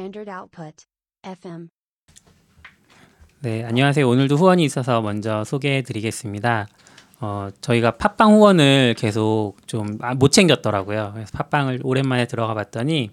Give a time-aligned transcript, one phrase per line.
[0.00, 0.86] Standard Output.
[1.22, 1.68] FM.
[3.40, 4.08] 네, 안녕하세요.
[4.08, 6.68] 오늘도 후원이 있어서 먼저 소개해 드리겠습니다.
[7.20, 11.10] 어, 저희가 팟빵 후원을 계속 좀 못 챙겼더라고요.
[11.12, 13.10] 그래서 팟빵을 오랜만에 들어가 봤더니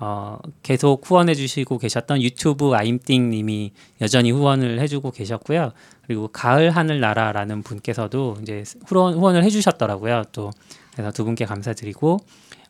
[0.00, 5.72] 어, 계속 후원해 주시고 계셨던 유튜브 아임띵 님이 여전히 후원을 해 주고 계셨고요.
[6.06, 10.24] 그리고 가을 하늘 나라라는 분께서도 이제 후원, 후원을 해 주셨더라고요.
[10.32, 10.50] 또
[10.92, 12.18] 그래서 두 분께 감사드리고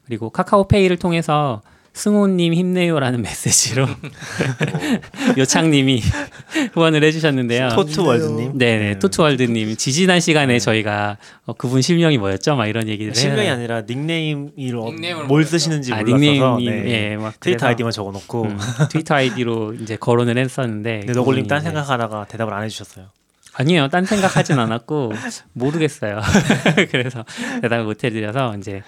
[0.05, 1.61] 그리고 카카오페이를 통해서
[1.99, 3.89] 승호님 힘내요라는 메시지로
[5.37, 6.01] 요창님이
[6.75, 7.71] 후원을 해주셨는데요.
[7.71, 8.57] 토트월드님.
[8.57, 11.17] 네네 토트월드님 지지난 시간에 저희가
[11.47, 12.55] 어, 그분 실명이 뭐였죠?
[12.55, 13.53] 막 이런 얘기를 실명이 해요.
[13.55, 14.53] 아니라 닉네임을
[15.27, 15.45] 뭘.
[15.45, 17.11] 쓰시는지 아, 몰라서 닉네임이 네.
[17.13, 18.59] 예, 막 트위터 아이디만 적어놓고 음,
[18.91, 23.07] 트위터 아이디로 이제 거론을 했었는데 근데 그분이 딴 생각하다가 대답을 안 해주셨어요.
[23.55, 23.89] 아니에요.
[23.89, 25.13] 딴 생각하진 않았고
[25.55, 26.21] 모르겠어요.
[26.93, 27.25] 그래서
[27.61, 28.83] 대답을 못 해드려서 이제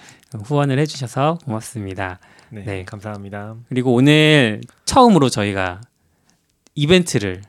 [0.45, 2.19] 후원을 해주셔서 고맙습니다.
[2.51, 2.85] 네, 네.
[2.85, 3.55] 감사합니다.
[3.69, 5.81] 그리고 오늘 처음으로 저희가
[6.75, 7.41] 이벤트를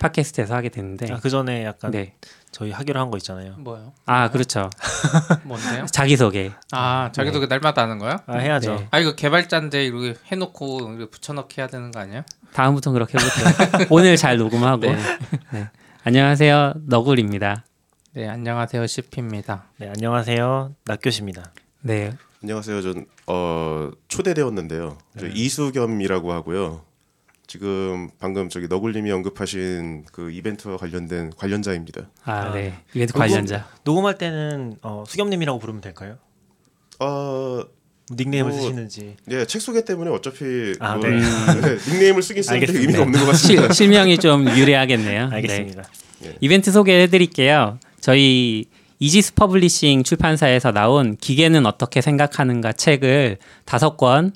[0.00, 2.14] 팟캐스트에서 하게 됐는데 아, 그 전에 약간 네.
[2.52, 3.56] 저희 하기로 한 거 있잖아요.
[3.58, 3.92] 뭐요?
[4.06, 4.70] 아 그렇죠.
[5.44, 5.86] 뭔데요?
[5.90, 6.52] 자기 소개.
[6.72, 8.22] 아 자기 소개 날마다 하는 거야?
[8.26, 8.76] 아 해야죠.
[8.76, 8.88] 네.
[8.90, 12.24] 아 이거 개발자인데 이렇게 해놓고 이렇게 붙여넣기 해야 되는 거 아니야?
[12.54, 13.86] 다음부터 그렇게 해볼게요.
[13.90, 14.82] 오늘 잘 녹음하고.
[14.82, 14.96] 네.
[15.52, 15.68] 네.
[16.04, 16.74] 안녕하세요.
[16.86, 17.64] 너굴입니다.
[18.14, 19.64] 네 안녕하세요 CP입니다.
[19.78, 21.42] 네 안녕하세요 낙교시입니다.
[21.82, 22.12] 네.
[22.42, 22.82] 안녕하세요.
[22.82, 24.98] 전 어, 초대되었는데요.
[25.18, 26.82] 저 이수겸이라고 하고요.
[27.48, 32.10] 지금 방금 저기 너굴님이 언급하신 그 이벤트와 관련된 관련자입니다.
[32.24, 32.74] 아, 아, 네.
[32.94, 33.66] 이벤트 관련자.
[33.84, 36.18] 녹음할 때는 어, 수겸님이라고 부르면 될까요?
[37.00, 37.62] 어,
[38.12, 39.16] 닉네임을 뭐, 쓰시는지.
[39.24, 41.18] 네, 책 소개 때문에 어차피 아, 뭐, 네.
[41.60, 42.72] 네, 닉네임을 쓰긴 쓰는데.
[42.72, 43.62] 의미가 없는 것 같습니다.
[43.72, 45.28] 실, 실명이 좀 유리하겠네요.
[45.30, 45.34] 네.
[45.36, 45.84] 알겠습니다.
[46.40, 47.78] 이벤트 소개해 드릴게요.
[48.00, 48.66] 저희
[49.00, 54.32] 이지스 퍼블리싱 출판사에서 나온 기계는 어떻게 생각하는가 책을 다섯 권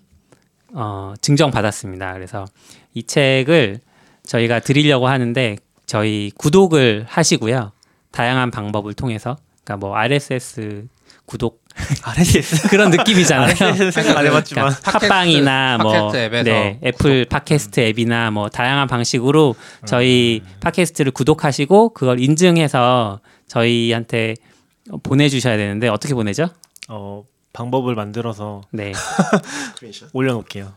[0.74, 2.12] 어, 증정 받았습니다.
[2.14, 2.46] 그래서
[2.94, 3.80] 이 책을
[4.24, 7.72] 저희가 드리려고 하는데 저희 구독을 하시고요.
[8.12, 10.86] 다양한 방법을 통해서 그러니까 뭐 RSS
[11.26, 11.62] 구독
[12.02, 13.54] RSS 그런 느낌이잖아요.
[13.90, 19.54] 생각 안 해봤지만 그러니까 팟빵이나 뭐 네, 애플 팟캐스트 앱이나 뭐 다양한 방식으로
[19.86, 24.34] 저희 팟캐스트를 구독하시고 그걸 인증해서 저희한테
[25.02, 26.48] 보내주셔야 되는데 어떻게 보내죠?
[26.88, 28.92] 어, 방법을 만들어서 네.
[30.12, 30.72] 올려놓을게요.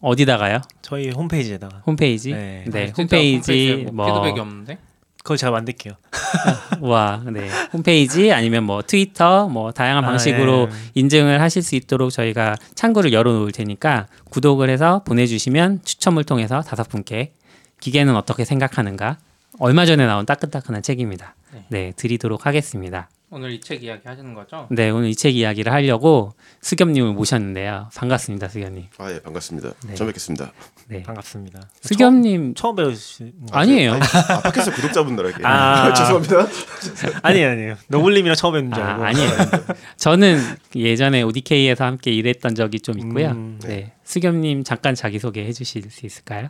[0.00, 0.60] 어디다가요?
[0.80, 2.32] 저희 홈페이지에다가 홈페이지.
[2.32, 2.64] 네.
[2.66, 4.78] 네, 진짜 홈페이지 홈페이지에 뭐 피드백이 없는데?
[5.18, 5.94] 그걸 제가 만들게요.
[6.80, 7.50] 와, 네.
[7.72, 10.76] 홈페이지 아니면 뭐 트위터 뭐 다양한 아, 방식으로 예.
[10.94, 16.88] 인증을 하실 수 있도록 저희가 창구를 열어 놓을 테니까 구독을 해서 보내주시면 추첨을 통해서 다섯
[16.88, 17.32] 분께
[17.80, 19.18] 기계는 어떻게 생각하는가
[19.58, 21.34] 얼마 전에 나온 따끈따끈한 책입니다.
[21.52, 21.64] 네.
[21.68, 23.10] 네, 드리도록 하겠습니다.
[23.30, 24.66] 오늘 이 책 이야기 하시는 거죠?
[24.70, 27.90] 네, 오늘 이 책 이야기를 하려고 수겸님을 모셨는데요.
[27.94, 28.86] 반갑습니다, 수겸님.
[28.96, 29.70] 아, 예, 반갑습니다.
[29.86, 29.94] 네.
[29.94, 30.50] 처음 뵙겠습니다.
[30.88, 31.60] 네, 반갑습니다.
[31.82, 33.92] 수겸님 처음 배우시 아니에요.
[33.92, 35.44] 아니, 아, 팟캐스트 구독자분들에게.
[35.46, 35.92] 아.
[35.92, 36.46] 죄송합니다.
[37.22, 37.76] 아니에요, 아니에요.
[37.88, 39.04] 너굴님이랑 처음 뵙는 줄 아, 알고.
[39.04, 39.30] 아 니에요.
[39.98, 40.40] 저는
[40.74, 43.28] 예전에 ODK에서 함께 일했던 적이 좀 있고요.
[43.32, 43.92] 음, 네.
[44.04, 46.48] 수겸님 잠깐 자기 소개 해 주실 수 있을까요?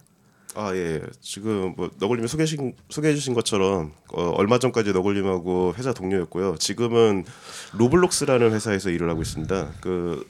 [0.61, 1.01] 아, 예.
[1.21, 6.57] 지금 뭐 너굴님이 소개신, 소개해 주신 것처럼 어, 얼마 전까지 너굴님하고 회사 동료였고요.
[6.59, 7.25] 지금은
[7.75, 9.73] 로블록스라는 회사에서 일을 하고 있습니다.
[9.81, 10.25] 그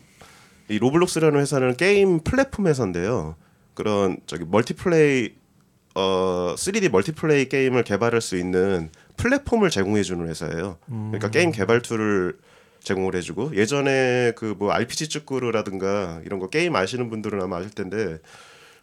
[0.70, 3.36] 이 로블록스라는 회사는 게임 플랫폼 회사인데요.
[3.72, 5.30] 그런 저기 multiplay
[5.94, 10.76] 어 3D multiplay 게임을 개발할 수 있는 플랫폼을 제공해 주는 회사예요.
[10.86, 12.36] 그러니까 게임 개발 tool을
[12.80, 18.18] 제공을 해주고 예전에 그 뭐 RPG 쯔꾸르라든가 이런 거 게임 아시는 분들은 아마 아실 텐데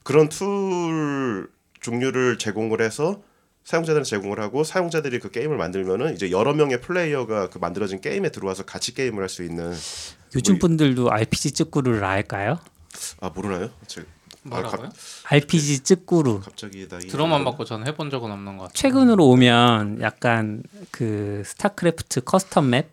[0.06, 1.50] 그런 tool
[1.82, 3.22] 종류를 제공을 해서
[3.64, 8.64] 사용자들한테 제공을 하고 사용자들이 그 게임을 만들면은 이제 여러 명의 플레이어가 그 만들어진 게임에 들어와서
[8.64, 9.74] 같이 게임을 할 수 있는
[10.36, 12.60] 요즘 뭐 이- 분들도 RPG 쯔꾸루를 알까요?
[13.22, 13.72] 아 모르나요?
[13.88, 14.06] 제,
[14.44, 14.90] 뭐라고요?
[15.24, 16.40] RPG 쯔꾸루.
[16.42, 18.74] 갑자기 나 들어만 봤고 저는 해본 적은 없는 것 같아요.
[18.75, 20.62] 최근으로 오면 약간
[20.92, 22.92] 그 스타크래프트 custom map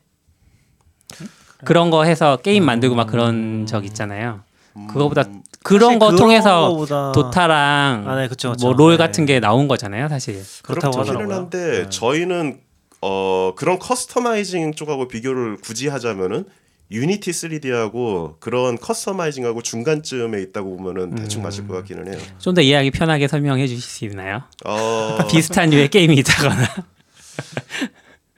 [1.66, 4.40] 그런 거 해서 게임 만들고 막 그런 적 있잖아요.
[4.88, 5.24] 그거보다
[5.62, 8.66] 그런 거 통해서 거보다 도타랑 아, 네, 그쵸, 그쵸.
[8.66, 8.96] 뭐 롤 네.
[8.98, 10.42] 같은 게 나온 거잖아요, 사실.
[10.62, 11.36] 그렇다고 그렇기는 하더라고요.
[11.36, 11.88] 한데 네.
[11.90, 12.60] 저희는
[13.02, 16.44] 어 그런 customizing 쪽하고 비교를 굳이 하자면은
[16.90, 22.20] 유니티 3D하고 그런 customizing하고 중간쯤에 있다고 보면은 대충 맞을 것 같기는 해요.
[22.38, 24.42] 좀 더 이해하기 편하게 설명해 주실 수 있나요?
[24.66, 26.68] 어, 비슷한 류의 게임이 있다거나.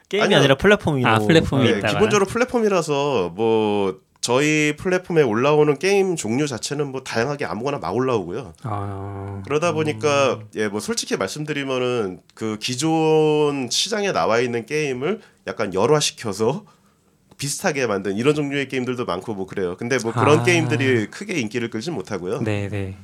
[0.08, 0.38] 게임이 아니요.
[0.38, 1.08] 아니라 플랫폼이고.
[1.08, 1.92] 아, 플랫폼이 네, 있다거나.
[1.94, 8.54] 기본적으로 플랫폼이라서 뭐 저희 플랫폼에 올라오는 게임 종류 자체는 뭐 다양하게 아무거나 막 올라오고요.
[8.64, 9.42] 어...
[9.44, 16.64] 그러다 보니까 예뭐 솔직히 말씀드리면은 그 기존 시장에 나와 있는 게임을 약간 열화시켜서
[17.36, 19.76] 비슷하게 만든 이런 종류의 게임들도 많고 뭐 그래요.
[19.76, 20.42] 근데 뭐 그런 아.
[20.42, 22.40] 게임들이 크게 인기를 끌진 못하고요.
[22.40, 22.96] 네, 네.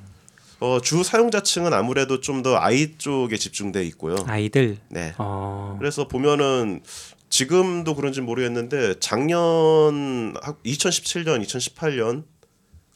[0.60, 4.16] 어, 주 사용자층은 아무래도 좀 더 아이 쪽에 집중돼 있고요.
[4.26, 4.78] 아이들.
[4.88, 5.12] 네.
[5.18, 5.76] 어.
[5.78, 6.80] 그래서 보면은
[7.30, 12.24] 지금도 그런지 모르겠는데 작년 2017년, 2018년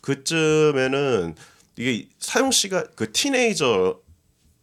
[0.02, 1.34] 그쯤에는
[1.76, 4.00] 이게 사용 시간 그 티네이저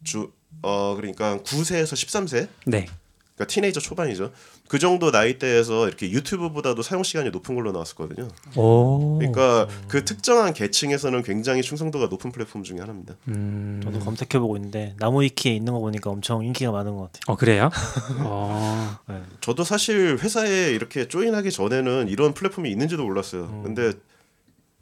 [0.04, 2.86] 주 어 그러니까 9세에서 13세 네.
[3.34, 4.32] 그러니까 티네이저 초반이죠.
[4.72, 8.26] 그 정도 나이대에서 이렇게 유튜브보다도 사용 시간이 높은 걸로 나왔었거든요.
[8.56, 9.18] 오.
[9.18, 13.16] 그러니까 그 특정한 계층에서는 굉장히 충성도가 높은 플랫폼 중에 하나입니다.
[13.28, 13.82] 음.
[13.84, 17.20] 저도 검색해 보고 있는데 나무위키에 있는 거 보니까 엄청 인기가 많은 것 같아요.
[17.26, 17.68] 어 그래요?
[18.24, 18.96] 어.
[19.42, 23.42] 저도 사실 회사에 이렇게 join하기 전에는 이런 플랫폼이 있는지도 몰랐어요.
[23.42, 23.62] 음.
[23.64, 23.92] 근데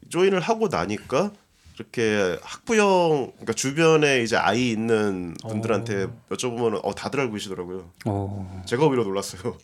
[0.08, 1.32] join을 하고 나니까
[1.74, 7.90] 이렇게 학부형 그러니까 주변에 이제 아이 있는 분들한테 여쭤보면 어 다들 알고 계시더라고요.
[8.04, 8.62] 어.
[8.66, 9.56] 제가 오히려 놀랐어요.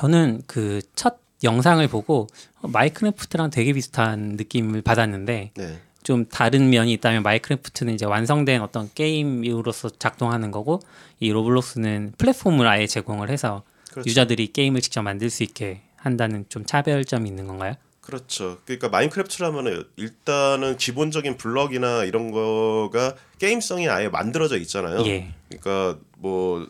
[0.00, 2.26] 저는 그 첫 영상을 보고
[2.60, 5.78] 어, 마인크래프트랑 되게 비슷한 느낌을 받았는데 네.
[6.02, 10.80] 좀 다른 면이 있다면 마인크래프트는 이제 완성된 어떤 게임으로서 작동하는 거고
[11.18, 14.08] 이 로블록스는 플랫폼을 아예 제공을 해서 그렇죠.
[14.08, 17.74] 유저들이 게임을 직접 만들 수 있게 한다는 좀 차별점이 있는 건가요?
[18.00, 18.58] 그렇죠.
[18.64, 25.04] 그러니까 마인크래프트라면은 일단은 기본적인 블럭이나 이런 거가 게임성이 아예 만들어져 있잖아요.
[25.06, 25.34] 예.
[25.48, 26.66] 그러니까 뭐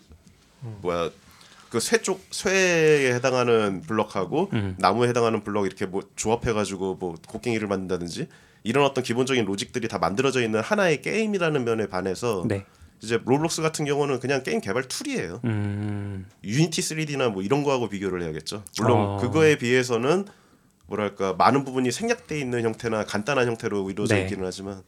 [0.83, 1.11] 뭐야
[1.71, 4.75] 그 쇠 쪽 쇠에 해당하는 블럭하고 음.
[4.79, 8.27] 나무에 해당하는 블럭 이렇게 뭐 조합해가지고 뭐 곡괭이를 만든다든지
[8.65, 12.65] 이런 어떤 기본적인 로직들이 다 만들어져 있는 하나의 게임이라는 면에 반해서 네.
[13.03, 15.41] 이제 Roblox 같은 경우는 그냥 게임 개발 툴이에요.
[15.45, 16.27] 음.
[16.45, 18.63] Unity 3D나 뭐 이런 거하고 비교를 해야겠죠.
[18.79, 19.17] 물론 어.
[19.19, 20.27] 그거에 비해서는
[20.87, 24.23] 뭐랄까 많은 부분이 생략돼 있는 형태나 간단한 형태로 이루어져 네.
[24.23, 24.83] 있기는 하지만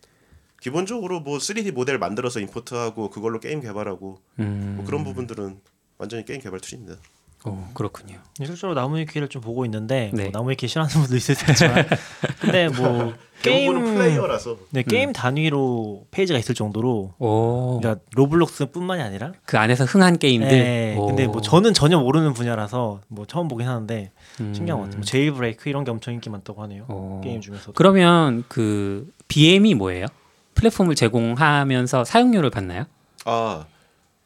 [0.60, 4.74] 기본적으로 뭐 3D 모델 만들어서 import하고 그걸로 게임 개발하고 음.
[4.76, 5.60] 뭐 그런 부분들은
[5.98, 6.96] 완전히 게임 개발 툴입니다.
[7.44, 8.18] 오, 그렇군요.
[8.36, 10.24] 실제로 나무위키를 좀 보고 있는데 네.
[10.24, 11.86] 뭐 나무위키 싫어하는 분도 있을 수 있지만
[12.40, 13.12] 근데 뭐
[13.42, 17.80] 게임 플레이어라서 네, 게임 단위로 페이지가 있을 정도로 오.
[17.80, 20.48] 그러니까 Roblox뿐만이 아니라 그 안에서 흥한 게임들.
[20.48, 21.06] 네, 오.
[21.06, 24.54] 근데 뭐 저는 전혀 모르는 분야라서 뭐 처음 보긴 하는데 음.
[24.54, 24.98] 신기한 것 같아요.
[24.98, 26.84] 뭐 Jailbreak 이런 게 엄청 인기 많다고 하네요.
[26.88, 27.20] 오.
[27.24, 27.72] 게임 중에서도.
[27.72, 30.06] 그러면 그 BM이 뭐예요?
[30.54, 32.84] 플랫폼을 제공하면서 사용료를 받나요?
[33.24, 33.64] 아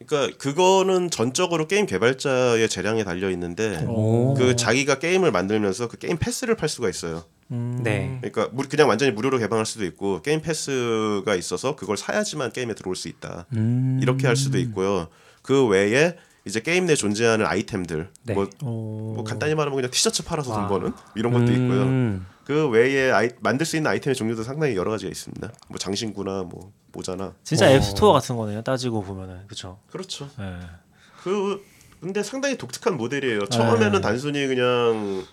[0.05, 4.35] 그러니까 그거는 전적으로 게임 개발자의 재량에 달려 있는데 오.
[4.35, 7.23] 그 자기가 게임을 만들면서 그 게임 패스를 팔 수가 있어요.
[7.51, 8.17] 음, 네.
[8.21, 12.95] 그러니까 무- 그냥 완전히 무료로 개방할 수도 있고 게임 패스가 있어서 그걸 사야지만 게임에 들어올
[12.95, 13.47] 수 있다.
[13.53, 13.99] 음.
[14.01, 15.07] 이렇게 할 수도 있고요.
[15.41, 16.15] 그 외에
[16.45, 18.33] 이제 게임 내 존재하는 아이템들 네.
[18.33, 19.13] 뭐, 오.
[19.15, 20.67] 뭐 간단히 말하면 그냥 티셔츠 팔아서 돈 와.
[20.69, 21.81] 버는 이런 것도 있고요.
[21.83, 22.25] 음.
[22.47, 25.51] 그 외에 아이, 만들 수 있는 아이템의 종류도 상당히 여러 가지가 있습니다.
[25.67, 27.71] 뭐 장신구나 뭐 모자나 진짜 오.
[27.71, 28.61] 앱스토어 같은 거네요.
[28.61, 29.81] 따지고 보면은 그렇죠.
[29.91, 30.29] 그렇죠.
[30.39, 30.57] 네.
[31.23, 31.61] 그
[31.99, 33.47] 근데 상당히 독특한 모델이에요.
[33.47, 33.99] 처음에는 네.
[33.99, 35.25] 단순히 그냥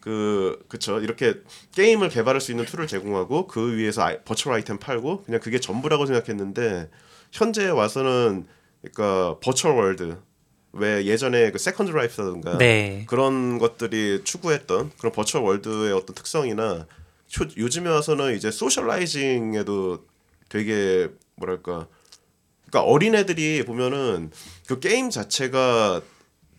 [0.00, 1.34] 그 그쵸 이렇게
[1.76, 6.06] 게임을 개발할 수 있는 툴을 제공하고 그 위에서 아이, 버추얼 아이템 팔고 그냥 그게 전부라고
[6.06, 6.90] 생각했는데
[7.30, 8.48] 현재 와서는
[8.80, 10.18] 그러니까 virtual world
[10.72, 13.04] 왜 예전에 그 Second Life라든가 네.
[13.08, 16.86] 그런 것들이 추구했던 그런 virtual world의 어떤 특성이나
[17.26, 20.04] 초, 요즘에 와서는 이제 socializing에도
[20.48, 21.88] 되게 뭐랄까
[22.70, 24.30] 그러니까 어린애들이 보면은
[24.66, 26.00] 그 게임 자체가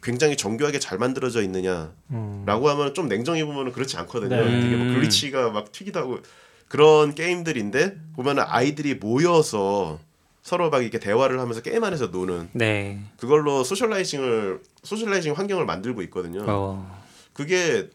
[0.03, 2.45] 굉장히 정교하게 잘 만들어져 있느냐라고 음.
[2.45, 4.35] 하면 좀 냉정히 보면은 그렇지 않거든요.
[4.35, 4.61] 네.
[4.61, 4.93] 되게 뭐 음.
[4.93, 6.19] glitch가 막 튀기도 하고
[6.67, 9.99] 그런 게임들인데 보면은 아이들이 모여서
[10.43, 13.00] 서로 막 이렇게 대화를 하면서 게임 안에서 노는 네.
[13.17, 16.43] 그걸로 socializing을 socializing 환경을 만들고 있거든요.
[16.47, 17.03] 어.
[17.31, 17.89] 그게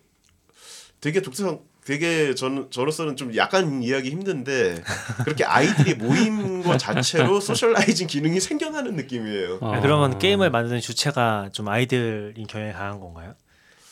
[1.01, 4.83] 되게 독특한 되게 저는 저로서는 좀 약간 이해하기 힘든데
[5.25, 9.59] 그렇게 아이들이 모인 것 자체로 socializing 기능이 생겨나는 느낌이에요.
[9.61, 9.75] 어.
[9.75, 13.35] 네, 그러면 게임을 만드는 주체가 좀 아이들인 경향이 강한 건가요?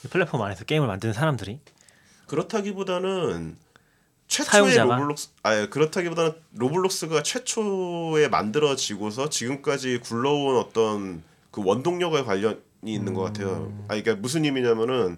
[0.04, 1.60] 이 플랫폼 안에서 게임을 만드는 사람들이?
[2.26, 3.56] 그렇다기보다는
[4.28, 4.96] 최초의 사용자가?
[4.96, 13.72] Roblox 아 그렇다기보다는 Roblox가 최초에 만들어지고서 지금까지 굴러온 어떤 그 원동력과 관련이 있는 것 같아요.
[13.88, 15.16] 아 이게 무슨 의미냐면은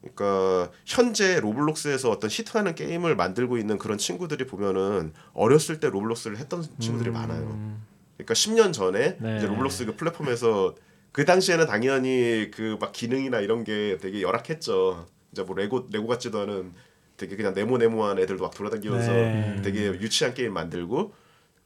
[0.00, 6.64] 그러니까 현재 Roblox에서 어떤 히트하는 게임을 만들고 있는 그런 친구들이 보면은 어렸을 때 Roblox를 했던
[6.78, 7.78] 친구들이 많아요.
[8.16, 9.36] 그러니까 10년 전에 네.
[9.38, 10.74] 이제 Roblox 그 플랫폼에서
[11.12, 15.06] 그 당시에는 당연히 그 막 기능이나 이런 게 되게 열악했죠.
[15.32, 16.72] 이제 뭐 레고 레고 같지도 않은
[17.20, 19.60] 되게 그냥 네모네모한 애들도 막 돌아다니면서 네.
[19.62, 21.12] 되게 유치한 게임 만들고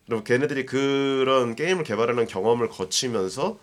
[0.06, 3.56] 그리고 걔네들이 그런 게임을 개발하는 경험을 거치면서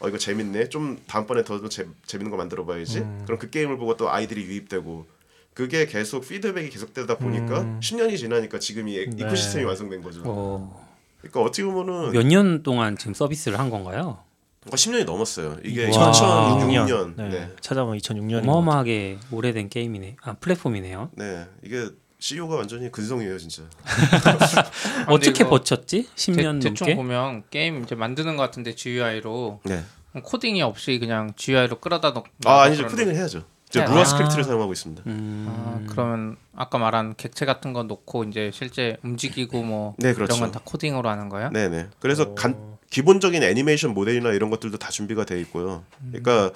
[0.00, 3.96] 어 이거 재밌네 좀 다음번에 더 재, 재밌는 거 만들어 봐야지 그럼 그 게임을 보고
[3.96, 5.06] 또 아이들이 유입되고
[5.54, 7.80] 그게 계속 피드백이 계속되다 보니까 음.
[7.82, 9.24] 10년이 지나니까 지금 이 네.
[9.24, 10.22] 이코시스템이 완성된 거죠.
[10.24, 10.88] 어.
[11.22, 14.22] 그러니까 어떻게 보면은 몇 년 동안 지금 서비스를 한 건가요?
[14.66, 15.56] 어, 10년이 넘었어요.
[15.64, 16.12] 이게 와.
[16.12, 17.14] 2006년.
[17.16, 17.28] 네.
[17.30, 17.50] 네.
[17.60, 20.16] 찾아보면 2006년인 어마어마하게 오래된 게임이네.
[20.22, 21.10] 아 플랫폼이네요.
[21.16, 21.46] 네.
[21.64, 21.88] 이게
[22.18, 23.62] CEO가 완전히 근성이에요 진짜.
[25.08, 26.06] 어떻게 버텼지?
[26.14, 26.94] 10년 대, 대충 넘게.
[26.96, 29.82] 보면 게임 이제 만드는 것 같은데 GUI로 네.
[30.22, 32.24] 코딩이 없이 그냥 GUI로 끌어다 놓.
[32.44, 33.44] 아 아니죠 코딩을 해야죠.
[33.74, 34.04] 해야 Lua 돼요?
[34.04, 35.04] 스크립트를 사용하고 있습니다.
[35.06, 35.46] 음.
[35.48, 40.34] 아, 그러면 아까 말한 객체 같은 거 놓고 이제 실제 움직이고 뭐 네, 그렇죠.
[40.36, 41.48] 이런 건 다 코딩으로 하는 거예요?
[41.50, 41.86] 네네.
[42.00, 42.56] 그래서 간,
[42.90, 45.84] 기본적인 애니메이션 모델이나 이런 것들도 다 준비가 돼 있고요.
[46.10, 46.50] 그러니까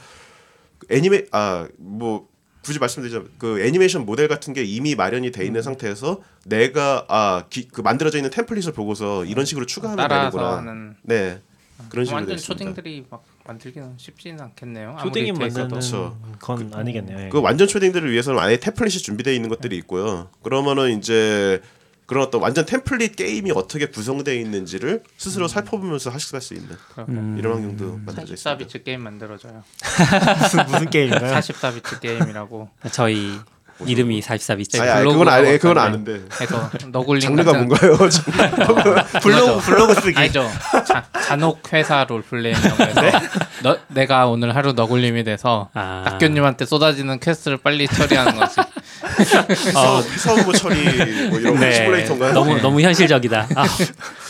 [0.91, 2.29] 애니메 아 뭐
[2.65, 8.17] 굳이 말씀드리자면 그 애니메이션 모델 같은 게 이미 마련이 돼 있는 상태에서 내가 아그 만들어져
[8.19, 10.57] 있는 템플릿을 보고서 이런 식으로 추가하면 되는구나.
[10.59, 11.41] 하는 네.
[11.91, 12.39] 그런 식으로 돼 완전.
[12.39, 14.97] 초딩들이 막 만들기는 쉽지는 않겠네요.
[15.03, 15.33] 초딩이.
[15.33, 16.17] 만드는 그렇죠.
[16.41, 17.27] 건 아니겠네요.
[17.27, 17.29] 예.
[17.29, 20.31] 그 완전 초딩들을 위해서는 아예 템플릿이 준비되어 있는 것들이 있고요.
[20.43, 21.61] 그러면은 이제
[22.07, 26.77] 그런 어떤 완전 템플릿 게임이 어떻게 구성되어 있는지를 스스로 살펴보면서 하실 수 있는
[27.09, 27.37] 음.
[27.39, 28.67] 이런 환경도 만들어져 있습니다.
[28.67, 29.63] 44비트 게임 만들어져요.
[30.43, 31.35] 무슨 무슨 게임인가요?
[31.35, 33.39] 44비트 게임이라고 저희
[33.87, 34.81] 이름이 44비트.
[34.81, 35.79] 아니, 아니 그건 아니 그건.
[35.79, 37.97] 아는데 해서 너굴링 장르가 같은 뭔가요?
[39.21, 40.19] 블로그 블로그 쓰기.
[40.19, 40.49] 아니죠.
[40.87, 43.13] 자, 잔혹 회사 롤플레잉이라고 해서 네?
[43.63, 46.03] 너, 내가 오늘 하루 너굴림이 돼서 아.
[46.07, 48.61] 낙교님한테 쏟아지는 퀘스트를 빨리 처리하는 거지.
[49.75, 52.33] 어, 사업무 처리 뭐 이런 거 시뮬레이터인가요?
[52.33, 53.49] 너무 너무 현실적이다.
[53.55, 53.67] 아,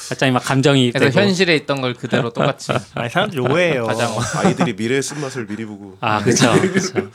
[0.09, 1.27] 갑자기 막 감정이 그래서 되고.
[1.27, 3.87] 현실에 있던 걸 그대로 똑같이 아니 사람들이 오해해요.
[3.87, 4.11] 가장
[4.45, 6.53] 아이들이 미래의 쓴맛을 미리 보고 아 그렇죠.
[6.61, 7.11] 그렇죠.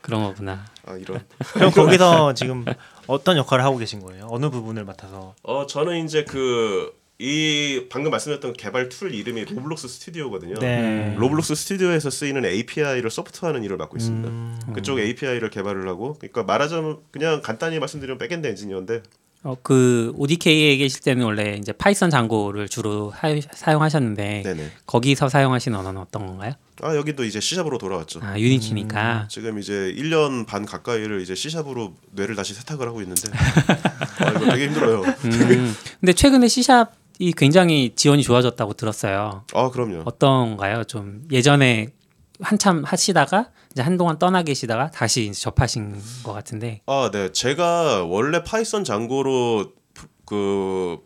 [0.00, 0.64] 그런 거구나.
[0.86, 1.20] 아 이런
[1.54, 2.64] 그럼 거기서 지금
[3.06, 4.28] 어떤 역할을 하고 계신 거예요?
[4.30, 5.34] 어느 부분을 맡아서?
[5.42, 10.54] 어 저는 이제 그 이 방금 말씀드렸던 개발 툴 이름이 Roblox Studio거든요.
[10.56, 11.14] 네.
[11.16, 14.28] Roblox Studio에서 쓰이는 API를 support하는 일을 맡고 있습니다.
[14.28, 14.58] 음.
[14.74, 19.02] 그쪽 API를 개발을 하고 그러니까 말하자면 그냥 간단히 말씀드리면 backend 엔지니어인데
[19.46, 24.72] 어, 그 ODK에 계실 때는 원래 이제 Python Django를 주로 하, 사용하셨는데 네네.
[24.86, 26.54] 거기서 사용하시는 언어는 어떤 건가요?
[26.82, 28.20] 아 여기도 이제 C샵으로 돌아왔죠.
[28.24, 29.28] 아 Unity니까.
[29.30, 33.22] 지금 이제 1년 반 가까이를 이제 C샵으로 뇌를 다시 세탁을 하고 있는데
[34.18, 35.02] 아 이거 되게 힘들어요.
[35.02, 35.74] 음.
[36.00, 39.44] 근데 최근에 C샵이 굉장히 지원이 좋아졌다고 들었어요.
[39.54, 40.02] 아 그럼요.
[40.06, 40.82] 어떤가요?
[40.84, 41.92] 좀 예전에
[42.40, 46.80] 한참 하시다가 이제 한동안 떠나 계시다가 다시 접하신 것 같은데.
[46.86, 47.30] 아, 네.
[47.30, 50.98] 제가 원래 Python Django로 프- 그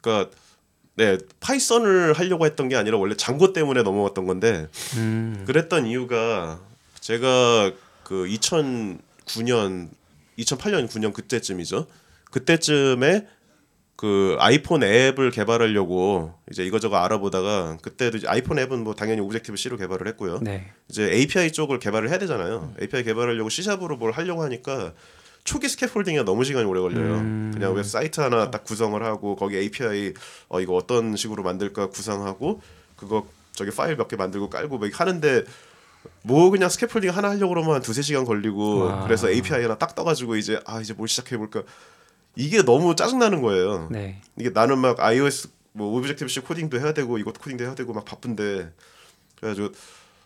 [0.00, 0.34] 그러니까
[0.96, 4.66] 네, Python을 하려고 했던 게 아니라 원래 Django 때문에 넘어갔던 건데
[4.96, 5.44] 음.
[5.46, 6.58] 그랬던 이유가
[7.00, 9.90] 제가 그 2009년
[10.38, 11.86] 2008년 9년 그때쯤이죠.
[12.30, 13.26] 그때쯤에
[14.02, 20.08] 그 아이폰 앱을 개발하려고 이제 이거저거 알아보다가 그때도 이제 아이폰 앱은 뭐 당연히 Objective-C로 개발을
[20.08, 20.40] 했고요.
[20.42, 20.72] 네.
[20.90, 22.74] 이제 API 쪽을 개발을 해야 되잖아요.
[22.82, 24.92] API 개발하려고 C샵으로 뭘 하려고 하니까
[25.44, 27.14] 초기 scaffolding이 너무 시간이 오래 걸려요.
[27.18, 27.52] 음.
[27.54, 30.14] 그냥 웹 사이트 하나 딱 구성을 하고 거기 API
[30.48, 32.60] 어 이거 어떤 식으로 만들까 구상하고
[32.96, 35.44] 그거 저기 파일 몇 개 만들고 깔고 막 하는데
[36.22, 39.04] 뭐 그냥 scaffolding 하나 하려고 그러면 한 두세 시간 걸리고 와.
[39.04, 41.62] 그래서 API 하나 딱 떠가지고 이제 아 이제 뭘 시작해 볼까
[42.36, 43.88] 이게 너무 짜증 나는 거예요.
[43.90, 44.20] 네.
[44.38, 48.70] 이게 나는 막 iOS 뭐 Objective-C 코딩도 해야 되고 이것도 코딩도 해야 되고 막 바쁜데
[49.36, 49.68] 그래가지고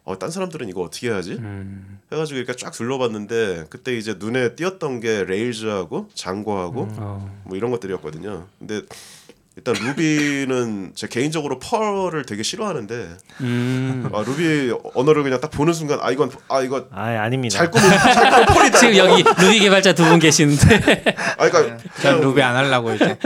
[0.04, 1.32] 어, 딴 사람들은 이거 어떻게 해야지?
[1.32, 1.98] 음.
[2.12, 7.42] 해가지고 이렇게 쫙 둘러봤는데 그때 이제 눈에 띄었던 게 Rails하고 Django하고 어.
[7.44, 8.46] 뭐 이런 것들이었거든요.
[8.58, 8.82] 근데
[9.56, 13.08] 일단 루비는 제 개인적으로 펄을 되게 싫어하는데
[13.40, 14.10] 음.
[14.12, 17.56] 아, 루비 언어를 그냥 딱 보는 순간 아 이건 아 이거 아 아닙니다.
[17.56, 18.78] 잘 꾸민 잘 꾸민 펄이다.
[18.78, 21.04] 지금 여기 루비 개발자 두 분 계시는데.
[21.38, 23.16] 아 그러니까 그냥 그냥, 루비 안 하려고 이제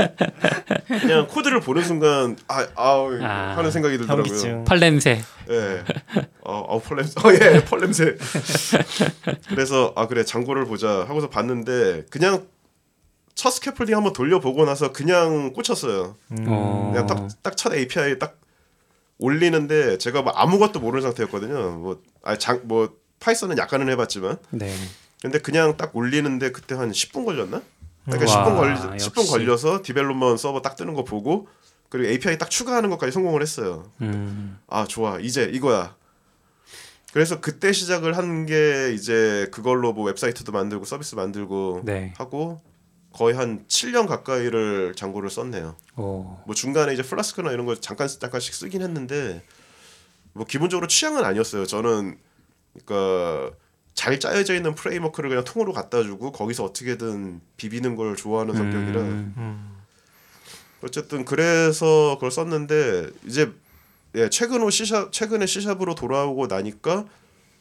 [0.87, 4.25] 그냥 코드를 보는 순간 아 아우 아, 하는 생각이 들더라고요.
[4.25, 4.65] 현기증.
[4.65, 5.21] 펄 냄새.
[5.51, 5.83] 예.
[6.45, 7.21] 어, 어 펄냄새.
[7.25, 8.15] 어, 예, 펄 냄새.
[9.51, 12.47] 그래서 아 그래 장고를 보자 하고서 봤는데 그냥
[13.41, 16.15] 첫 scaffolding 한번 돌려보고 나서 그냥 꽂혔어요.
[16.47, 16.91] 어.
[16.93, 18.39] 그냥 딱 딱 첫 API 딱
[19.19, 21.79] 올리는데 제가 뭐 아무것도 모르는 상태였거든요.
[22.23, 24.71] 뭐아장뭐 파이썬은 약간은 해봤지만 네.
[25.23, 27.63] 근데 그냥 딱 올리는데 그때 한 10분 걸렸나?
[28.05, 29.09] 그러니까 와, 10분 걸리 역시.
[29.09, 31.49] 10분 걸려서 development 서버 딱 뜨는 거 보고
[31.89, 33.91] 그리고 API 딱 추가하는 것까지 성공을 했어요.
[34.03, 34.59] 음.
[34.69, 35.97] 아 좋아 이제 이거야.
[37.15, 42.13] 그래서 그때 시작을 한 게 이제 그걸로 뭐 웹사이트도 만들고 서비스 만들고 네.
[42.19, 42.61] 하고
[43.13, 45.77] 거의 한 7년 가까이를 장고를 썼네요.
[45.97, 46.39] 오.
[46.47, 49.43] 뭐 중간에 이제 플라스크나 이런 거 잠깐 잠깐씩 쓰긴 했는데
[50.33, 51.67] 뭐 기본적으로 취향은 아니었어요.
[51.67, 52.19] 저는
[52.73, 53.57] 그러니까
[53.95, 59.35] 잘 짜여져 있는 프레임워크를 그냥 통으로 갖다 주고 거기서 어떻게든 비비는 걸 좋아하는 성격이라 음.
[59.37, 59.77] 음.
[60.83, 63.53] 어쨌든 그래서 그걸 썼는데 이제
[64.15, 67.05] 예, 최근 후 C샵 최근에 C샵으로 돌아오고 나니까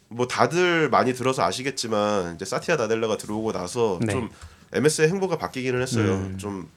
[0.07, 4.13] 뭐 다들 많이 들어서 아시겠지만 이제 사티아 나델라가 들어오고 나서 네.
[4.13, 4.29] 좀
[4.73, 6.13] MS의 행보가 바뀌기는 했어요.
[6.13, 6.37] 음.
[6.37, 6.69] 좀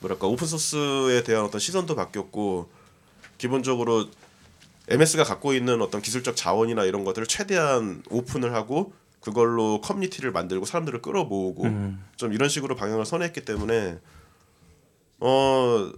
[0.00, 2.70] 뭐랄까 오픈 소스에 대한 어떤 시선도 바뀌었고
[3.38, 4.06] 기본적으로
[4.88, 11.00] MS가 갖고 있는 어떤 기술적 자원이나 이런 것들을 최대한 오픈을 하고 그걸로 커뮤니티를 만들고 사람들을
[11.02, 12.04] 끌어모으고 음.
[12.16, 13.98] 좀 이런 식으로 방향을 선회했기 때문에
[15.20, 15.92] 어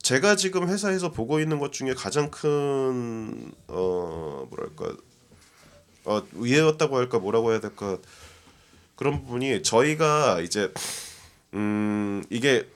[0.00, 4.96] 제가 지금 회사에서 보고 있는 것 중에 가장 큰 어 뭐랄까
[6.04, 7.98] 어 위해였다고 할까 뭐라고 해야 될까
[9.02, 10.72] 그런 부분이 저희가 이제
[11.54, 12.68] 음 이게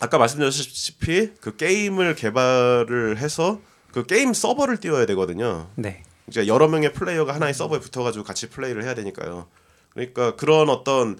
[0.00, 3.60] 아까 말씀드렸다시피 그 게임을 개발을 해서
[3.92, 5.68] 그 게임 서버를 띄워야 되거든요.
[5.76, 6.02] 네.
[6.26, 9.46] 이제 여러 명의 플레이어가 하나의 서버에 붙어가지고 같이 플레이를 해야 되니까요.
[9.90, 11.18] 그러니까 그런 어떤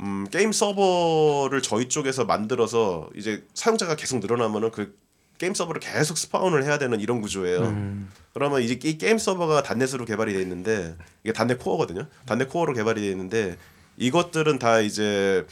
[0.00, 4.96] 음, 게임 서버를 저희 쪽에서 만들어서 이제 사용자가 계속 늘어나면은 그
[5.38, 7.60] 게임 서버를 계속 spawn을 해야 되는 이런 구조예요.
[7.60, 8.10] 음.
[8.32, 12.06] 그러면 이제 이 게임 서버가 .NET으로 개발이 돼 있는데 이게 .NET Core거든요.
[12.26, 13.56] .NET Core로 개발이 돼 있는데
[13.96, 15.46] 이것들은 다 이제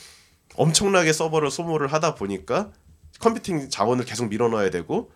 [0.56, 2.70] 엄청나게 서버를 소모를 하다 보니까
[3.20, 5.10] 컴퓨팅 자원을 계속 밀어넣어야 되고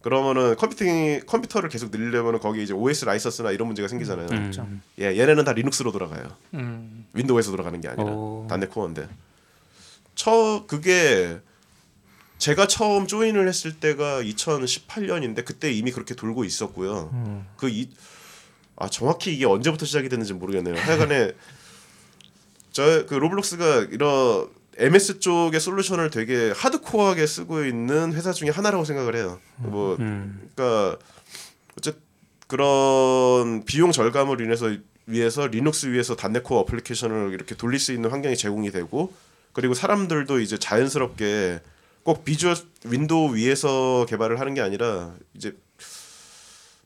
[0.00, 4.28] 그러면은 컴퓨팅 컴퓨터를 계속 늘리려면은 거기 이제 OS 라이선스나 이런 문제가 생기잖아요.
[4.30, 4.82] 음.
[5.00, 6.28] 예, 얘네는 다 리눅스로 돌아가요.
[6.54, 7.06] 음.
[7.14, 8.46] 윈도우에서 돌아가는 게 아니라 오.
[8.48, 9.08] 단넷 코어인데.
[10.14, 11.40] 처 그게
[12.38, 17.10] 제가 처음 join을 했을 때가 2018년인데 그때 이미 그렇게 돌고 있었고요.
[17.12, 17.46] 음.
[17.56, 20.76] 그이아 정확히 이게 언제부터 시작이 됐는지 모르겠네요.
[20.76, 21.32] 하여간에
[22.72, 29.16] 저 그 로블록스가 이런 MS 쪽의 솔루션을 되게 하드코어하게 쓰고 있는 회사 중에 하나라고 생각을
[29.16, 29.40] 해요.
[29.56, 30.48] 뭐 음.
[30.54, 30.96] 그러니까
[31.76, 31.96] 어쨌
[32.46, 34.70] 그런 비용 절감을 인해서
[35.06, 39.12] 위해서 리눅스 위에서 단넷 코어 어플리케이션을 이렇게 돌릴 수 있는 환경이 제공이 되고
[39.52, 41.60] 그리고 사람들도 이제 자연스럽게
[42.08, 45.54] 꼭 비주얼 윈도우 위에서 개발을 하는 게 아니라 이제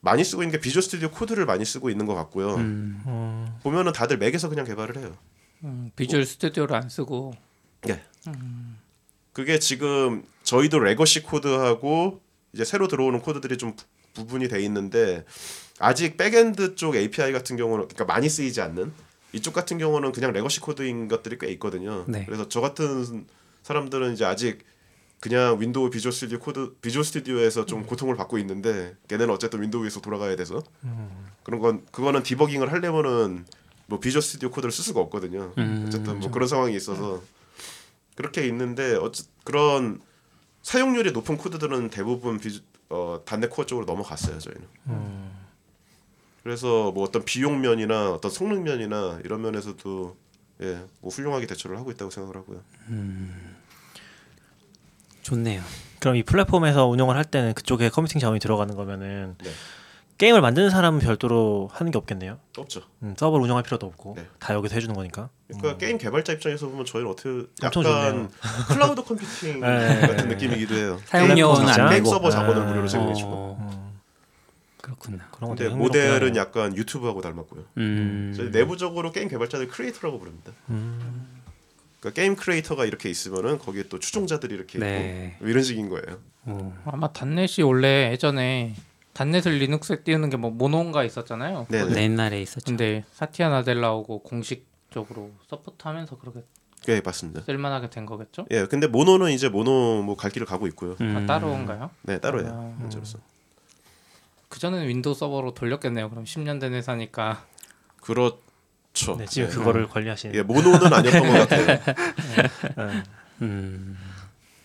[0.01, 2.55] 많이 쓰고 있는 게 Visual Studio Code를 많이 쓰고 있는 것 같고요.
[2.55, 3.01] 음.
[3.07, 3.47] 음.
[3.63, 5.15] 보면은 다들 맥에서 그냥 개발을 해요.
[5.63, 7.33] 음, Visual Studio를 안 쓰고
[7.87, 8.01] 예.
[9.31, 12.19] 그게 지금 저희도 legacy 코드하고
[12.51, 15.23] 이제 새로 들어오는 코드들이 좀 부- 부분이 돼 있는데
[15.79, 18.91] 아직 backend 쪽 API 같은 경우는 그러니까 많이 쓰이지 않는
[19.31, 22.03] 이쪽 같은 경우는 그냥 legacy 코드인 것들이 꽤 있거든요.
[22.09, 22.25] 네.
[22.25, 23.25] 그래서 저 같은
[23.63, 24.59] 사람들은 이제 아직
[25.23, 30.35] 그냥 윈도우 Visual Studio Code Visual Studio에서 좀 고통을 받고 있는데 걔네는 어쨌든 윈도우에서 돌아가야
[30.35, 30.61] 돼서
[31.43, 33.45] 그런 건 그거는 디버깅을 하려면은
[33.85, 35.53] 뭐 Visual Studio Code를 쓸 수가 없거든요.
[35.57, 35.85] 음.
[35.87, 37.23] 어쨌든 뭐 그런 상황이 있어서
[38.15, 40.01] 그렇게 있는데 어쨌 그런
[40.61, 42.59] 사용률이 높은 코드들은 대부분 비주,
[42.89, 44.67] 어, 단넷 코어 쪽으로 넘어갔어요 저희는.
[46.43, 50.17] 그래서 뭐 어떤 비용 면이나 어떤 성능 면이나 이런 면에서도
[50.63, 52.61] 예, 뭐 훌륭하게 대처를 하고 있다고 생각을 하고요.
[55.23, 55.61] 좋네요.
[55.99, 59.49] 그럼 이 플랫폼에서 운영을 할 때는 그쪽에 컴퓨팅 자원이 들어가는 거면은 네.
[60.17, 62.37] 게임을 만드는 사람은 별도로 하는 게 없겠네요.
[62.57, 62.81] 없죠.
[63.01, 64.27] 음, 서버를 운영할 필요도 없고 네.
[64.39, 65.29] 다 여기서 해주는 거니까.
[65.47, 67.29] 그러니까 게임 개발자 입장에서 보면 저희는 어떻게
[67.63, 68.29] 엄청 약간
[68.67, 70.01] 클라우드 컴퓨팅 네.
[70.01, 70.99] 같은 느낌이기도 해요.
[71.05, 71.67] 사용료는?
[71.69, 72.09] 안 내고.
[72.09, 72.65] 서버 자원을 아.
[72.65, 73.31] 무료로 제공해주고.
[73.31, 73.99] 어, 음,
[74.81, 75.17] 그렇구나.
[75.31, 77.63] 그런 건 근데 모델은 약간 유튜브하고 닮았고요.
[77.77, 78.33] 음.
[78.35, 80.51] 저희 내부적으로 게임 개발자들 크리에이터라고 부릅니다.
[82.03, 85.31] 그러니까 게임 크리에이터가 이렇게 있으면은 거기에 또 추종자들이 이렇게 네.
[85.35, 86.19] 있고 뭐 이런 식인 거예요.
[86.47, 86.73] 오.
[86.85, 88.75] 아마 단넷이 원래 예전에
[89.13, 91.67] 단넷을 리눅스에 띄우는 게 뭐 Mono인가 있었잖아요.
[91.69, 92.65] 네, 네, 옛날에 있었죠.
[92.65, 96.41] 근데 사티아 나델라 오고 공식적으로 support하면서 그렇게
[96.85, 97.41] 네, 맞습니다.
[97.41, 98.47] 쓸만하게 된 거겠죠?
[98.51, 100.97] 예, 근데 Mono는 이제 모노 뭐 갈 길을 가고 있고요.
[100.99, 101.15] 음.
[101.15, 101.89] 아, 따로인가요?
[102.01, 102.47] 네, 따로요.
[102.49, 102.81] 아.
[102.81, 103.19] 현재로서.
[104.49, 106.09] 그 전에는 윈도우 서버로 돌렸겠네요.
[106.09, 107.45] 그럼 10년 된 회사니까
[108.01, 108.37] 그렇
[108.93, 109.15] 죠.
[109.17, 109.55] 네, 지금 네.
[109.55, 110.35] 그거를 관리하시는.
[110.35, 111.65] 예, Mono는 아니었던 것 같아요.
[112.77, 113.03] 네.
[113.41, 113.97] 음.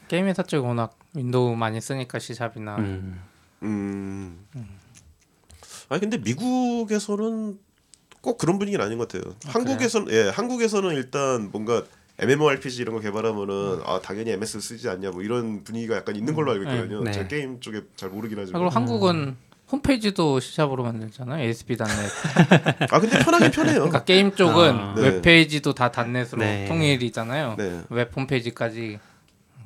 [0.06, 3.20] 게임 회사 쪽이 워낙 윈도우 많이 쓰니까 C샵이나 음.
[3.62, 4.46] 음.
[5.88, 7.58] 아니 근데 미국에서는
[8.20, 9.34] 꼭 그런 분위기는 아닌 것 같아요.
[9.46, 11.84] 한국에서는 예, 한국에서는 일단 뭔가
[12.18, 16.52] MMORPG 이런 거 개발하면은 아 당연히 MS 쓰지 않냐 뭐 이런 분위기가 약간 있는 걸로
[16.52, 17.02] 알고 있거든요.
[17.02, 17.12] 네.
[17.12, 18.60] 제가 게임 쪽에 잘 모르긴 아, 하지만.
[18.60, 19.36] 그리고 한국은
[19.70, 21.42] 홈페이지도 C샵으로 만들잖아요.
[21.44, 21.90] ASP.NET.
[22.90, 23.74] 아 근데 편하긴 편해요.
[23.76, 24.94] 그러니까 게임 쪽은 아.
[24.96, 25.02] 네.
[25.02, 26.66] 웹페이지도 다 .NET으로 네.
[26.66, 27.54] 통일이잖아요.
[27.59, 27.83] 네.
[27.90, 28.98] 웹 홈페이지까지.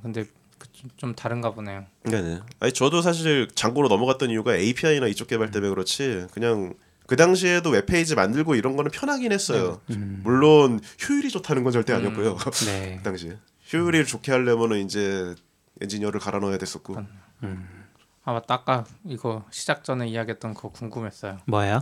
[0.03, 0.25] 근데
[0.59, 1.85] 그 좀- 좀 다른가 보네요.
[2.05, 2.41] 네네.
[2.61, 6.75] 아니 저도 사실 Django로 넘어갔던 이유가 API나 이쪽 개발 때문에 그렇지 그냥
[7.07, 9.81] 그 당시에도 웹페이지 만들고 이런 거는 편하긴 했어요.
[9.91, 10.21] 음.
[10.25, 12.37] 물론 효율이 좋다는 건 절대 아니었고요.
[12.67, 12.97] 네.
[12.99, 13.37] 그 당시에
[13.73, 15.35] 효율이 좋게 하려면은 이제
[15.81, 16.97] 엔지니어를 갈아 넣어야 됐었고.
[17.45, 17.82] 음.
[18.25, 21.39] 아 맞다 아까 이거 시작 전에 이야기했던 그거 궁금했어요.
[21.47, 21.81] 뭐예요?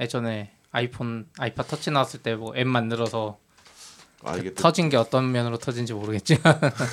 [0.00, 3.38] 예전에 아이폰 아이팟 터치 나왔을 때 뭐 앱 만들어서
[4.24, 6.42] 아 이게 또 터진 게 어떤 면으로 터진지 모르겠지만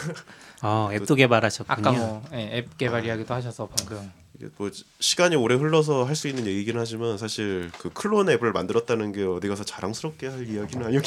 [0.64, 1.74] 어, 앱도 개발하셨군요.
[1.90, 6.78] 아까 뭐앱 개발 이야기도 하셔서 방금 이게 뭐 시간이 오래 흘러서 할 수 있는 얘기긴
[6.80, 11.04] 하지만 사실 그 클론 앱을 만들었다는 게 어디 가서 자랑스럽게 할 이야기는 아니었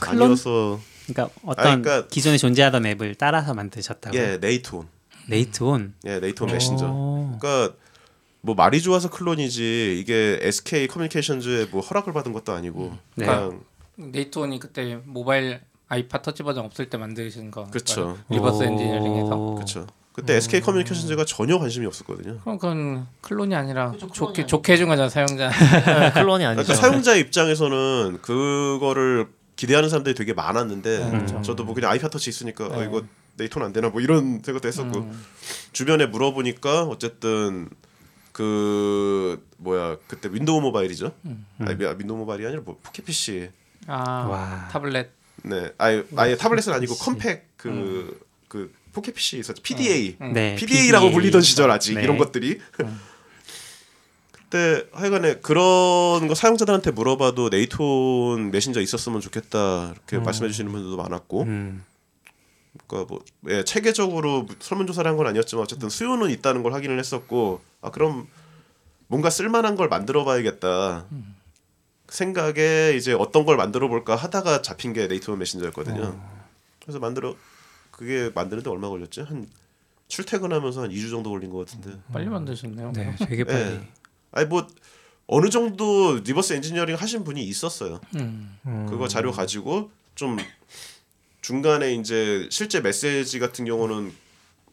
[0.00, 0.22] 클론?
[0.22, 4.16] 아니어서 그러니까 어떤 아니, 그러니까- 기존에 존재하던 앱을 따라서 만드셨다고.
[4.16, 4.88] 예 네이트온
[5.30, 5.94] 네이트온.
[6.06, 7.36] 예 네이트온 메신저 오.
[7.38, 7.74] 그러니까
[8.42, 13.26] 뭐 말이 좋아서 클론이지 이게 SK 커뮤니케이션즈의 뭐 허락을 받은 것도 아니고 네.
[13.26, 13.60] 그냥
[13.96, 17.64] 네이트온이 그때 모바일 아이팟 터치 버전 없을 때 만드신 거.
[17.66, 18.16] 그쵸.
[18.28, 19.36] reverse engineering해서.
[19.36, 19.54] 오.
[19.56, 19.86] 그렇죠.
[20.12, 22.38] 그때 SK 커뮤니케이션즈가 전혀 관심이 없었거든요.
[22.40, 25.50] 그럼 그건 클론이 아니라 좋게 좋게 해준 거잖아 사용자.
[25.50, 26.64] 네, 클론이 아니죠.
[26.64, 31.42] 그러니까 사용자 입장에서는 그거를 기대하는 사람들이 되게 많았는데 그렇죠.
[31.42, 32.86] 저도 뭐 그냥 아이팟 터치 있으니까 어, 네.
[32.86, 33.02] 이거
[33.40, 35.24] 네이트온 안 되나 뭐 이런 생각도 했었고 음.
[35.72, 37.68] 주변에 물어보니까 어쨌든
[38.32, 41.12] 그 뭐야 그때 윈도우 모바일이죠.
[41.58, 43.50] 아니 미- 윈도우 모바일이 아니라 뭐 포켓 PC.
[43.86, 44.68] 아 와.
[44.70, 45.10] 타블렛.
[45.42, 49.62] 네, 아예 아예 타블렛은 아니고 컴팩 그그 포켓 PC 있었죠.
[49.62, 50.16] PDA.
[50.20, 50.32] 음.
[50.34, 50.54] 네.
[50.56, 51.14] PDA라고 PDA.
[51.14, 52.02] 불리던 시절 아직 네.
[52.02, 52.60] 이런 것들이
[54.32, 61.42] 그때 하여간에 그런 거 사용자들한테 물어봐도 네이톤 메신저 있었으면 좋겠다 이렇게 말씀해 주시는 분들도 많았고
[61.44, 61.84] 음.
[62.86, 67.90] 그러니까 뭐 예, 체계적으로 설문조사를 한 건 아니었지만 어쨌든 수요는 있다는 걸 확인을 했었고 아
[67.90, 68.28] 그럼
[69.08, 71.06] 뭔가 쓸만한 걸 만들어 봐야겠다
[72.08, 76.20] 생각에 이제 어떤 걸 만들어 볼까 하다가 잡힌 게 네이트원 메신저였거든요
[76.82, 77.36] 그래서 만들어
[77.90, 79.48] 그게 만드는데 얼마 걸렸지 한
[80.08, 82.92] 출퇴근하면서 한 2주 정도 걸린 것 같은데 빨리 만드셨네요.
[82.92, 83.58] 네, 되게 빨리.
[83.60, 83.80] 예.
[84.32, 84.66] 아니 뭐
[85.28, 88.58] 어느 정도 reverse engineering 하신 분이 있었어요 음.
[88.88, 90.36] 그거 자료 가지고 좀
[91.40, 94.12] 중간에 이제 실제 메시지 같은 경우는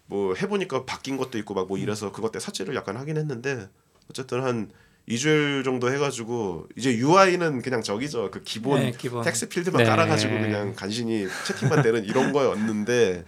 [0.08, 3.68] 뭐 해보니까 바뀐 것도 있고 막 뭐 이래서 그것 때 삽질을 약간 하긴 했는데
[4.10, 4.72] 어쨌든 한
[5.10, 9.24] 2주일 정도 해가지고 이제 UI는 그냥 저기죠 그 기본 네, 기본.
[9.24, 9.90] text field만 네.
[9.90, 13.24] 깔아가지고 그냥 간신히 채팅만 되는 이런 거였는데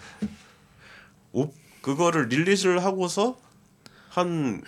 [1.31, 3.37] 오, 그거를 릴리즈를 하고서
[4.09, 4.61] 한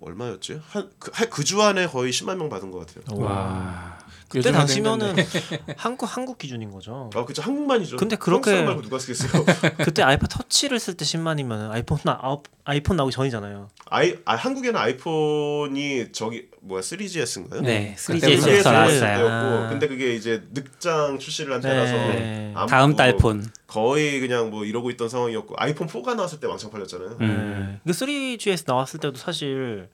[0.00, 3.18] 얼마였지 한그주 안에 거의 10만 명 받은 것 같아요.
[3.22, 3.98] 와.
[4.30, 5.16] 그때 당시면은
[5.76, 7.10] 한국 한국 기준인 거죠.
[7.14, 7.96] 아 그쵸 한국만이죠.
[7.96, 9.44] 근데 한국 그렇게- 말고 누가 쓰겠어요?
[9.84, 12.20] 그때 아이팟 터치를 쓸 때 10만이면 아이폰 나
[12.64, 13.68] 아이폰 나오기 전이잖아요.
[13.86, 17.62] 아이 아 한국에는 아이폰이 저기 뭐야 3GS인가요?
[17.62, 19.00] 네, 그때 3GS에서 그게 나왔어요.
[19.00, 19.68] 때였고 아.
[19.68, 22.52] 근데 그게 이제 늑장 출시를 한 때라서 네.
[22.54, 23.50] 아무- 다음 뭐달 폰.
[23.66, 27.16] 거의 그냥 뭐 이러고 있던 상황이었고 아이폰 4가 나왔을 때 왕창 팔렸잖아요.
[27.20, 27.80] 음.
[27.84, 29.88] 그 3GS 나왔을 때도 사실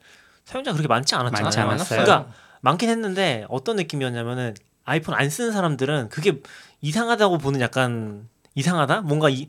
[0.45, 1.43] 사용자 그렇게 많지 않았잖아요.
[1.45, 2.03] 많지 않았어요.
[2.05, 6.41] 그러니까 많긴 했는데 어떤 느낌이었냐면은 아이폰 안 쓰는 사람들은 그게
[6.81, 9.03] 이상하다고 보는 약간 이상하다?
[9.03, 9.47] 뭔가 이,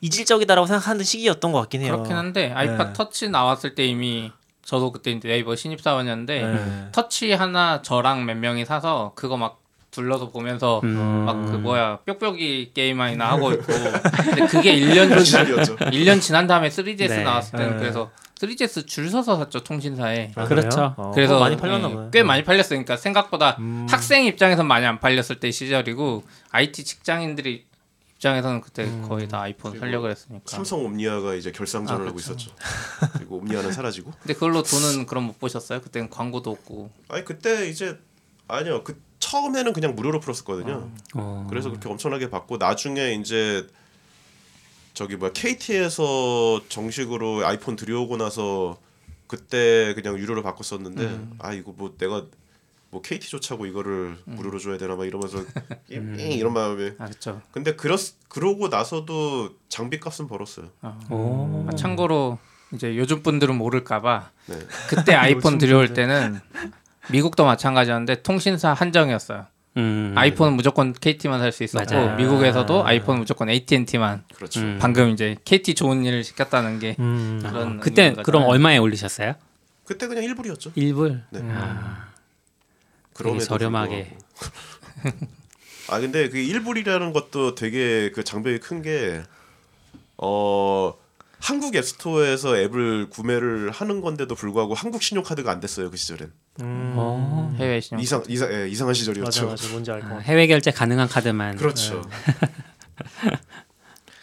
[0.00, 1.92] 이질적이다라고 생각하는 시기였던 것 같긴 해요.
[1.92, 2.92] 그렇긴 한데 아이팟 네.
[2.92, 4.30] 터치 나왔을 때 이미
[4.62, 6.88] 저도 그때 이제 네이버 신입 사원이었는데 네.
[6.92, 11.24] 터치 하나 저랑 몇 명이 사서 그거 막 둘러서 보면서 음.
[11.24, 13.66] 막그 뭐야 뾱뾱이 게임이나 하고 있고
[14.24, 15.76] 근데 그게 1년 그런 지난 시절이었죠.
[15.76, 17.22] 1년 지난 다음에 3GS 네.
[17.22, 17.78] 나왔을 때는 네.
[17.78, 20.68] 그래서 3GS 줄 서서 샀죠 통신사에 아, 그렇죠.
[20.68, 20.94] 그래요?
[20.96, 22.08] 어, 그래서 많이 팔렸나 예, 보네.
[22.12, 22.70] 꽤 많이 팔렸어요.
[22.70, 23.86] 그러니까 생각보다 음.
[23.88, 27.64] 학생 입장에선 많이 안 팔렸을 때 시절이고 IT 직장인들이
[28.16, 30.44] 입장에서는 그때 거의 다 아이폰 살려고 했으니까.
[30.46, 32.32] 삼성 옴니아가 이제 결상전을 아, 하고 그쵸.
[32.32, 32.52] 있었죠.
[33.14, 34.12] 그리고 옴니아는 사라지고.
[34.20, 35.80] 근데 그걸로 돈은 그럼 못 보셨어요?
[35.80, 36.90] 그때는 광고도 없고.
[37.08, 37.98] 아니 그때 이제
[38.48, 40.90] 아니요 그 처음에는 그냥 무료로 풀었었거든요.
[41.14, 41.46] 어.
[41.48, 43.66] 그래서 그렇게 엄청나게 받고 나중에 이제
[44.94, 48.78] 저기 뭐야 KT에서 정식으로 아이폰 들여오고 나서
[49.26, 52.24] 그때 그냥 유료로 바꿨었는데 아 이거 뭐 내가
[52.90, 55.44] 뭐 KT조차고 이거를 무료로 줘야 되나 막 이러면서
[55.90, 57.42] 잉 이런 마음에 아 그렇죠.
[57.50, 57.96] 근데 그렇
[58.28, 60.70] 그러고 나서도 장비 값은 벌었어요.
[61.10, 61.66] 오.
[61.68, 62.38] 아, 참고로
[62.72, 64.58] 이제 요즘 분들은 모를까봐 네.
[64.88, 66.40] 그때 아이폰 들여올 때는
[67.10, 69.46] 미국도 마찬가지였는데 통신사 한정이었어요.
[69.76, 70.12] 음.
[70.16, 72.16] 아이폰은 무조건 KT만 살 수 있었고 맞아요.
[72.16, 74.24] 미국에서도 아이폰은 무조건 AT&T만.
[74.34, 74.60] 그렇죠.
[74.60, 74.78] 음.
[74.80, 77.40] 방금 이제 KT 좋은 일을 시켰다는 게 음.
[77.42, 78.44] 그런 그때 의미인 그럼.
[78.44, 79.34] 얼마에 올리셨어요?
[79.84, 80.74] 그때 그냥 1불이었죠.
[80.74, 81.22] 1불.
[81.30, 81.40] 네.
[81.52, 82.08] 아,
[83.16, 84.16] 되게 저렴하게.
[85.90, 89.22] 아 근데 그 1불이라는 것도 되게 그 장벽이 큰 게
[90.18, 90.94] 어.
[91.40, 96.94] 한국 앱스토어에서 앱을 구매를 하는 건데도 불구하고 한국 신용카드가 안 됐어요 그 시절엔 음.
[96.96, 97.54] 어.
[97.58, 99.46] 해외 신용 이상 이상 예, 이상한 맞아 시절이었죠.
[99.48, 100.22] 맞아 뭔지 알것 아, 같아.
[100.24, 102.02] 해외 결제 가능한 카드만 그렇죠.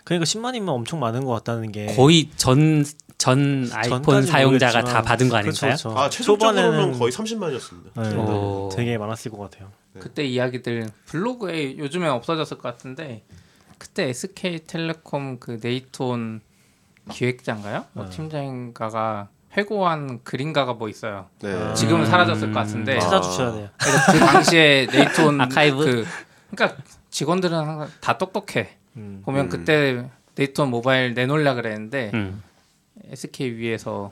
[0.04, 2.84] 그러니까 10만이면 엄청 많은 것 같다는 게 거의 전
[3.18, 5.78] 전 아이폰 사용자가 모르겠지만 다 받은 거 그렇죠, 아닌가요?
[5.92, 6.00] 그렇죠.
[6.00, 8.02] 아 최종적으로는 초반에는- 거의 30만이었습니다.
[8.10, 8.70] 네, 오.
[8.76, 9.72] 되게 많았을 것 같아요.
[10.00, 13.24] 그때 이야기들 블로그에 요즘에 없어졌을 것 같은데
[13.78, 16.42] 그때 SK텔레콤 그 네이톤
[17.12, 17.86] 기획자인가요?
[17.94, 21.28] 뭐 팀장인가가 회고한 글인가가 뭐 있어요.
[21.42, 21.74] 네.
[21.74, 23.00] 지금은 사라졌을 것 같은데 아.
[23.00, 23.70] 찾아주셔야 돼요.
[23.78, 25.84] 그래서 그 당시에 네이톤 아카이브?
[25.86, 26.06] 그
[26.52, 28.78] 그러니까 직원들은 항상 다 똑똑해.
[28.98, 29.22] 음.
[29.26, 29.50] 보면 음.
[29.50, 32.42] 그때 네이톤 모바일 내놓으려 그랬는데 음.
[33.12, 34.12] SK 위에서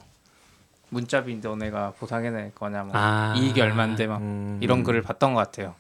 [0.89, 3.33] 문자비 너네가 보상해낼 거냐 뭐 아.
[3.37, 4.59] 이익이 얼만데 막 음.
[4.61, 5.75] 이런 글을 봤던 것 같아요.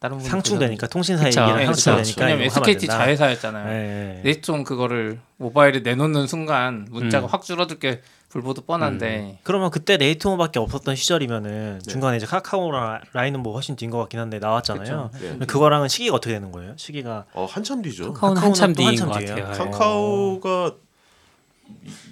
[0.00, 1.42] 다른 상충되니까 통신사 그쵸.
[1.42, 1.66] 얘기랑 네.
[1.66, 2.96] 상충되니까 왜냐면 SKT 된다.
[2.96, 3.66] 자회사였잖아요.
[3.66, 4.20] 네, 네.
[4.24, 7.28] 네이트온 그거를 모바일에 내놓는 순간 문자가 음.
[7.30, 11.90] 확 줄어들 게 불보듯 뻔한데 그러면 그때 네이트홈밖에 없었던 시절이면은 네.
[11.90, 15.10] 중간에 이제 카카오랑 라인은 뭐 훨씬 뒤인 것 같긴 한데 나왔잖아요.
[15.16, 15.28] 예.
[15.28, 16.72] 근데 그거랑은 시기가 어떻게 되는 거예요?
[16.78, 18.14] 시기가 어 한참 뒤죠.
[18.14, 19.14] 카카오는 한참 또 뒤인 한참 것?
[19.14, 19.36] 같아요.
[19.52, 19.58] 예.
[19.58, 20.76] 카카오가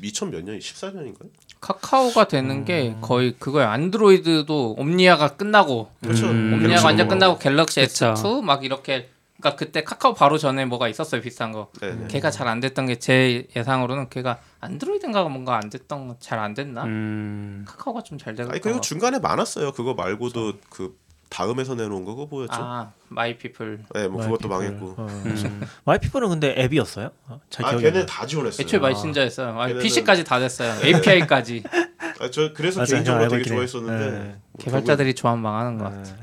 [0.03, 0.59] 2000 몇 년?
[0.59, 1.31] 14년인가요?
[1.61, 3.69] 카카오가 되는 게 거의 그거예요.
[3.71, 6.27] 안드로이드도 옴니아가 끝나고 그렇죠.
[6.27, 6.53] 음.
[6.55, 7.09] 옴니아가 갤럭시 완전 넘어가고.
[7.09, 8.15] 끝나고 갤럭시 그쵸.
[8.15, 9.09] S2 막 이렇게
[9.41, 11.71] 그러니까 그때 카카오 바로 전에 뭐가 있었어요 비슷한 거.
[11.81, 12.09] 네, 네.
[12.09, 16.85] 걔가 잘 안 됐던 게 제 예상으로는 걔가 안드로이드인가 뭔가 안 됐던 잘 안 됐나?
[16.85, 17.65] 음.
[17.69, 18.51] 카카오가 좀잘 되고.
[18.51, 19.73] 아니 그리고 중간에 많았어요.
[19.73, 20.97] 그거 말고도 그
[21.31, 22.55] 다음에서 내놓은 거 그거 뭐였죠?
[22.55, 23.85] 아 마이피플.
[23.95, 24.95] 네, 뭐 그것도 망했고.
[24.97, 25.07] 어.
[25.09, 25.61] 음.
[25.85, 27.11] 마이피플은 근데 앱이었어요?
[27.29, 28.07] 어, 잘아 걔네.
[28.07, 28.65] 다 지원했어요.
[28.65, 29.61] 애초에 메신저였어요.
[29.61, 30.75] 아, 걔네는- PC까지 다 됐어요.
[30.85, 31.63] API까지
[32.21, 32.87] 아, 저 그래서 맞아요.
[32.89, 33.49] 개인적으로 알고 되게.
[33.49, 34.19] 좋아했었는데 네.
[34.53, 36.15] 뭐 개발자들이 좋아하면 망하는 것 같아.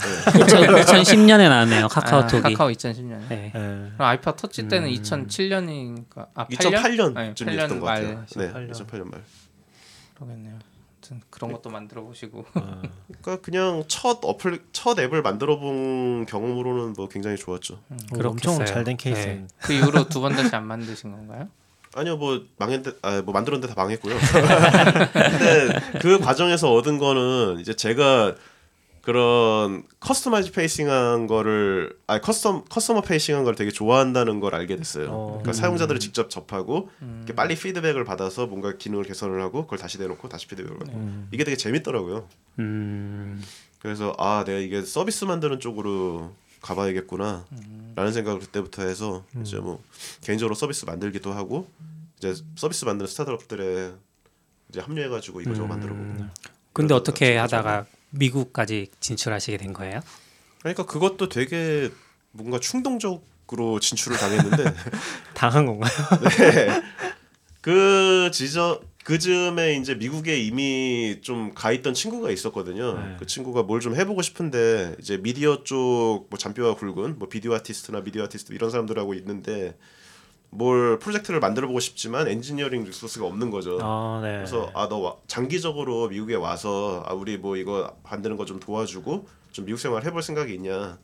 [0.48, 0.82] 결국엔- 네.
[0.84, 1.88] 2010년에 나왔네요.
[1.88, 2.38] 카카오톡이.
[2.38, 3.20] 아, 카카오 2010년.
[3.30, 3.52] 네.
[3.56, 3.60] 예.
[3.60, 4.94] 그럼 아이팟 터치 때는 음.
[4.96, 6.82] 2007년이니까 아 8년?
[6.82, 8.26] 2008년쯤이었던 네, 8년 것말 같아요.
[8.36, 8.72] 네, 2008년.
[8.72, 9.22] 2008년 말.
[10.16, 10.56] 그러겠네요.
[11.12, 12.82] 아무튼 그런 것도 만들어 보시고 어.
[13.22, 17.76] 그러니까 그냥 첫 어플 첫 앱을 만들어 본 경험으로는 뭐 굉장히 좋았죠.
[17.90, 18.30] 어, 그렇겠어요.
[18.56, 19.12] 엄청 잘된 네.
[19.14, 19.48] 케이스.
[19.60, 21.48] 그 이후로 두 번 다시 안 만드신 건가요?
[21.94, 24.16] 아니요 뭐 망했는데 아뭐 만들었는데 다 망했고요.
[25.14, 28.36] 근데 그 과정에서 얻은 거는 이제 제가
[29.06, 35.10] 그런 customize facing한 거를 아 custom customer facing한 걸 되게 좋아한다는 걸 알게 됐어요.
[35.12, 35.28] 어.
[35.28, 37.18] 그러니까 사용자들을 직접 접하고 음.
[37.20, 41.28] 이렇게 빨리 피드백을 받아서 뭔가 기능을 개선을 하고 그걸 다시 내놓고 다시 피드백을 받고 음.
[41.32, 42.28] 이게 되게 재밌더라고요.
[42.58, 43.44] 음.
[43.78, 47.94] 그래서 아 내가 이게 서비스 만드는 쪽으로 가봐야겠구나 음.
[47.96, 49.84] 라는 생각을 그때부터 해서 이제 뭐
[50.22, 51.68] 개인적으로 서비스 만들기도 하고
[52.18, 53.92] 이제 서비스 만드는 스타트업들에
[54.70, 55.70] 이제 합류해가지고 이거저거 음.
[55.70, 56.26] 만들어보고
[56.74, 57.86] 근데 어떻게 하다가
[58.18, 60.00] 미국까지 진출하시게 된 거예요?
[60.60, 61.90] 그러니까 그것도 되게
[62.32, 64.64] 뭔가 충동적으로 진출을 당했는데
[65.36, 65.92] 당한 건가요?
[66.38, 66.82] 네.
[67.62, 72.94] 그 지저 그 즈음에 이제 미국에 이미 좀 가 있던 친구가 있었거든요.
[73.00, 73.16] 네.
[73.20, 78.02] 그 친구가 뭘 좀 해보고 싶은데 이제 미디어 쪽 뭐 잔뼈가 굵은 뭐 비디오 아티스트나
[78.02, 79.78] 미디어 아티스트 이런 사람들하고 있는데
[80.50, 83.78] 뭘 프로젝트를 만들어 보고 싶지만 engineering resource가 없는 거죠.
[83.82, 84.34] 아, 네.
[84.38, 89.66] 그래서 아 너 장기적으로 미국에 와서 아 우리 뭐 이거 만드는 거 좀 도와주고 좀
[89.66, 90.98] 미국 생활 해볼 생각이 있냐.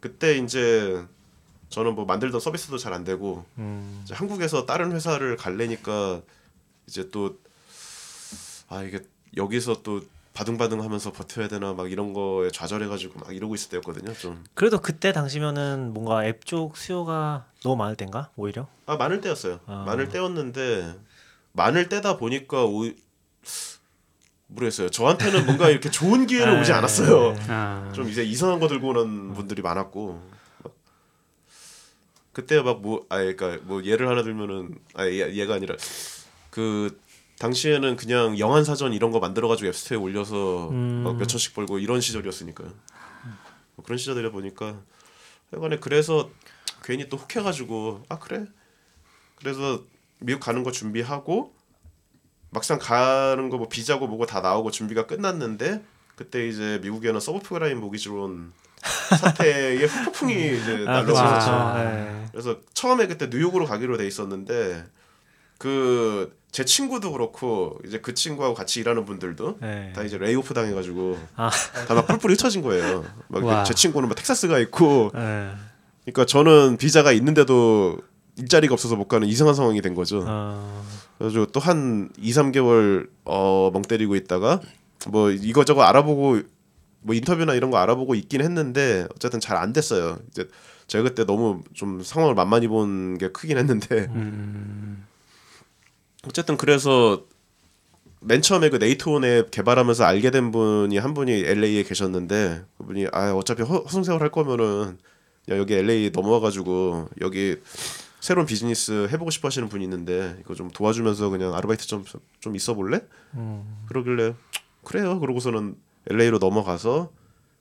[0.00, 1.04] 그때 이제
[1.70, 4.00] 저는 뭐 만들던 서비스도 잘 안 되고 음.
[4.04, 6.20] 이제 한국에서 다른 회사를 갈래니까
[6.86, 7.36] 이제 또
[8.70, 9.00] 아 이게
[9.36, 10.02] 여기서 또
[10.42, 14.14] 바둥바둥 하면서 버텨야 되나 막 이런 거에 좌절해가지고 막 이러고 있을 때였거든요.
[14.14, 18.68] 좀 그래도 그때 당시면은 뭔가 앱 쪽 수요가 너무 많을 땐가 오히려?
[18.86, 19.58] 아 많을 때였어요.
[19.66, 19.82] 아.
[19.84, 20.94] 많을 때였는데
[21.50, 22.84] 많을 때다 보니까 오
[24.46, 24.90] 모르겠어요.
[24.90, 26.76] 저한테는 뭔가 이렇게 좋은 기회는 오지 네.
[26.78, 27.36] 않았어요.
[27.48, 27.90] 아.
[27.92, 30.22] 좀 이제 이상한 거 들고 오는 분들이 많았고
[30.62, 30.72] 막
[32.32, 35.74] 그때 막 뭐아 그러니까 뭐 예를 하나 들면은 아 얘, 얘가 아니라
[36.50, 36.96] 그
[37.38, 41.02] 당시에는 그냥 영한 사전 이런 거 만들어 가지고 앱스토어에 올려서 음.
[41.04, 42.68] 막 몇천씩 벌고 이런 시절이었으니까요.
[43.76, 44.80] 뭐 그런 시절이다 보니까
[45.52, 46.30] 하여간에 그래서
[46.82, 48.44] 괜히 또 혹해가지고 아 그래
[49.36, 49.82] 그래서
[50.18, 51.54] 미국 가는 거 준비하고
[52.50, 55.84] 막상 가는 거 뭐 비자고 뭐고 다 나오고 준비가 끝났는데
[56.16, 58.52] 그때 이제 미국에는 서브 프라임 모기지론
[59.20, 61.50] 사태의 후폭풍이 이제 아, 날라오고 그렇죠.
[61.50, 61.72] 와.
[61.74, 61.84] 그렇죠.
[61.88, 62.26] 네.
[62.32, 64.84] 그래서 처음에 그때 뉴욕으로 가기로 돼 있었는데
[65.58, 69.92] 그 제 친구도 그렇고 이제 그 친구하고 같이 일하는 분들도 네.
[69.94, 71.50] 다 이제 레이오프 당해가지고 아.
[71.86, 73.04] 다막 뿔뿔이 흩어진 거예요.
[73.28, 73.40] 와.
[73.40, 75.50] 막제 친구는 막 텍사스 가 있고 네.
[76.04, 77.98] 그러니까 저는 비자가 있는데도
[78.36, 80.24] 일자리가 없어서 못 가는 이상한 상황이 된 거죠.
[80.26, 80.84] 어,
[81.18, 84.60] 그래서 또 한 2, 3개월 어, 멍 때리고 있다가
[85.08, 86.40] 뭐 이거저거 알아보고
[87.02, 90.18] 뭐 인터뷰나 이런 거 알아보고 있긴 했는데 어쨌든 잘 안 됐어요.
[90.30, 90.48] 이제
[90.86, 95.04] 제가 그때 너무 좀 상황을 만만히 본 게 크긴 했는데 음.
[96.28, 97.24] 어쨌든 그래서
[98.20, 103.32] 맨 처음에 그 네이트온 앱 개발하면서 알게 된 분이 한 분이 LA에 계셨는데 그분이 아
[103.32, 104.98] 어차피 허, 허송세월 할 거면은
[105.48, 107.56] 여기 LA 넘어와가지고 여기
[108.20, 112.04] 새로운 비즈니스 해보고 싶어 하시는 분이 있는데 이거 좀 도와주면서 그냥 아르바이트 좀
[112.40, 113.00] 좀 있어 볼래?
[113.34, 113.84] 음.
[113.88, 114.34] 그러길래
[114.84, 115.20] 그래요.
[115.20, 115.76] 그러고서는
[116.10, 117.10] LA로 넘어가서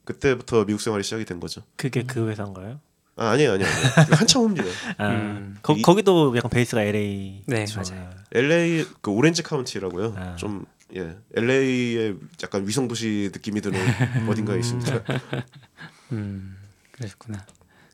[0.06, 1.62] 그때부터 미국 생활이 시작이 된 거죠.
[1.76, 2.80] 그게 그 회사인가요?
[3.18, 3.70] 아 아니에요 아니에요.
[3.96, 4.16] 아니에요.
[4.16, 4.66] 한참 후입니다.
[4.98, 5.58] 아, 음.
[5.62, 7.44] 거, 이- 거기도 약간 베이스가 LA.
[7.48, 7.82] 네, 죠.
[7.82, 8.10] 맞아요.
[8.34, 10.14] LA 그 오렌지 카운티라고요.
[10.18, 10.36] 아.
[10.36, 13.80] 좀 예, LA의 약간 위성 도시 느낌이 드는
[14.30, 15.02] 어딘가에 있습니다.
[16.14, 16.56] 음,
[16.92, 17.46] 그러셨구나.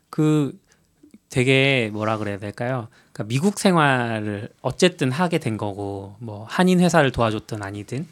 [0.09, 0.57] 그
[1.29, 2.87] 되게 뭐라 그래야 될까요?
[3.11, 8.07] 그러니까 미국 생활을 어쨌든 하게 된 거고 뭐 한인 회사를 도와줬든 아니든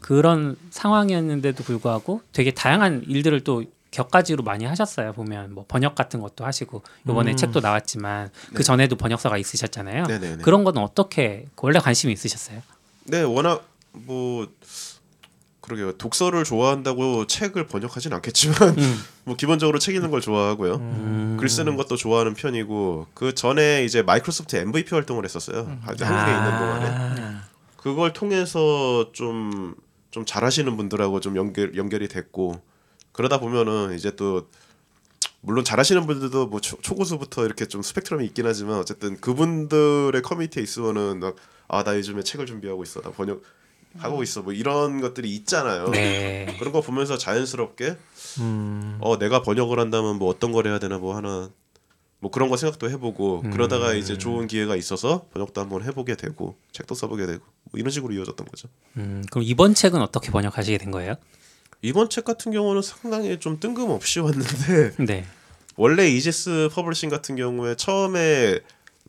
[0.00, 3.62] 그런 상황이었는데도 불구하고 되게 다양한 일들을 또
[3.94, 5.12] 격가지로 많이 하셨어요.
[5.12, 7.36] 보면 뭐 번역 같은 것도 하시고 이번에 음.
[7.36, 8.62] 책도 나왔지만 그 네.
[8.62, 10.04] 전에도 번역서가 있으셨잖아요.
[10.06, 10.42] 네네네.
[10.42, 12.60] 그런 거는 어떻게 원래 관심이 있으셨어요?
[13.04, 14.48] 네, 워낙 뭐
[15.60, 15.92] 그러게요.
[15.92, 18.76] 독서를 좋아한다고 책을 번역하진 않겠지만
[19.24, 20.74] 뭐 기본적으로 책 읽는 걸 좋아하고요.
[20.74, 21.36] 음.
[21.40, 25.78] 글 쓰는 것도 좋아하는 편이고 그 전에 이제 마이크로소프트 MVP 활동을 했었어요.
[25.86, 26.86] 아직 한국에 있는 동안에
[27.20, 27.42] 아,
[27.76, 29.74] 그걸 통해서 좀
[30.14, 32.62] 좀 잘하시는 분들하고 좀 연결 연결이 됐고
[33.14, 34.48] 그러다 보면은 이제 또
[35.40, 41.20] 물론 잘하시는 분들도 뭐 초, 초고수부터 이렇게 좀 스펙트럼이 있긴 하지만 어쨌든 그분들의 커뮤니티에 있으면은
[41.68, 43.42] 아나 요즘에 책을 준비하고 있어 나 번역
[43.98, 45.88] 하고 있어 뭐 이런 것들이 있잖아요.
[45.90, 46.56] 네.
[46.58, 47.96] 그런 거 보면서 자연스럽게
[48.40, 48.98] 음.
[49.00, 51.50] 어 내가 번역을 한다면 뭐 어떤 걸 해야 되나 뭐 하나
[52.18, 56.94] 뭐 그런 거 생각도 해보고 그러다가 이제 좋은 기회가 있어서 번역도 한번 해보게 되고 책도
[56.94, 58.68] 써보게 되고 뭐 이런 식으로 이어졌던 거죠.
[58.96, 61.14] 음, 그럼 이번 책은 어떻게 번역하시게 된 거예요?
[61.84, 65.26] 이번 책 같은 경우는 상당히 좀 뜬금없이 왔는데 네.
[65.76, 68.60] 원래 이지스 퍼블리싱 같은 경우에 처음에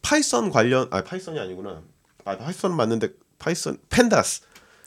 [0.02, 1.82] 파이썬 관련 아 파이썬이 아니구나
[2.26, 4.42] 아 파이썬 맞는데 파이썬 펜다스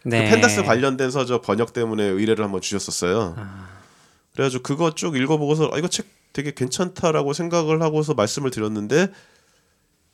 [0.05, 0.25] 네.
[0.25, 3.35] 그 펜다스 관련된 서적 번역 때문에 의뢰를 한번 주셨었어요.
[3.39, 3.69] 아.
[4.35, 9.09] 그래가지고 그거 쭉 읽어보고서 아, 이거 책 되게 괜찮다라고 생각을 하고서 말씀을 드렸는데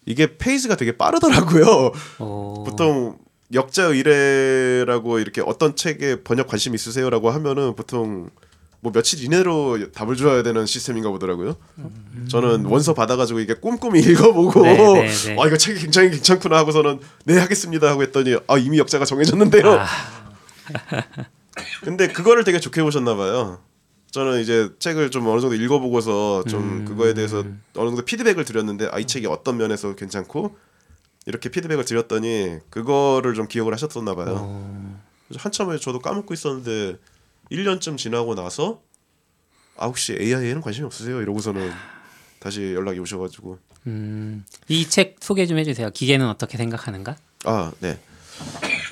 [0.06, 1.92] 이게 페이지가 되게 빠르더라고요.
[2.20, 2.64] 오.
[2.64, 3.18] 보통
[3.52, 8.30] 역자 의뢰라고 이렇게 어떤 책에 번역 관심 있으세요라고 하면은 보통
[8.80, 11.56] 뭐 며칠 이내로 답을 줘야 되는 시스템인가 보더라고요.
[12.28, 15.36] 저는 원서 받아가지고 이게 꼼꼼히 읽어보고 네, 네, 네.
[15.40, 19.72] 아 이거 책이 굉장히 괜찮구나 하고서는 네 하겠습니다 하고 했더니 아 이미 역자가 정해졌는데요.
[19.80, 19.86] 아.
[21.82, 23.60] 근데 그거를 되게 좋게 보셨나 봐요.
[24.10, 26.84] 저는 이제 책을 좀 어느 정도 읽어보고서 좀 음.
[26.84, 30.56] 그거에 대해서 어느 정도 피드백을 드렸는데 아 이 책이 어떤 면에서 괜찮고
[31.26, 34.36] 이렇게 피드백을 드렸더니 그거를 좀 기억을 하셨었나 봐요.
[34.40, 35.02] 어.
[35.36, 36.98] 한참에 저도 까먹고 있었는데
[37.50, 38.82] 1년쯤 지나고 나서
[39.76, 41.20] 아 혹시 AI에는 관심이 없으세요?
[41.22, 41.70] 이러고서는
[42.40, 45.90] 다시 연락이 오셔가지고 음, 이 책 소개 좀 해주세요.
[45.90, 47.16] 기계는 어떻게 생각하는가?
[47.44, 47.98] 아 네.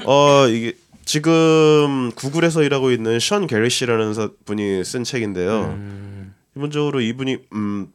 [0.06, 0.72] 어 이게
[1.04, 5.64] 지금 구글에서 일하고 있는 션 게리 씨라는 사- 분이 쓴 책인데요.
[5.64, 7.92] 음, 기본적으로 이분이 음,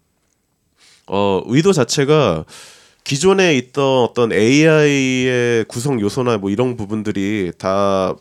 [1.07, 2.45] 어, 의도 자체가
[3.07, 8.13] 기존에 있던 어떤 AI의 구성 요소나 뭐 이런 부분들이 다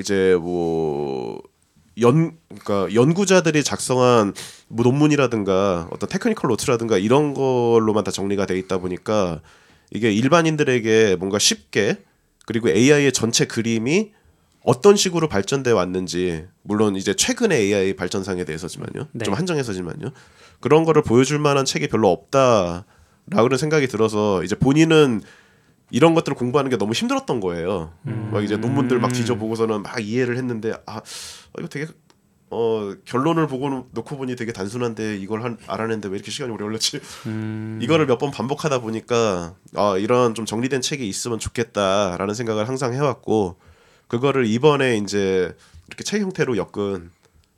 [0.00, 1.40] 이제 뭐
[2.00, 4.34] 연, 그러니까 연구자들이 작성한
[4.66, 9.40] 뭐 논문이라든가 어떤 테크니컬 노트라든가 이런 걸로만 다 정리가 돼 있다 보니까
[9.92, 11.98] 이게 일반인들에게 뭔가 쉽게
[12.44, 14.10] 그리고 AI의 전체 그림이
[14.64, 19.10] 어떤 식으로 발전돼 왔는지 물론 이제 최근의 AI 발전상에 대해서지만요.
[19.12, 19.24] 네.
[19.24, 20.10] 좀 한정해서지만요.
[20.58, 22.84] 그런 거를 보여줄 만한 책이 별로 없다
[23.30, 25.20] 라고는 생각이 들어서 이제 본인은
[25.90, 27.92] 이런 것들을 공부하는 게 너무 힘들었던 거예요.
[28.30, 31.00] 막 이제 논문들 막 뒤져보고서는 막 이해를 했는데 아
[31.58, 31.86] 이거 되게
[32.50, 37.00] 어 결론을 보고 놓고 보니 되게 단순한데 이걸 한 알아냈는데 왜 이렇게 시간이 오래 걸렸지?
[37.26, 42.94] 음, 이거를 몇 번 반복하다 보니까 아 이런 좀 정리된 책이 있으면 좋겠다라는 생각을 항상
[42.94, 43.58] 해왔고
[44.08, 45.54] 그거를 이번에 이제
[45.88, 47.10] 이렇게 책 형태로 엮은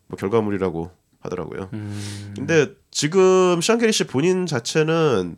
[0.09, 1.69] 뭐 결과물이라고 하더라고요.
[1.73, 5.37] 음, 근데 지금 샹케리 씨 본인 자체는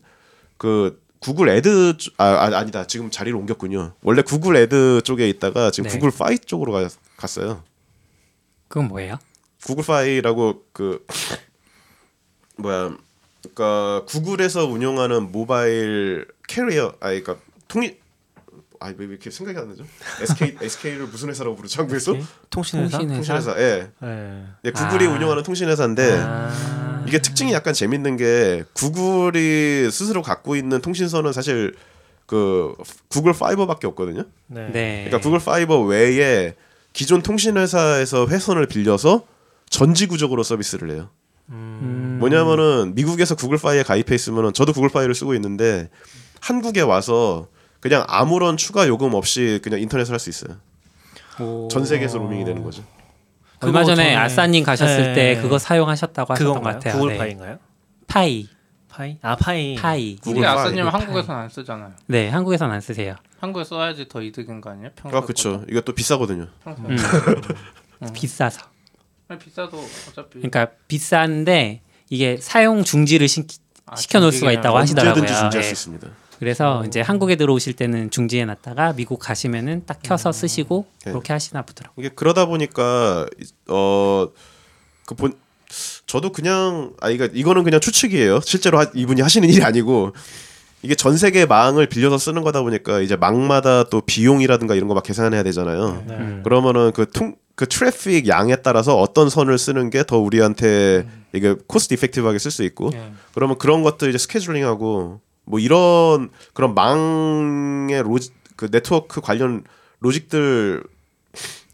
[0.63, 3.95] 그 구글 애드 쪽- 아, 아 아 니다 지금 자리를 옮겼군요.
[4.03, 5.97] 원래 구글 애드 쪽에 있다가 지금 네.
[5.99, 7.65] 구글 파이 쪽으로 가, 갔어요.
[8.69, 9.19] 그건 뭐예요?
[9.65, 11.05] 구글 파이라고 그
[12.59, 12.97] 뭐야
[13.41, 17.99] 그러니까 구글에서 운영하는 mobile carrier 아 그러니까 통일
[18.83, 19.85] 아왜 이렇게 생각이 안 나죠?
[20.21, 22.15] SK SK를 무슨 회사라고 부르죠 한국에서?
[22.51, 22.99] 통신회사.
[22.99, 23.35] 통신회사.
[23.35, 23.61] 통신회사.
[23.61, 23.91] 예.
[24.03, 24.45] 예.
[24.63, 25.11] 네, 구글이 아.
[25.11, 31.75] 운영하는 통신회사인데 아, 이게 특징이 약간 재밌는 게 구글이 스스로 갖고 있는 통신선은 사실
[32.27, 32.75] 그
[33.09, 34.25] 구글 파이버밖에 없거든요.
[34.47, 34.71] 네.
[34.73, 35.05] 네.
[35.05, 36.55] 그러니까 구글 파이버 외에
[36.93, 39.27] 기존 통신회사에서 회선을 빌려서
[39.71, 41.09] 전지구적으로 서비스를 해요.
[41.51, 45.91] 음, 뭐냐면은 미국에서 구글 파이에 가입해 있으면은 저도 구글 파이를 쓰고 있는데
[46.41, 47.49] 한국에 와서
[47.83, 50.57] 그냥 아무런 추가 요금 없이 그냥 인터넷을 할 수 있어요.
[51.41, 51.67] 오.
[51.69, 52.85] 전 세계에서 로밍이 되는 거죠.
[53.61, 55.35] 얼마 전에 전에- 아싸님 가셨을 네.
[55.35, 56.63] 때 그거 사용하셨다고 하셨던 것?
[56.63, 56.95] 같아요.
[56.95, 57.19] 구글 네.
[57.19, 57.59] 파이인가요?
[58.07, 58.49] 파이,
[58.89, 59.19] 파이?
[59.23, 59.75] 아 파이.
[59.75, 60.17] 파이.
[60.23, 60.47] 근데.
[60.47, 61.93] 아싸님 한국에서는 안 쓰잖아요.
[62.07, 63.17] 네, 한국에선 안 쓰세요.
[63.41, 64.91] 한국에 써야지 더 이득인 거 아니에요?
[64.95, 65.65] 평소 아 그렇죠.
[65.69, 66.47] 이거 또 비싸거든요.
[66.63, 66.83] 평소.
[66.85, 66.97] 음.
[68.15, 68.61] 비싸서.
[69.29, 69.77] 아니, 비싸도
[70.11, 73.45] 어차피 그러니까 비싼데 이게 사용 중지를 시,
[73.87, 75.23] 아, 시켜놓을 수가 있다고 하시더라고요.
[75.23, 75.67] 언제든지 중지할 네.
[75.69, 76.09] 수 있습니다.
[76.43, 81.13] 그래서 이제 한국에 들어오실 때는 중지해 놨다가 미국 가시면은 딱 켜서 쓰시고 네.
[81.13, 82.05] 그렇게 하시나 보더라고요.
[82.05, 83.27] 이게 그러다 보니까
[83.69, 85.35] 어그 본
[86.07, 88.41] 저도 그냥 아 이거 이거는 그냥 추측이에요.
[88.41, 90.15] 실제로 하, 이분이 하시는 일이 아니고
[90.83, 95.05] 이게 전 세계 망을 빌려서 쓰는 거다 보니까 이제 망마다 또 비용이라든가 이런 거 막
[95.05, 96.03] 계산해야 되잖아요.
[96.09, 96.15] 네.
[96.17, 96.41] 음.
[96.43, 102.51] 그러면은 그통그 트래픽 양에 따라서 어떤 선을 쓰는 게 더 우리한테 이게 cost effective하게 쓸
[102.51, 103.13] 수 있고 예.
[103.33, 105.21] 그러면 그런 것들 이제 scheduling하고
[105.53, 109.65] 뭐 이런 그런 망의 로지 그 네트워크 관련
[110.01, 110.83] logic들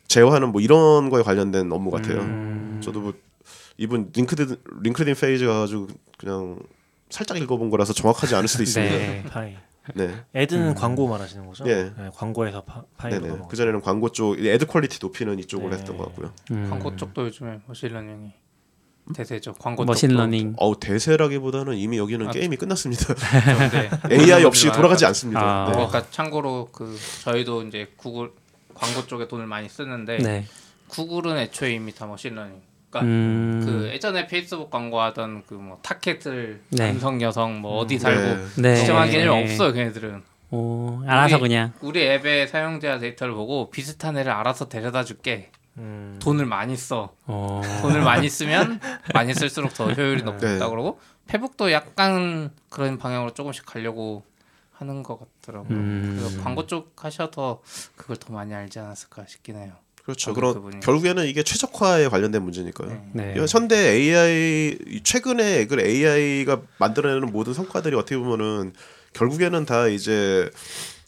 [0.08, 2.22] 제어하는 뭐 이런 거에 관련된 업무 같아요.
[2.22, 2.80] 음.
[2.82, 3.14] 저도 뭐
[3.76, 6.58] 이분 링크드인 링크드인 페이지 가지고 그냥
[7.08, 8.92] 살짝 읽어본 거라서 정확하지 않을 수도 있습니다.
[8.96, 9.22] 네.
[9.22, 9.22] 네.
[9.30, 9.56] 파이.
[9.94, 10.24] 네.
[10.34, 11.64] ad는 광고 말하시는 거죠?
[11.68, 11.92] 예.
[11.96, 13.28] 네, 광고에서 파, 파이로 네네.
[13.28, 13.48] 넘어가.
[13.48, 15.76] 그 전에는 광고 쪽 ad quality 높이는 이쪽으로 네.
[15.76, 16.32] 했던 것 같고요.
[16.50, 16.66] 음.
[16.68, 18.32] 광고 쪽도 요즘에 machine learning이
[19.14, 19.54] 대세죠.
[19.54, 20.54] 광고 machine learning.
[20.56, 23.04] 어우 대세라기보다는 이미 여기는 아, 게임이 끝났습니다.
[23.14, 25.40] 쪽인데 AI 없이 돌아가지 않습니다.
[25.40, 25.64] 아.
[25.66, 25.72] 네.
[25.72, 28.30] 그러니까 참고로 그 저희도 이제 구글
[28.74, 30.44] 광고 쪽에 돈을 많이 쓰는데 네.
[30.88, 32.54] 구글은 애초에 이미 다 machine learning.
[32.90, 33.62] 그러니까 음.
[33.66, 36.86] 그 예전에 페이스북 광고하던 그 뭐 타켓을 네.
[36.92, 38.20] 남성 여성 뭐 어디 살고
[38.62, 38.70] 네.
[38.70, 38.76] 네.
[38.76, 41.72] 지정한 개념이 없어요 걔네들은 오, 알아서 우리- 그냥.
[41.82, 46.18] 우리 앱의 사용자 데이터를 보고 비슷한 애를 알아서 데려다 줄게 음.
[46.20, 47.62] 돈을 많이 써 어.
[47.82, 48.80] 돈을 많이 쓰면
[49.14, 50.58] 많이 쓸수록 더 효율이 높다 네.
[50.58, 54.24] 그러고 페북도 약간 그런 방향으로 조금씩 가려고
[54.72, 56.16] 하는 것 같더라고요 음.
[56.18, 57.62] 그래서 광고 쪽 하셔도
[57.96, 59.72] 그걸 더 많이 알지 않았을까 싶긴 해요
[60.08, 60.32] 그렇죠.
[60.32, 60.80] 그런 그분이.
[60.80, 62.88] 결국에는 이게 최적화에 관련된 문제니까요.
[63.12, 63.34] 네.
[63.34, 63.46] 네.
[63.46, 68.72] 현대 AI 최근에 그 AI가 만들어내는 모든 성과들이 어떻게 보면은
[69.12, 70.50] 결국에는 다 이제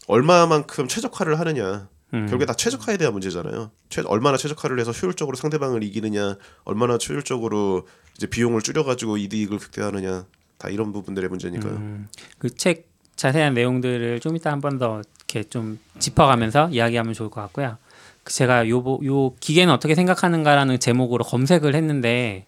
[0.05, 1.89] 얼마만큼 최적화를 하느냐.
[2.13, 2.27] 음.
[2.27, 3.71] 결국에 다 최적화에 대한 문제잖아요.
[3.89, 7.87] 최, 얼마나 최적화를 해서 효율적으로 상대방을 이기느냐, 얼마나 효율적으로
[8.17, 10.25] 이제 비용을 줄여가지고 이득을 극대화하느냐,
[10.57, 11.73] 다 이런 부분들의 문제니까요.
[11.73, 12.07] 음,
[12.37, 17.77] 그책 자세한 내용들을 좀 이따 한 번 더 이렇게 좀 짚어가면서 이야기하면 좋을 것 같고요.
[18.23, 22.45] 그 제가 요, 보- 요 기계는 어떻게 생각하는가라는 제목으로 검색을 했는데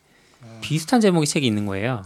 [0.62, 2.04] 비슷한 제목의 책이 있는 거예요.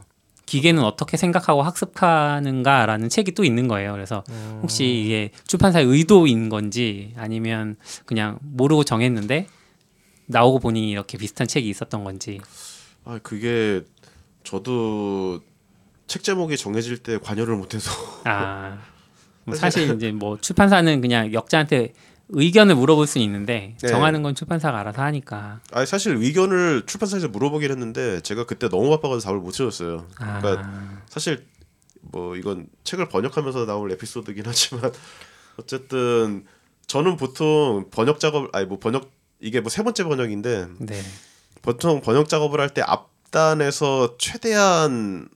[0.47, 3.91] 기계는 어떻게 생각하고 학습하는가라는 책이 또 있는 거예요.
[3.91, 4.23] 그래서
[4.63, 7.75] 혹시 이게 출판사의 의도인 건지 아니면
[8.05, 9.47] 그냥 모르고 정했는데
[10.25, 12.39] 나오고 보니 이렇게 비슷한 책이 있었던 건지.
[13.03, 13.83] 아 그게
[14.43, 15.41] 저도
[16.07, 17.91] 책 제목이 정해질 때 관여를 못해서
[18.23, 18.79] 아,
[19.43, 21.93] 뭐 사실 이제 뭐 출판사는 그냥 역자한테
[22.29, 23.87] 의견을 물어볼 수는 있는데 네.
[23.87, 25.59] 정하는 건 출판사가 알아서 하니까.
[25.71, 30.07] 아 사실 의견을 출판사에서 물어보긴 했는데 제가 그때 너무 바빠서 답을 못 채웠어요.
[30.15, 31.45] 그러니까 아, 사실
[32.01, 34.91] 뭐 이건 책을 번역하면서 나올 에피소드긴 하지만
[35.57, 36.45] 어쨌든
[36.87, 39.09] 저는 보통 번역 작업 아니 뭐 번역
[39.39, 41.01] 이게 뭐 세 번째 번역인데 네.
[41.61, 45.29] 보통 번역 작업을 할 때 앞단에서 최대한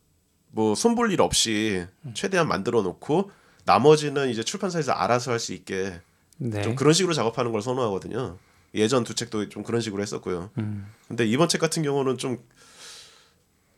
[0.54, 3.32] 뭐 손볼 일 없이 최대한 만들어 놓고
[3.66, 6.02] 나머지는 이제 출판사에서 알아서 할 수 있게
[6.44, 6.64] 네.
[6.64, 8.38] 좀 그런 식으로 작업하는 걸 선호하거든요.
[8.74, 10.50] 예전 두 책도 좀 그런 식으로 했었고요.
[10.58, 10.88] 음.
[11.08, 12.40] 근데 이번 책 같은 경우는 좀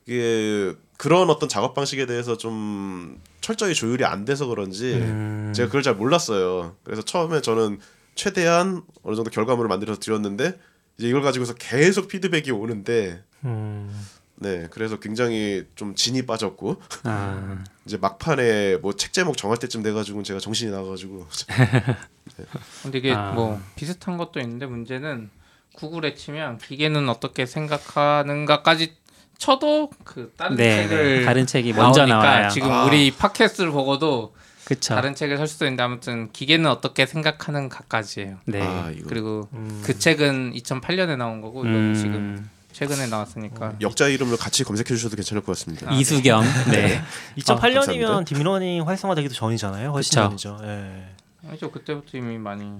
[0.05, 5.51] 이게 그런 어떤 작업 방식에 대해서 좀 철저히 조율이 안 돼서 그런지 음.
[5.53, 6.76] 제가 그걸 잘 몰랐어요.
[6.84, 7.80] 그래서 처음에 저는
[8.16, 10.57] 최대한 어느 정도 결과물을 만들어서 드렸는데
[10.97, 14.07] 이제 이걸 가지고서 계속 피드백이 오는데 음.
[14.36, 20.23] 네 그래서 굉장히 좀 진이 빠졌고 아, 이제 막판에 뭐 책 제목 정할 때쯤 돼가지고
[20.23, 21.27] 제가 정신이 나가가지고
[22.84, 23.31] 근데 이게 아.
[23.34, 25.29] 뭐 비슷한 것도 있는데 문제는
[25.73, 28.95] 구글에 치면 기계는 어떻게 생각하는가까지
[29.38, 31.25] 쳐도 그 다른 네, 책을 네.
[31.25, 32.49] 다른 책이 먼저 나와요.
[32.49, 32.86] 지금 아.
[32.86, 34.34] 우리 팟캐스트를 보고도
[34.65, 34.93] 그쵸.
[34.95, 38.38] 다른 책을 살 수도 있는데 아무튼 기계는 어떻게 생각하는가까지예요.
[38.45, 38.61] 네.
[38.61, 39.81] 아 그리고 음.
[39.84, 45.15] 그 책은 2008년에 나온 거고 이건 음, 지금 최근에 나왔으니까 역자 이름을 같이 검색해 주셔도
[45.15, 45.89] 괜찮을 것 같습니다.
[45.89, 46.43] 아, 이수겸.
[46.71, 47.01] 네.
[47.38, 47.55] 2008년이면
[47.86, 48.24] 감사합니다.
[48.25, 49.91] deep learning 활성화되기도 전이잖아요.
[49.91, 50.21] 훨씬 그쵸.
[50.30, 50.59] 전이죠.
[50.63, 51.09] 예.
[51.47, 52.71] 아니죠 그때부터 이미 많이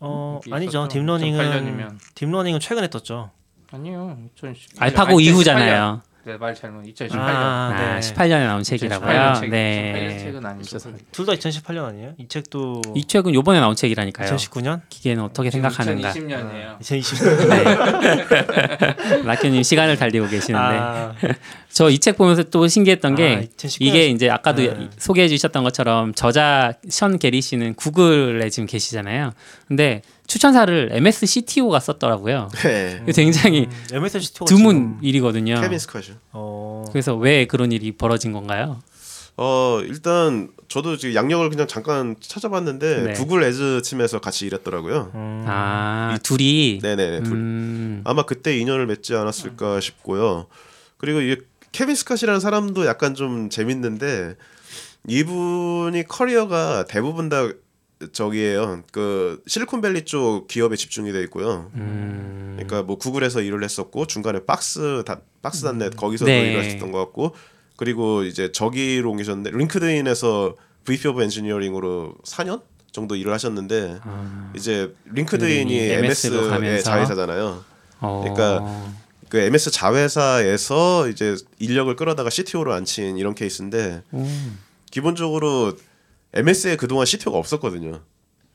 [0.00, 0.86] 어 아니죠.
[0.88, 1.98] deep learning은 2008년이면.
[2.14, 3.30] deep learning은 최근에 떴죠.
[3.72, 6.02] 아니요 2010 알파고 이후잖아요.
[6.28, 8.00] 네말 잘못 2018년 아, 아, 네.
[8.00, 9.08] 18년에 나온 책이라고요.
[9.10, 9.92] 2018년 책, 네.
[9.94, 10.78] 2018년 책은 아니죠.
[11.10, 12.12] 둘 다 2018년 아니에요?
[12.18, 14.36] 이 책도 이 책은 요번에 나온 책이라니까요.
[14.36, 14.82] 2019년?
[14.90, 16.12] 기계는 어떻게 생각하는가.
[16.12, 16.78] 2020년이에요.
[16.80, 17.48] 2020년.
[17.48, 19.22] 네.
[19.24, 21.14] 라큐님 시간을 달리고 계시는데 아,
[21.72, 23.76] 저이 책 보면서 또 신기했던 아, 게 2019년.
[23.80, 24.88] 이게 이제 아까도 네.
[24.98, 29.32] 소개해 주셨던 것처럼 저자 션 게리 씨는 구글에 지금 계시잖아요.
[29.66, 32.50] 근데 추천사를 MS CTO가 썼더라고요.
[32.62, 33.02] 네.
[33.14, 35.60] 굉장히 음, MSCTO가 드문 일이거든요.
[35.60, 36.14] 케빈 스컷이요.
[36.32, 38.80] 어, 그래서 왜 그런 일이 벌어진 건가요?
[39.40, 43.12] 어 일단 저도 지금 약력을 그냥 잠깐 찾아봤는데 네.
[43.14, 45.12] 구글 Ads 팀에서 같이 일했더라고요.
[45.14, 47.22] 음, 아 둘이 네네네.
[47.22, 47.32] 둘.
[47.32, 50.46] 음, 아마 그때 인연을 맺지 않았을까 싶고요.
[50.98, 51.36] 그리고 이
[51.72, 54.34] 케빈 스컷이라는 사람도 약간 좀 재밌는데
[55.06, 57.48] 이분이 커리어가 대부분 다
[58.12, 58.82] 저기에요.
[58.92, 61.70] 그 실리콘밸리 쪽 기업에 집중이 돼 있고요.
[61.74, 66.50] 음, 그러니까 뭐 구글에서 일을 했었고 중간에 박스 다, Box.net 거기서 도 네.
[66.50, 67.34] 일을 했었던 것 같고
[67.76, 75.76] 그리고 이제 저기로 옮기셨는데 링크드인에서 VP 오브 엔지니어링으로 4년 정도 일을 하셨는데 아, 이제 링크드인이
[75.78, 76.84] MS의 가면서?
[76.84, 77.64] 자회사잖아요.
[78.00, 78.92] 어, 그러니까
[79.28, 84.58] 그 MS 자회사에서 이제 인력을 끌어다가 CTO로 앉힌 이런 케이스인데 음.
[84.90, 85.74] 기본적으로
[86.34, 88.00] MS에 그동안 CTO가 없었거든요.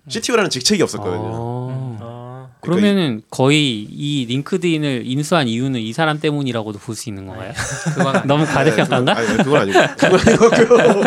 [0.08, 1.22] CTO라는 직책이 없었거든요.
[1.34, 1.98] 어.
[2.02, 7.54] 아, 그러면은 거의 이 링크드인을 인수한 이유는 이 사람 때문이라고도 볼 수 있는 건가요?
[7.96, 9.16] 그건 너무 네, 과대평가인가?
[9.16, 10.50] 그건, 아니, 그건 아니고.
[10.56, 11.04] 그건 아니고.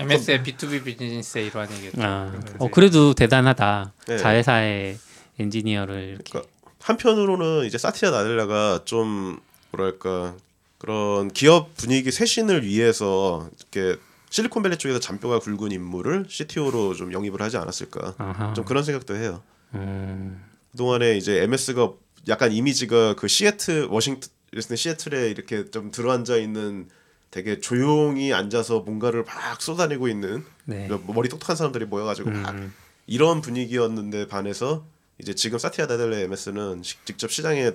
[0.00, 2.02] MS의 B2B 비즈니스의 일환이겠죠.
[2.02, 3.92] 아, 어, 그래도 대단하다.
[4.08, 4.16] 네.
[4.16, 4.98] 자회사의
[5.38, 6.24] 엔지니어를 이렇게.
[6.30, 9.38] 그러니까 한편으로는 이제 사티아 나델라가 좀
[9.72, 10.34] 뭐랄까
[10.78, 14.00] 그런 기업 분위기 쇄신을 위해서 이렇게
[14.30, 18.14] 실리콘밸리 쪽에서 잔뼈가 굵은 인물을 CTO로 좀 영입을 하지 않았을까.
[18.18, 18.52] 아하.
[18.54, 19.42] 좀 그런 생각도 해요.
[19.74, 21.92] 음, 그동안에 이제 MS가
[22.28, 24.28] 약간 이미지가 그 시애틀 워싱턴
[24.74, 26.88] 시애틀에 이렇게 좀 들어앉아 있는
[27.30, 30.88] 되게 조용히 앉아서 뭔가를 막 쏟아내고 있는 네.
[30.88, 32.72] 뭐 머리 똑똑한 사람들이 모여가지고 막 음,
[33.06, 34.86] 이런 분위기였는데 반해서
[35.18, 37.72] 이제 지금 사티아 다델레 MS는 시- 직접 시장에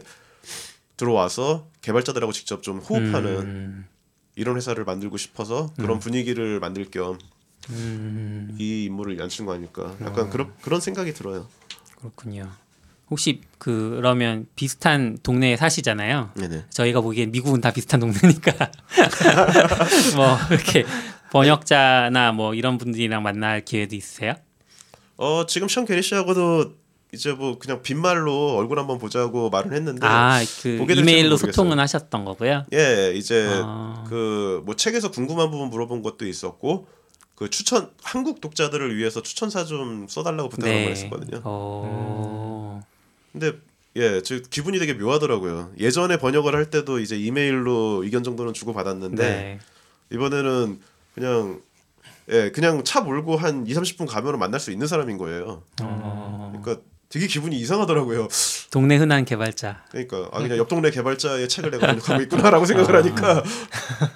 [0.98, 3.86] 들어와서 개발자들하고 직접 좀 호흡하는 음,
[4.36, 7.18] 이런 회사를 만들고 싶어서 그런 분위기를 만들 겸이
[7.70, 11.48] 음, 인물을 앉힌 거 아닐까 약간 그런 그런 생각이 들어요.
[12.00, 12.50] 그렇군요.
[13.10, 16.32] 혹시 그러면 비슷한 동네에 사시잖아요.
[16.36, 16.66] 네네.
[16.70, 18.52] 저희가 보기엔 미국은 다 비슷한 동네니까
[20.16, 20.86] 뭐 이렇게
[21.32, 24.34] 번역자나 뭐 이런 분들이랑 만날 기회도 있으세요?
[25.18, 26.76] 어 지금 션 게리 씨하고도
[27.14, 31.38] 이제 뭐 그냥 빈말로 얼굴 한번 보자고 말은 했는데 아, 그 보게 이메일로.
[31.38, 32.66] 소통은 하셨던 거고요.
[32.74, 34.04] 예 이제 아.
[34.10, 36.88] 그뭐 책에서 궁금한 부분 물어본 것도 있었고
[37.36, 41.42] 그 추천 한국 독자들을 위해서 추천사 좀 써달라고 부탁을 한번 했었거든요.
[41.44, 42.82] 어.
[43.32, 43.54] 근데
[43.96, 45.72] 예, 저 기분이 되게 묘하더라고요.
[45.80, 49.60] 예전에 번역을 할 때도 이제 이메일로 의견 정도는 주고 받았는데 네.
[50.12, 50.80] 이번에는
[51.14, 51.62] 그냥
[52.30, 55.62] 예, 그냥 차 몰고 한 2, 30분 가면 만날 수 있는 사람인 거예요.
[55.84, 56.54] 어.
[56.60, 56.84] 그러니까
[57.14, 58.28] 되게 기분이 이상하더라고요.
[58.72, 59.84] 동네 흔한 개발자.
[59.92, 63.44] 그러니까 아 그냥 옆 동네 개발자의 책을 내가 번역하고 있구나라고 생각을 하니까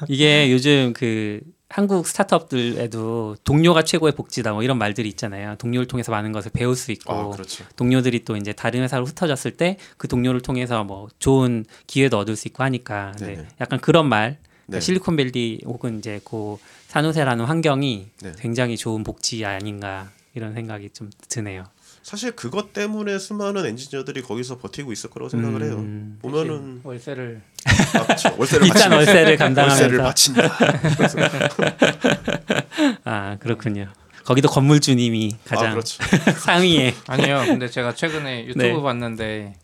[0.08, 5.58] 이게 요즘 그 한국 스타트업들에도 동료가 최고의 복지다 뭐 이런 말들이 있잖아요.
[5.60, 7.66] 동료를 통해서 많은 것을 배울 수 있고 아 그렇죠.
[7.76, 12.48] 동료들이 또 이제 다른 회사로 흩어졌을 때 그 동료를 통해서 뭐 좋은 기회도 얻을 수
[12.48, 13.45] 있고 하니까 네.
[13.62, 14.80] 약간 그런 말 네.
[14.80, 18.32] 실리콘밸리 혹은 이제 그 산호세라는 환경이 네.
[18.39, 21.64] 굉장히 좋은 복지 아닌가 이런 생각이 좀 드네요.
[22.08, 25.74] 사실 그것 때문에 수많은 엔지니어들이 거기서 버티고 있을 거라고 생각을 해요.
[25.74, 26.18] 음.
[26.22, 28.34] 보면은 월세를 아, 그렇죠.
[28.38, 28.95] 월세를 바친다.
[28.95, 30.43] 월세를 월세를 감당하면서 바친다.
[33.03, 33.89] 아 그렇군요.
[34.24, 36.01] 거기도 건물주님이 아 가장 그렇죠.
[36.45, 37.43] 상위에 아니에요.
[37.45, 38.82] 근데 제가 최근에 유튜브 네.
[38.82, 39.55] 봤는데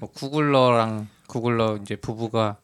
[0.00, 2.56] 뭐 구글러랑 구글러 이제 부부가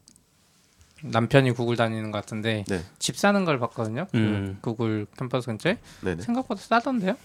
[1.01, 2.83] 남편이 구글 다니는 것 같은데 네.
[2.99, 4.07] 집 사는 걸 봤거든요.
[4.15, 4.57] 음.
[4.59, 6.23] 그 구글 캠퍼스 근처에 네네.
[6.23, 7.15] 생각보다 싸던데요?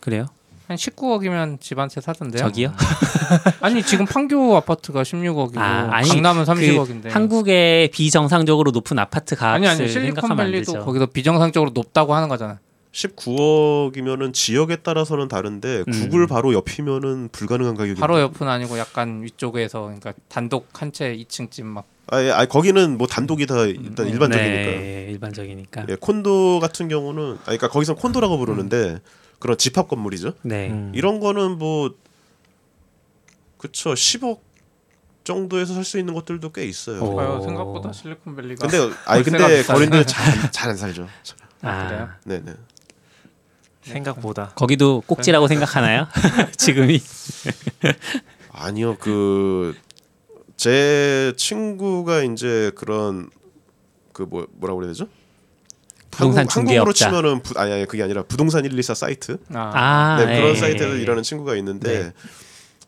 [0.00, 0.28] 그래요?
[0.72, 2.42] 한 19억이면 집한채 사던데요.
[2.42, 2.72] 저기요?
[3.60, 7.08] 아니 지금 판교 아파트가 16억이고 아, 아니, 강남은 그 30억인데.
[7.10, 10.84] 한국의 비정상적으로 높은 아파트 가격을 아니 아니 실리콘밸리도.
[10.84, 12.58] 거기서 비정상적으로 높다고 하는 거잖아.
[12.92, 15.92] 19억이면은 지역에 따라서는 다른데 음.
[15.92, 18.00] 구글 바로 옆이면은 불가능한 가격이.
[18.00, 23.06] 바로 옆은 아니고 약간 위쪽에서 그러니까 단독 한 채 2층집 막 아예 아, 거기는 뭐
[23.06, 24.70] 단독이 다 일단 일반적이니까.
[24.70, 25.86] 네, 일반적이니까.
[25.88, 28.98] 예, 콘도 같은 경우는 아 그러니까 거기서 콘도라고 부르는데
[29.42, 30.34] 그런 집합 건물이죠.
[30.42, 30.70] 네.
[30.70, 30.92] 음.
[30.94, 31.92] 이런 거는 뭐
[33.58, 34.38] 그쵸 10억
[35.24, 37.02] 정도에서 살 수 있는 것들도 꽤 있어요.
[37.02, 37.16] 오.
[37.16, 37.40] 봐요.
[37.42, 41.08] 생각보다 실리콘밸리가 근데 아니 근데 거린들 잘잘 안 살죠.
[41.62, 42.08] 아, 그래요?
[42.24, 42.54] 네네.
[43.82, 46.06] 생각보다 거기도 꼭지라고 생각하나요?
[46.56, 47.00] 지금이
[48.52, 49.74] 아니요 그
[50.56, 53.28] 제 친구가 이제 그런
[54.12, 55.08] 그 뭐 뭐라고 그래야 되죠?
[56.12, 57.08] 부동산 한국, 한국으로 중개업자.
[57.08, 60.94] 치면은 부, 아니 아니 그게 아니라 부동산 114 사이트 아, 아, 네, 그런 예, 사이트에서
[60.94, 61.02] 예, 예.
[61.02, 62.12] 일하는 친구가 있는데 네.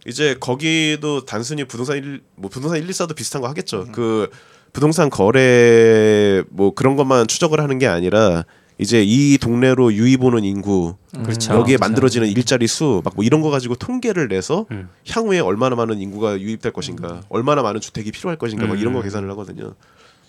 [0.07, 3.51] 이제 거기도 단순히 부동산 1, 뭐 부동산 114도 비슷한 거 음.
[3.51, 3.87] 하겠죠.
[3.93, 4.31] 그
[4.73, 8.45] 부동산 거래 뭐 그런 것만 추적을 하는 게 아니라
[8.77, 11.53] 이제 이 동네로 유입 오는 인구 그렇죠.
[11.55, 11.81] 여기에 그렇죠.
[11.81, 14.89] 만들어지는 일자리 수 막 뭐 이런 거 가지고 통계를 내서 음.
[15.09, 19.05] 향후에 얼마나 많은 인구가 유입될 것인가, 얼마나 많은 주택이 필요할 것인가, 막 이런 거 음.
[19.05, 19.75] 계산을 하거든요.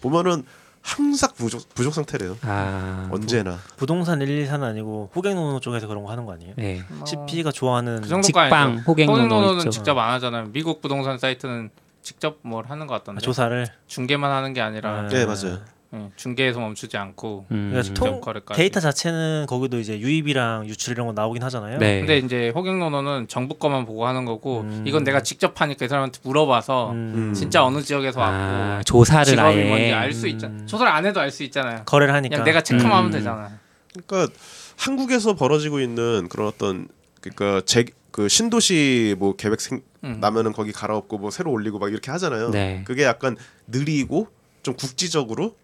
[0.01, 0.43] 보면은
[0.85, 2.37] 항상 부족 부족 상태래요.
[2.43, 3.57] 아, 언제나.
[3.75, 6.53] 부동산 114는 아니고 호갱노노 쪽에서 그런 거 하는 거 아니에요?
[6.57, 6.83] 네.
[7.07, 8.77] CP가 좋아하는 그 직방.
[8.87, 9.71] 호갱노노 호갱노노는.
[9.71, 10.45] 직접 안 하잖아요.
[10.51, 11.71] 미국 부동산 사이트는
[12.03, 13.21] 직접 뭘 하는 것 아, 같던데.
[13.21, 15.07] 조사를 중개만 하는 게 아니라 아.
[15.07, 15.59] 네 맞아요.
[15.95, 17.69] 예, 중개에서 멈추지 않고 음.
[17.71, 18.55] 그러니까 통-.
[18.55, 21.79] 데이터 자체는 거기도 이제 유입이랑 유출 이런 거 나오긴 하잖아요.
[21.79, 21.99] 네.
[21.99, 24.83] 근데 이제 호갱노노는 정부 거만 보고 하는 거고 음.
[24.87, 27.33] 이건 내가 직접 하니까 이 사람한테 물어봐서 음.
[27.35, 30.65] 진짜 어느 지역에서 아, 왔고 조사를 직업이 뭔지 아예 알수 있잖아.
[30.65, 31.83] 조사를 안 해도 알 수 있잖아요.
[31.85, 33.11] 거래를 하니까 내가 체크만 하면 음.
[33.11, 33.51] 되잖아.
[33.91, 34.33] 그러니까
[34.77, 36.87] 한국에서 벌어지고 있는 그런 어떤
[37.21, 37.85] 그러니까 제
[38.15, 40.19] 그 신도시 뭐 계획 생, 음.
[40.21, 42.49] 나면은 거기 갈아엎고 뭐 새로 올리고 막 이렇게 하잖아요.
[42.49, 42.81] 네.
[42.85, 43.35] 그게 약간
[43.67, 44.29] 느리고
[44.63, 45.57] 좀 국지적으로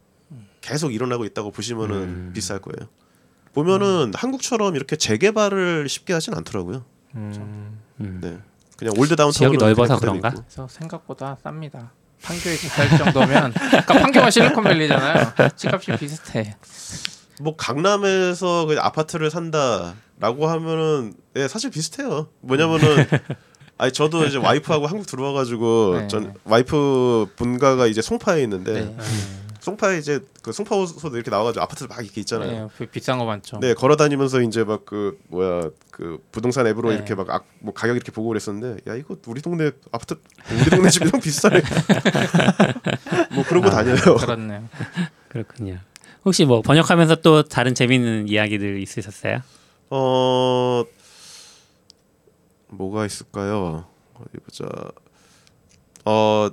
[0.62, 2.32] 계속 일어나고 있다고 보시면은 음.
[2.34, 2.88] 비쌀 거예요.
[3.54, 6.86] 보면은 한국처럼 이렇게 재개발을 쉽게 하진 않더라고요.
[7.16, 7.80] 음.
[8.00, 8.20] 음.
[8.22, 8.38] 네.
[8.78, 10.30] 그냥 old downtown 지역이 넓어서 그런가?
[10.30, 11.90] 그래서 생각보다 쌉니다.
[12.24, 15.34] 판교에 비쌀 정도면 아까 판교가 실리콘밸리잖아요.
[15.56, 16.56] 집값이 비슷해.
[17.42, 22.28] 뭐 강남에서 그 아파트를 산다라고 하면은 예, 사실 비슷해요.
[22.42, 23.06] 뭐냐면은
[23.78, 26.08] 아니 저도 이제 와이프하고 한국 들어와가지고 네.
[26.08, 28.98] 전 와이프 본가가 이제 송파에 있는데 네.
[29.62, 32.52] 송파에 이제 그 송파 호소도 이렇게 나와가지고 아파트 막 이렇게 있잖아요.
[32.52, 33.60] 네, 비- 비싼 거 많죠.
[33.60, 36.96] 네 걸어 다니면서 이제 막 그 뭐야 그 부동산 앱으로 네.
[36.96, 40.16] 이렇게 막뭐 가격 이렇게 보고 그랬었는데 야 이거 우리 동네 아파트
[40.52, 41.62] 우리 동네 집이랑 비싸네.
[43.36, 43.96] 뭐 그러고 다녀요.
[44.20, 44.68] 그렇네요.
[45.30, 45.78] 그렇군요.
[46.26, 49.42] 혹시 뭐 번역하면서 또 다른 재밌는 이야기들 있으셨어요?
[49.92, 50.84] 어
[52.70, 53.86] 뭐가 있을까요?
[54.16, 54.66] 어디 보자.
[56.06, 56.50] 어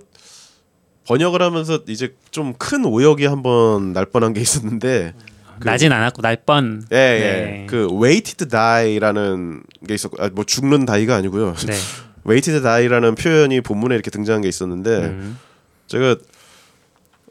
[1.09, 5.15] 번역을 하면서 이제 좀 큰 오역이 한번 날 뻔한 게 있었는데
[5.59, 6.85] 그- 나진 않았고 날 뻔.
[6.93, 7.01] 예, 예.
[7.01, 7.67] 네.
[7.69, 11.55] 그 waited die라는 게 있었고 아, 뭐 죽는 다이가 아니고요.
[11.67, 11.75] 네.
[12.29, 15.39] waited die라는 표현이 본문에 이렇게 등장한 게 있었는데 음.
[15.89, 16.17] 제가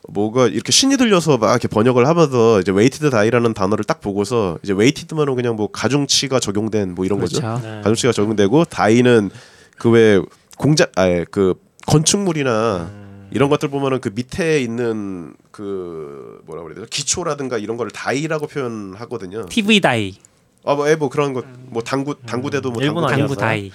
[0.10, 4.74] 뭐가 이렇게 신이 들려서 막 이렇게 번역을 하면서 이제 waited die라는 단어를 딱 보고서 이제
[4.74, 7.40] waited만은 그냥 뭐 가중치가 적용된 뭐 이런 거죠.
[7.42, 7.62] 그렇죠.
[7.68, 7.76] 네.
[7.82, 9.30] 가중치가 적용되고 다이는
[9.78, 10.20] 그 외
[10.58, 11.54] 공작 아그
[11.86, 18.48] 건축물이나 이런 것들 보면은 그 밑에 있는 그 뭐라 그래야 되죠 기초라든가 이런 거를 다이라고
[18.48, 19.46] 표현하거든요.
[19.48, 20.16] TV 다이,
[20.64, 23.36] 아뭐 뭐 그런 것뭐 당구 당구대도 뭐 일본 당구?
[23.36, 23.72] 다이.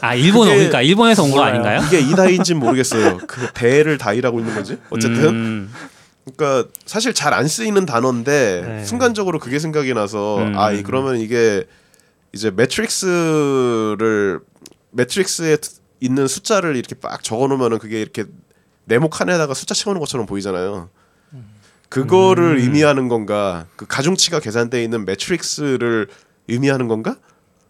[0.00, 1.42] 아 그게 그러니까 일본에서 온 거.
[1.42, 1.80] 아닌가요?
[1.86, 3.18] 이게 이 다이인지는 모르겠어요.
[3.26, 5.72] 그 대를 다이라고 있는 건지 어쨌든 음.
[6.36, 8.84] 그러니까 사실 잘 안 쓰이는 단어인데 네.
[8.84, 10.58] 순간적으로 그게 생각이 나서 음.
[10.58, 11.64] 아 이- 그러면 이게
[12.32, 14.40] 이제 매트릭스를
[14.90, 15.56] 매트릭스에
[16.00, 18.24] 있는 숫자를 이렇게 빡 적어 놓으면은 그게 이렇게
[18.86, 20.88] 네모 칸에다가 숫자 채우는 것처럼 보이잖아요.
[21.88, 23.66] 그거를 의미하는 건가?
[23.76, 26.08] 그 가중치가 계산되어 있는 매트릭스를
[26.48, 27.16] 의미하는 건가?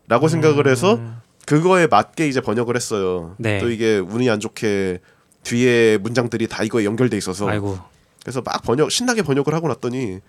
[0.09, 0.99] 라고 생각을 해서
[1.47, 3.35] 그거에 맞게 이제 번역을 했어요.
[3.39, 3.59] 네.
[3.59, 5.01] 또 이게 운이 안 좋게
[5.43, 7.79] 뒤에 문장들이 다 이거에 연결돼 있어서 아이고.
[8.23, 10.21] 그래서 막 번역 신나게 번역을 하고 났더니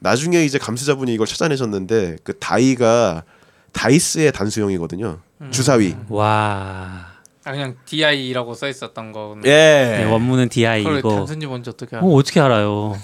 [0.00, 3.24] 나중에 이제 감수자분이 이걸 찾아내셨는데 그 다이가
[3.72, 5.18] 다이스의 단수형이거든요.
[5.50, 5.94] 주사위.
[6.08, 7.13] 와.
[7.44, 9.36] 아, 그냥 DI라고 써 있었던 거.
[9.44, 9.48] 예.
[9.50, 11.08] 네, 원문은 DI이고.
[11.16, 12.04] 단순히 뭔지 어떻게 알아?
[12.04, 12.96] 어, 어떻게 알아요?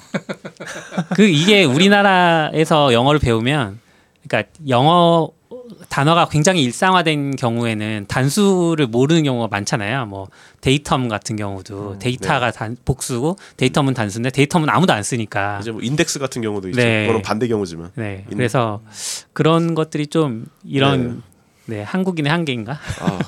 [1.14, 3.80] 그 이게 우리나라에서 영어를 배우면
[4.26, 5.30] 그러니까 영어
[5.88, 10.06] 단어가 굉장히 일상화된 경우에는 단수를 모르는 경우가 많잖아요.
[10.06, 10.28] 뭐
[10.62, 15.58] datum 같은 경우도 데이터가 단, 복수고 datum은 단수인데 datum은 아무도 안 쓰니까.
[15.60, 16.80] 이제 뭐 인덱스 같은 경우도 있죠.
[16.80, 17.02] 네.
[17.06, 17.90] 그거는 반대 경우지만.
[17.94, 18.24] 네.
[18.30, 18.80] 인- 그래서
[19.32, 21.22] 그런 것들이 좀 이런
[21.70, 22.72] 네, 한국인의 한계인가?
[23.00, 23.18] 아,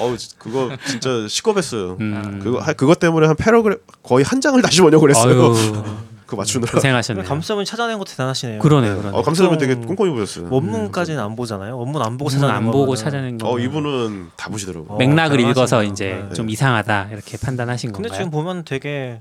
[0.00, 1.96] 어우 지- 그거 진짜 식겁했어요.
[2.00, 2.40] 음.
[2.42, 5.54] 그거 하- 그것 때문에 한 paragraph 거의 한 장을 다시 번역을 했어요.
[6.26, 6.72] 그거 맞추느라.
[6.72, 7.24] 고생하셨네요.
[7.24, 8.58] 감수자분 찾아낸 것도 대단하시네요.
[8.58, 9.16] 그러네요, 그러네.
[9.16, 9.60] 어, 감사합니다.
[9.60, 10.48] 되게 보통 꼼꼼히 보셨어요.
[10.52, 11.78] 원문까지는 안 보잖아요.
[11.78, 12.96] 원문 안 보고 찾아낸 안 보고.
[12.96, 13.48] 찾아낸 거.
[13.48, 14.94] 어 이분은 다 보시더라고.
[14.94, 15.38] 어, 맥락을.
[15.38, 16.34] 읽어서 이제 네.
[16.34, 18.18] 좀 이상하다 이렇게 판단하신 근데 건가요?
[18.18, 19.20] 지금 보면 되게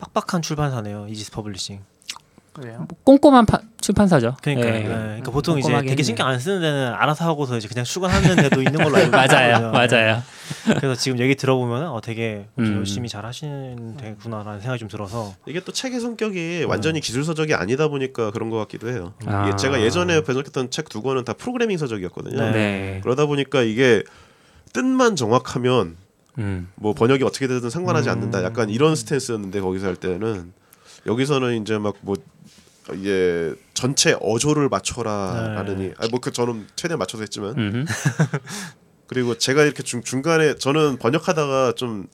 [0.00, 1.06] 빡빡한 출판사네요.
[1.08, 1.78] 이지스 퍼블리싱.
[2.52, 2.86] 그래요?
[3.04, 4.36] 꼼꼼한 파- 출판사죠.
[4.42, 4.72] 그러니까, 예.
[4.80, 4.84] 네.
[4.84, 6.02] 그러니까 보통 이제 되게 했네요.
[6.02, 9.72] 신경 안 쓰는 데는 알아서 하고서 이제 그냥 출간하는 데도 있는 걸로 알고 맞아요, 있거든요.
[9.72, 10.22] 맞아요.
[10.66, 10.74] 네.
[10.78, 12.76] 그래서 지금 얘기 들어보면 어 되게 음.
[12.76, 17.88] 열심히 잘 하시는 데구나라는 생각이 좀 들어서 이게 또 책의 성격이 완전히 기술 서적이 아니다
[17.88, 19.14] 보니까 그런 것 같기도 해요.
[19.24, 19.46] 아.
[19.48, 22.36] 이게 제가 예전에 번역했던 책 두 권은 다 프로그래밍 서적이었거든요.
[22.38, 22.50] 네.
[22.52, 23.00] 네.
[23.02, 24.02] 그러다 보니까 이게
[24.74, 25.96] 뜻만 정확하면
[26.38, 26.68] 음.
[26.74, 28.12] 뭐 번역이 어떻게 되든 상관하지 음.
[28.12, 28.44] 않는다.
[28.44, 30.52] 약간 이런 스탠스였는데 거기서 할 때는
[31.06, 32.14] 여기서는 이제 막 뭐
[32.94, 37.86] 이게 전체 어조를 맞춰라라느니 아뭐 그 저는 최대한 맞춰서 했지만 음.
[39.06, 42.08] 그리고 제가 이렇게 중, 중간에 저는 번역하다가 좀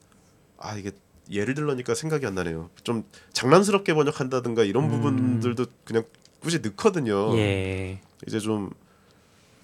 [0.58, 0.90] 아 이게
[1.30, 2.70] 예를 들러니까 생각이 안 나네요.
[2.82, 6.04] 좀 장난스럽게 번역한다든가 이런 부분들도 그냥
[6.40, 7.32] 굳이 넣거든요.
[7.32, 7.38] 음.
[7.38, 8.00] 예.
[8.26, 8.70] 이제 좀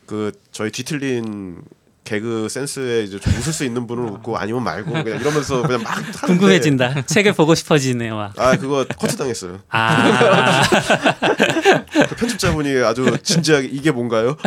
[0.06, 1.62] 그 저희 뒤틀린
[2.04, 5.96] 개그 센스에 이제 좀 웃을 수 있는 분은 웃고 아니면 말고 그냥 이러면서 그냥 막
[5.96, 7.02] 하는데 궁금해진다.
[7.06, 8.14] 책을 보고 싶어지네요.
[8.16, 8.38] 막.
[8.38, 9.60] 아 그거 커트 당했어요.
[9.70, 10.62] 아,
[12.08, 14.36] 그 편집자분이 아주 진지하게 이게 뭔가요?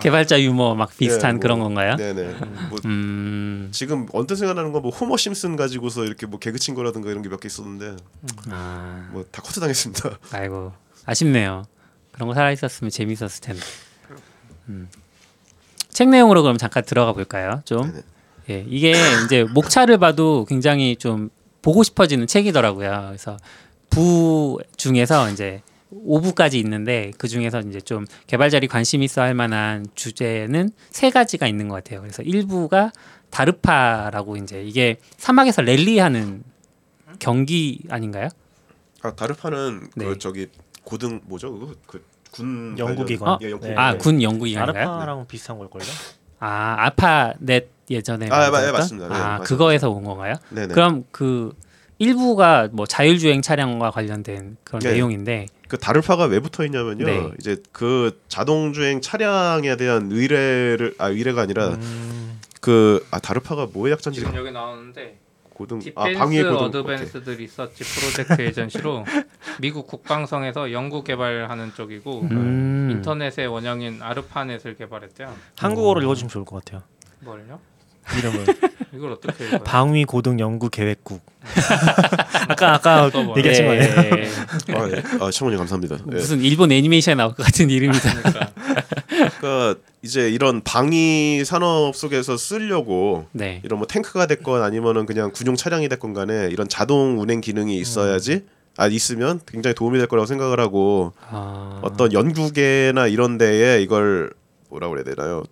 [0.00, 1.96] 개발자 유머 막 비슷한 네, 뭐, 그런 건가요?
[1.96, 2.34] 네네.
[2.70, 3.68] 뭐 음.
[3.72, 7.28] 지금 언뜻 생각나는 건 뭐 호머 심슨 가지고서 이렇게 뭐 개그 친 거라든가 이런 게
[7.28, 7.96] 몇 개 있었는데
[8.50, 10.10] 아, 뭐다 커트 당했습니다.
[10.32, 10.72] 아이고
[11.04, 11.64] 아쉽네요.
[12.12, 13.60] 그런 거 살아 있었으면 재밌었을 텐데.
[14.70, 14.88] 음.
[15.88, 17.62] 책 내용으로 그럼 잠깐 들어가 볼까요?
[17.64, 17.82] 좀.
[17.82, 18.02] 네네.
[18.50, 18.94] 예, 이게
[19.24, 21.30] 이제 목차를 봐도 굉장히 좀
[21.62, 23.04] 보고 싶어지는 책이더라고요.
[23.08, 23.36] 그래서
[23.90, 25.62] 부 중에서 이제
[25.92, 31.68] 5부까지 있는데 그 중에서 이제 좀 개발자들이 관심 있어 할 만한 주제는 세 가지가 있는
[31.68, 32.00] 것 같아요.
[32.00, 32.92] 그래서 1부가
[33.30, 36.42] 다르파라고 이제 이게 사막에서 랠리하는
[37.18, 38.28] 경기 아닌가요?
[39.02, 40.04] 아 다르파는 네.
[40.04, 40.48] 그 저기
[40.84, 43.38] 고등 뭐죠 그거 그 군 연구기관.
[43.42, 43.66] 예, 연구.
[43.66, 43.74] 네.
[43.76, 44.88] 아, 군 연구기관인가요?
[44.88, 45.84] 아르파랑 비슷한 걸 걸요?
[46.38, 48.72] 아, 알파넷 예전에 아, 예, 만들었던?
[48.72, 49.08] 맞습니다.
[49.08, 49.40] 네, 아, 맞아요.
[49.42, 50.34] 그거에서 온 건가요?
[50.50, 50.74] 네네.
[50.74, 51.52] 그럼 그
[51.98, 54.92] 일부가 뭐 자율주행 차량과 관련된 그런 네.
[54.92, 57.04] 내용인데 그 다르파가 왜 붙어 있냐면요.
[57.04, 57.30] 네.
[57.38, 64.34] 이제 그 자동주행 차량에 대한 의뢰를 아 의뢰가 아니라 음, 그아 다르파가 뭐의 약자인지 지금
[64.34, 65.19] 여기 나오는데
[65.60, 69.04] 고등 아 Defense 방위의 고등 Advanced Research Project Agency로
[69.60, 72.88] 미국 국방성에서 연구 개발하는 쪽이고 음.
[72.90, 75.34] 인터넷의 원형인 아르파넷을 개발했대요.
[75.58, 76.82] 한국어로 읽어주면 좋을 것 같아요.
[77.20, 77.60] 뭘요?
[78.16, 78.46] 이름을
[78.94, 79.60] 이걸 어떻게 읽어요?
[79.64, 81.20] 방위 고등 연구 계획국.
[82.48, 83.36] 아까 아까 또 뭐야?
[83.36, 83.82] 얘기하신 거예요.
[83.82, 84.30] 예.
[84.72, 84.76] 오케이.
[84.76, 85.02] 아, 예.
[85.20, 85.96] 아 청원님 감사합니다.
[85.96, 86.14] 예.
[86.14, 88.14] 무슨 일본 애니메이션에 나올 것 같은 이름이다.
[88.14, 88.50] 그러니까
[89.38, 93.60] 그러니까 이제 이런 방위 산업 속에서 쓰려고 네.
[93.64, 98.46] 이런 뭐 탱크가 됐건 아니면은 그냥 군용 차량이 됐건 간에 이런 자동 운행 기능이 있어야지
[98.76, 104.32] 아 있으면 굉장히 도움이 될 거라고 생각을 하고 아, 어떤 연구계나 이런 데에 이걸
[104.70, 105.42] 뭐라 그래야 되나요?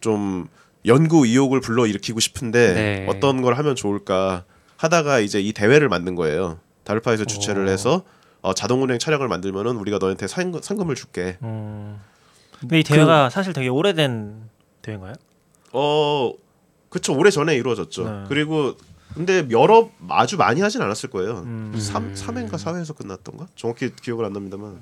[0.00, 0.48] 좀
[0.84, 3.06] 연구 의욕을 불러 일으키고 싶은데 네.
[3.08, 4.44] 어떤 걸 하면 좋을까
[4.76, 6.58] 하다가 이제 이 대회를 만든 거예요.
[6.84, 7.68] 다르파에서 주최를 오.
[7.68, 8.02] 해서
[8.42, 11.36] 어, 자동 운행 차량을 만들면은 우리가 너한테 상금, 상금을 줄게.
[11.42, 11.98] 음.
[12.60, 14.48] 근데 이 대회가 사실 되게 오래된
[14.82, 15.14] 대회인가요?
[15.72, 16.32] 어,
[16.88, 18.04] 그쵸 오래 전에 이루어졌죠.
[18.04, 18.24] 네.
[18.28, 18.74] 그리고
[19.14, 21.42] 근데 여러 아주 많이 하진 않았을 거예요.
[21.46, 21.74] 음.
[21.78, 23.46] 삼 3회인가 4회에서 끝났던가?
[23.56, 24.78] 정확히 기억을 안 납니다만.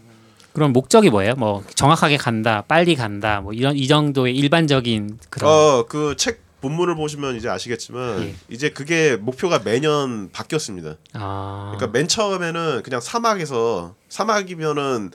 [0.52, 1.34] 그럼 목적이 뭐예요?
[1.34, 5.50] 뭐 정확하게 간다, 빨리 간다, 뭐 이런 이 정도의 일반적인 그런.
[5.50, 8.34] 어, 그 책 본문을 보시면 이제 아시겠지만 예.
[8.48, 10.96] 이제 그게 목표가 매년 바뀌었습니다.
[11.12, 15.10] 아, 그러니까 맨 처음에는 그냥 사막에서 사막이면은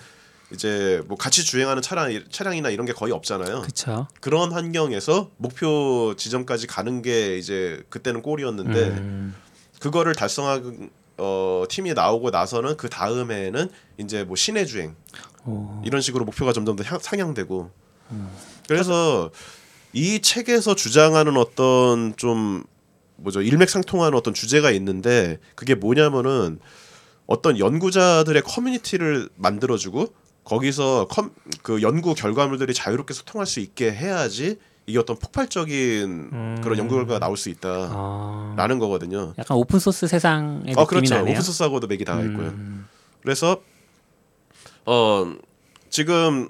[0.51, 3.61] 이제 뭐 같이 주행하는 차량 차량이나 이런 게 거의 없잖아요.
[3.61, 4.07] 그렇죠.
[4.19, 9.35] 그런 환경에서 목표 지점까지 가는 게 이제 그때는 골이었는데 음,
[9.79, 14.95] 그거를 달성한 어, 팀이 나오고 나서는 그 다음에는 이제 뭐 시내 주행
[15.45, 17.71] 오, 이런 식으로 목표가 점점 더 향- 상향되고.
[18.67, 19.29] 그래서
[19.93, 22.63] 이 책에서 주장하는 어떤 좀
[23.17, 23.41] 뭐죠?
[23.41, 26.59] 일맥상통하는 어떤 주제가 있는데 그게 뭐냐면은
[27.27, 30.13] 어떤 연구자들의 커뮤니티를 만들어주고
[30.49, 31.31] 거기서 컴,
[31.61, 36.61] 그 연구 결과물들이 자유롭게 소통할 수 있게 해야지 이게 어떤 폭발적인 음.
[36.63, 37.93] 그런 연구 결과가 나올 수 있다라는
[38.57, 39.35] 아, 거거든요.
[39.37, 41.15] 약간 open source 세상의 느낌이 어 그렇죠.
[41.15, 41.31] 나네요.
[41.31, 42.47] open source하고도 맥이 닿아 있고요.
[42.47, 42.87] 음,
[43.21, 43.61] 그래서
[44.87, 45.31] 어
[45.91, 46.49] 지금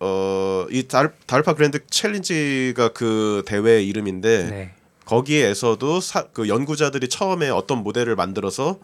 [0.00, 4.74] 어 이 DARPA Grand Challenge가 그 대회 이름인데 네.
[5.04, 8.78] 거기에서도 사, 그 연구자들이 처음에 어떤 모델을 만들어서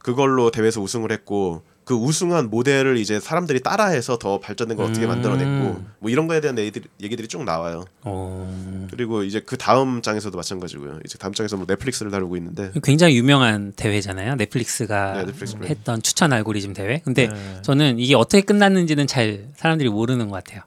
[0.00, 5.08] 그걸로 대회에서 우승을 했고 그 우승한 모델을 이제 사람들이 따라해서 더 발전된 걸 어떻게 음.
[5.08, 7.86] 만들어냈고 뭐 이런 거에 대한 얘기들이, 얘기들이 쭉 나와요.
[8.04, 8.46] 오,
[8.90, 11.00] 그리고 이제 그 다음 장에서도 마찬가지고요.
[11.06, 14.34] 이제 다음 장에서 뭐 넷플릭스를 다루고 있는데 굉장히 유명한 대회잖아요.
[14.34, 15.66] 넷플릭스가 네.
[15.66, 17.00] 했던 추천 알고리즘 대회.
[17.06, 17.62] 근데 네.
[17.62, 20.60] 저는 이게 어떻게 끝났는지는 잘 사람들이 모르는 것 같아요.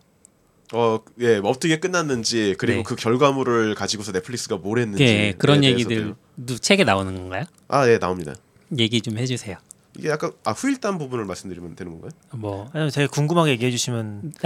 [0.74, 2.84] 어, 예, 어떻게 끝났는지 그리고 네.
[2.84, 6.15] 그 결과물을 가지고서 넷플릭스가 뭘 했는지 예, 그런 에 얘기들도.
[6.59, 7.43] 책에 나오는 건가요?
[7.67, 8.34] 아, 예, 나옵니다.
[8.76, 9.57] 얘기 좀 해주세요.
[9.98, 12.12] 이게 약간 아 후일담 부분을 말씀드리면 되는 건가요?
[12.32, 14.32] 뭐 아니면 되게 궁금하게 얘기해 주시면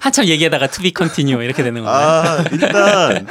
[0.00, 2.04] 한참 얘기하다가 be continue 이렇게 되는 건가요?
[2.04, 3.26] 아, 일단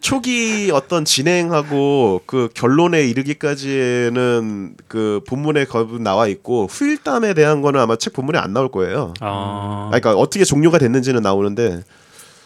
[0.00, 5.66] 초기 어떤 진행하고 그 결론에 이르기까지는 그 본문에
[6.00, 9.14] 나와 있고 후일담에 대한 거는 아마 책 본문에 안 나올 거예요.
[9.20, 11.82] 어, 아, 그러니까 어떻게 종료가 됐는지는 나오는데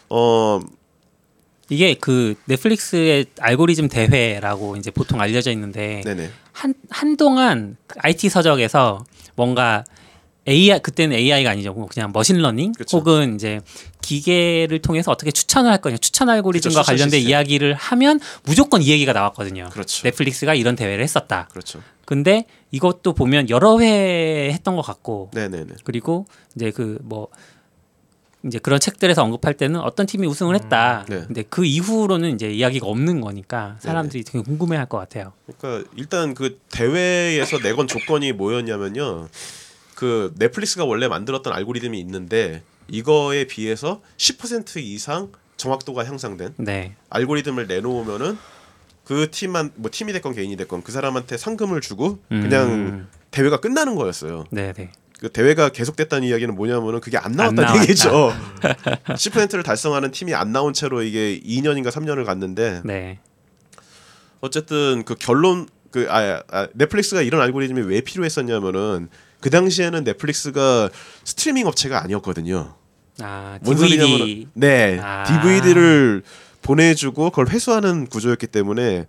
[0.09, 0.59] 어
[1.69, 9.03] 이게 그 넷플릭스의 알고리즘 대회라고 이제 보통 알려져 있는데 네네 한 한동안 IT 서적에서
[9.35, 9.83] 뭔가
[10.47, 11.73] AI 그때는 AI가 아니죠.
[11.73, 12.97] 뭐 그냥 machine learning 그쵸.
[12.97, 13.61] 혹은 이제
[14.01, 17.29] 기계를 통해서 어떻게 추천을 할 거냐 추천 알고리즘과 그쵸, 관련된 시스템.
[17.31, 19.69] 이야기를 하면 무조건 이 얘기가 나왔거든요.
[19.71, 21.47] 그렇죠 넷플릭스가 이런 대회를 했었다.
[21.51, 27.29] 그렇죠 근데 이것도 보면 여러 회 했던 것 같고 네네네 그리고 이제 그뭐
[28.45, 31.05] 이제 그런 책들에서 언급할 때는 어떤 팀이 우승을 했다.
[31.09, 31.23] 네.
[31.25, 35.33] 근데 그 이후로는 이제 이야기가 없는 거니까 사람들이 되게 궁금해할 것 같아요.
[35.57, 39.27] 그러니까 일단 그 대회에서 내건 조건이 뭐였냐면요.
[39.95, 46.95] 그 넷플릭스가 원래 만들었던 알고리즘이 있는데 이거에 비해서 10% 이상 정확도가 향상된 네.
[47.09, 48.37] 알고리즘을 내놓으면은
[49.05, 53.95] 그 팀만 뭐 팀이 됐건 개인이 됐건 그 사람한테 상금을 주고 그냥 음, 대회가 끝나는
[53.95, 54.45] 거였어요.
[54.51, 54.91] 네, 네.
[55.19, 57.81] 그 대회가 계속됐다는 이야기는 뭐냐면은 그게 안 나왔다는 나왔다.
[57.83, 58.33] 얘기죠.
[59.07, 63.19] 10%를 달성하는 팀이 안 나온 채로 이게 2년인가 3년을 갔는데 네.
[64.41, 69.07] 어쨌든 그 결론 그 아, 아, 넷플릭스가 이런 알고리즘이 왜 필요했었냐면은
[69.39, 70.89] 그 당시에는 넷플릭스가
[71.23, 72.75] 스트리밍 업체가 아니었거든요.
[73.21, 75.23] 아뭔 DVD 소리냐면은 네 아.
[75.23, 76.23] DVD를
[76.61, 79.05] 보내주고 그걸 회수하는 구조였기 때문에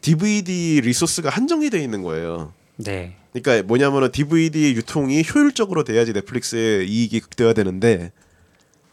[0.00, 2.52] DVD 리소스가 한정이 돼 있는 거예요.
[2.76, 3.16] 네.
[3.32, 8.12] 그러니까 뭐냐면은 DVD 유통이 효율적으로 돼야지 넷플릭스의 이익이 극대화되는데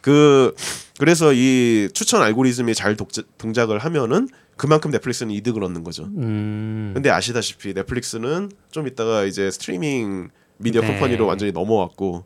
[0.00, 0.54] 그
[0.98, 6.04] 그래서 이 추천 알고리즘이 잘 독자, 동작을 하면은 그만큼 넷플릭스는 이득을 얻는 거죠.
[6.16, 6.92] 음.
[6.94, 10.88] 근데 아시다시피 넷플릭스는 좀 이따가 이제 스트리밍 미디어 네.
[10.88, 12.24] company로 완전히 넘어왔고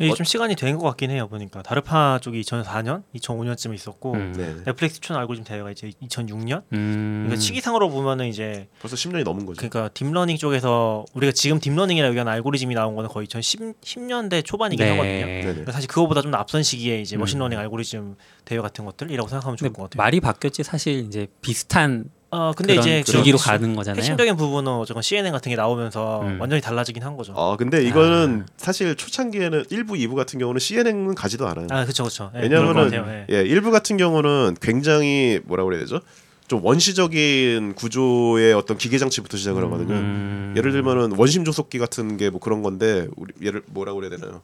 [0.00, 1.26] 이게 좀 시간이 된 것 같긴 해요.
[1.28, 4.32] 보니까 다르파 쪽이 2004년, 2005년쯤에 있었고 음.
[4.36, 4.54] 네.
[4.64, 6.62] 넷플릭스 추천 알고리즘 대회가 이제 2006년.
[6.72, 7.24] 음.
[7.26, 9.56] 그러니까 시기상으로 보면은 이제 벌써 10년이 넘은 거죠.
[9.58, 14.44] 그러니까 deep learning 쪽에서 우리가 지금 deep learning이라고 얘기하는 알고리즘이 나온 거는 거의 2010 10년대
[14.44, 14.90] 초반이긴 네.
[14.92, 15.26] 하거든요.
[15.26, 15.42] 네네.
[15.42, 17.20] 그러니까 사실 그거보다 좀더 앞선 시기에 이제 음.
[17.20, 19.96] machine learning 알고리즘 대회 같은 것들이라고 생각하면 좋을 것 같아요.
[20.02, 23.98] 말이 바뀌었지 사실 이제 비슷한 어 근데 그런 이제 주기로 그 가는 거잖아요.
[23.98, 26.38] 핵심적인 부분은 어쨌건 CNN 같은 게 나오면서 음.
[26.40, 27.32] 완전히 달라지긴 한 거죠.
[27.34, 31.66] 아 근데 이거는 사실 초창기에는 1부, 2부 같은 경우는 CNN은 가지도 않아요.
[31.70, 32.30] 아 그렇죠 그렇죠.
[32.34, 33.26] 왜냐면은 네.
[33.30, 36.00] 예, 일부 같은 경우는 굉장히 뭐라 그래야 되죠?
[36.48, 39.94] 좀 원시적인 구조의 어떤 기계 장치부터 시작을 하거든요.
[39.94, 40.54] 음.
[40.56, 44.42] 예를 들면은 원심 조속기 같은 게 뭐 그런 건데 우리 예를 뭐라 그래야 되나요?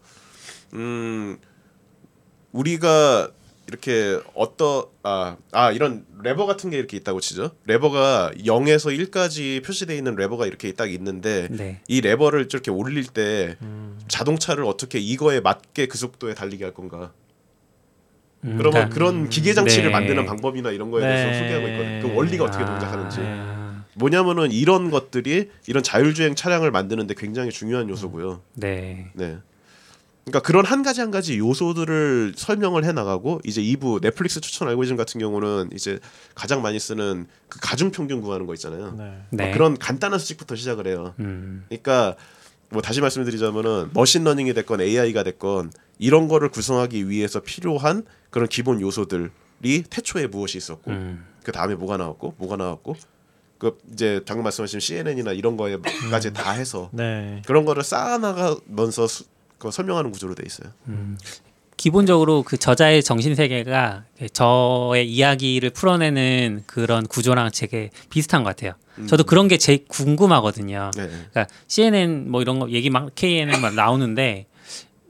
[0.73, 1.37] 음
[2.53, 3.29] 우리가
[3.67, 7.51] 이렇게 어떠 아, 아 이런 레버 같은 게 이렇게 있다고 치죠.
[7.65, 11.81] 레버가 0에서 1까지 표시되어 있는 레버가 이렇게 딱 있는데 네.
[11.89, 13.99] 이 레버를 이렇게 올릴 때 음.
[14.09, 17.13] 자동차를 어떻게 이거에 맞게 그 속도에 달리게 할 건가?
[18.45, 19.91] 음, 그러면 그런 기계 장치를 네.
[19.91, 21.39] 만드는 방법이나 이런 거에 대해서 네.
[21.39, 22.03] 소개하고 있거든요.
[22.03, 22.67] 그 원리가 어떻게 아.
[22.67, 23.21] 동작하는지.
[23.23, 28.43] 아, 뭐냐면은 이런 것들이 이런 자율주행 차량을 만드는데 굉장히 중요한 요소고요.
[28.55, 29.11] 네.
[29.15, 29.39] 네.
[30.25, 34.97] 그러니까 그런 한 가지 한 가지 요소들을 설명을 해 나가고 이제 2부 넷플릭스 추천 알고리즘
[34.97, 35.99] 같은 경우는 이제
[36.35, 38.95] 가장 많이 쓰는 그 가중 평균 구하는 거 있잖아요.
[38.97, 39.19] 네.
[39.31, 39.45] 네.
[39.47, 41.15] 막 그런 간단한 수식부터 시작을 해요.
[41.19, 41.65] 음.
[41.69, 42.17] 그러니까
[42.71, 49.31] 뭐 다시 말씀드리자면은 머신러닝이 됐건 AI가 됐건 이런 거를 구성하기 위해서 필요한 그런 기본 요소들이
[49.91, 51.27] 태초에 무엇이 있었고 음.
[51.43, 52.97] 그 다음에 뭐가 나왔고 뭐가 나왔고
[53.59, 57.43] 그 이제 방금 말씀하신 CNN이나 이런 거에까지 다 해서 네.
[57.47, 59.25] 그런 거를 쌓아나가면서 수,
[59.71, 60.71] 그 설명하는 구조로 돼 있어요.
[61.77, 68.75] 기본적으로 그 저자의 정신 세계가 저의 이야기를 풀어내는 그런 구조랑 되게 비슷한 것 같아요.
[69.09, 70.91] 저도 그런 게 제일 궁금하거든요.
[70.97, 71.09] 네.
[71.09, 74.47] 그러니까 CNN 뭐 이런 거 얘기 막 KNN 막 나오는데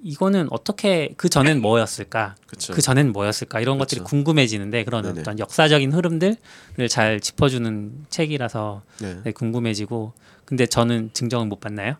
[0.02, 2.36] 이거는 어떻게 그 전엔 뭐였을까?
[2.46, 2.74] 그렇죠.
[2.74, 3.60] 그 전엔 뭐였을까?
[3.60, 4.08] 이런 것들이 그쵸.
[4.08, 5.20] 궁금해지는데 그런 네네.
[5.20, 6.36] 어떤 역사적인 흐름들을
[6.88, 9.18] 잘 짚어주는 책이라서 네.
[9.24, 10.12] 네, 궁금해지고
[10.44, 11.96] 근데 저는 증정을 못 받나요?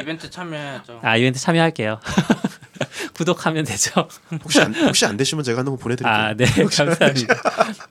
[0.00, 1.00] 이벤트 참여해야죠.
[1.02, 2.00] 아 이벤트 참여할게요.
[3.14, 4.08] 구독하면 되죠.
[4.42, 6.14] 혹시 안, 혹시 안 되시면 제가 한번 보내드릴게요.
[6.14, 6.44] 아, 네.
[6.46, 7.34] 감사합니다.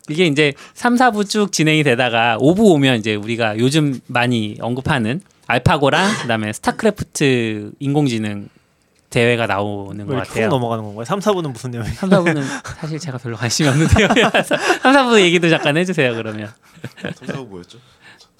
[0.09, 6.21] 이게 이제 3, 4부 쭉 진행이 되다가 5부 오면 이제 우리가 요즘 많이 언급하는 알파고랑
[6.21, 8.49] 그다음에 스타크래프트 인공지능
[9.09, 10.49] 대회가 나오는 것 같아요.
[10.49, 11.05] 넘어가는 건가요?
[11.05, 11.89] 3, 4부는 무슨 내용이?
[11.89, 12.43] 3, 4부는
[12.79, 14.07] 사실 제가 별로 관심이 없는데요.
[14.81, 16.15] 3, 4부 얘기도 잠깐 해주세요.
[16.15, 16.51] 그러면.
[17.15, 17.79] 삼사고 뭐였죠?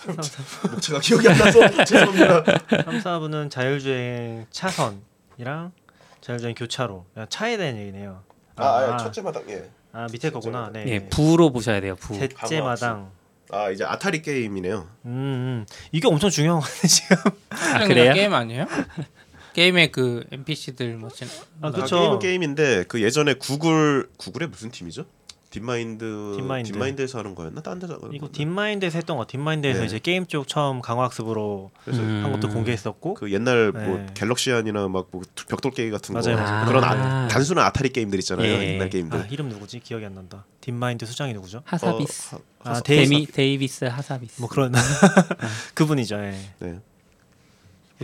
[0.05, 2.43] 뭐 제가 기억이 안 나서 죄송합니다.
[2.85, 5.71] 3, 4부는 자율주행 차선이랑
[6.21, 8.23] 자율주행 교차로 차에 대한 얘기네요.
[8.55, 9.69] 아, 아, 첫째 마당 예.
[9.91, 10.69] 아, 밑에 거구나.
[10.71, 10.83] 네.
[10.87, 11.95] 예, 부로 보셔야 돼요.
[11.95, 12.13] 부.
[12.15, 13.11] 셋째 마당.
[13.51, 14.87] 아 이제 아타리 게임이네요.
[15.05, 15.65] 음, 음.
[15.91, 17.17] 이게 엄청 중요한 건데 지금.
[17.49, 18.13] 아, 그래요?
[18.13, 18.67] 게임 아니에요?
[19.53, 21.27] 게임의 그 NPC들 뭐 진-
[21.61, 21.97] 아, 아, 그쵸.
[21.97, 25.05] 게임은 게임인데 그 예전에 구글 구글의 무슨 팀이죠?
[25.49, 26.71] 딥마인드 딥마인드.
[26.71, 27.61] 딥마인드에서 하는 거였나?
[27.61, 28.29] 딴 데서 하는 이거?
[28.31, 29.25] 딥마인드에서 했던 거.
[29.25, 29.85] 딥마인드에서 네.
[29.87, 32.21] 이제 게임 쪽 처음 강화 학습으로 그래서 음.
[32.23, 34.05] 한 것도 공개했었고 그 옛날 뭐 네.
[34.13, 35.03] 갤럭시안이나 막뭐
[35.47, 36.65] 벽돌 게임 같은 맞아요, 거 맞아요.
[36.67, 36.91] 그런 아.
[36.91, 38.47] 아, 단순한 아타리 게임들 있잖아요.
[38.47, 38.73] 예.
[38.75, 39.19] 옛날 게임들.
[39.19, 39.79] 아, 이름 누구지?
[39.79, 40.45] 기억이 안 난다.
[40.61, 41.63] 딥마인드 수장이 누구죠?
[41.65, 42.35] 하사비스.
[42.35, 44.41] 어, 하- 아, 데미 데이비스 하사비스.
[44.41, 44.71] 뭐 그런
[45.73, 46.15] 그분이죠.
[46.17, 46.39] 예.
[46.59, 46.79] 네.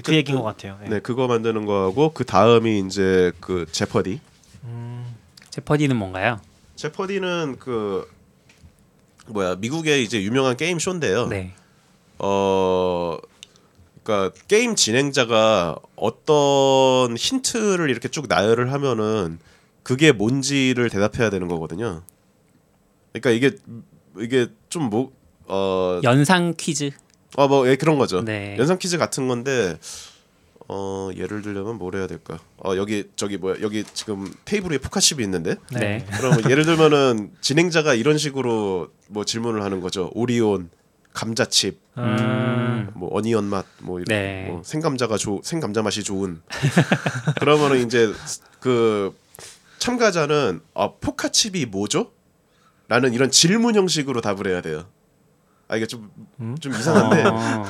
[0.03, 0.77] 그 얘기인 것 같아요.
[0.83, 0.89] 예.
[0.89, 4.19] 네, 그거 만드는 거하고 그 다음이 이제 그 제퍼디.
[4.65, 5.05] 음,
[5.51, 6.41] 제퍼디는 뭔가요?
[6.75, 8.09] 제퍼디는 그
[9.27, 11.27] 뭐야 미국의 이제 유명한 게임 쇼인데요.
[11.27, 11.53] 네.
[12.19, 13.17] 어
[14.03, 19.39] 그러니까 게임 진행자가 어떤 힌트를 이렇게 쭉 나열을 하면은
[19.83, 22.03] 그게 뭔지를 대답해야 되는 거거든요.
[23.13, 23.57] 그러니까 이게
[24.19, 25.11] 이게 좀뭐
[25.47, 26.91] 어 연상 퀴즈.
[27.37, 28.23] 어뭐 예, 그런 거죠.
[28.23, 28.55] 네.
[28.57, 29.77] 연상 퀴즈 같은 건데
[30.67, 32.39] 어 예를 들려면 뭘 해야 될까?
[32.57, 36.05] 어 여기 저기 뭐야 여기 지금 테이블 위에 포카칩이 있는데 네.
[36.17, 40.09] 그럼 예를 들면은 진행자가 이런 식으로 뭐 질문을 하는 거죠.
[40.13, 40.69] 오리온,
[41.13, 42.91] 감자칩, 음.
[42.95, 44.47] 뭐 어니언 맛, 뭐 이런 네.
[44.49, 46.41] 뭐 생감자가 좋 생감자 맛이 좋은.
[47.39, 48.11] 그러면은 이제
[48.59, 49.15] 그
[49.77, 52.11] 참가자는 아 포카칩이 뭐죠?
[52.87, 54.85] 라는 이런 질문 형식으로 답을 해야 돼요.
[55.67, 56.55] 아 이게 좀 음?
[56.59, 57.65] 좀 이상한데 어,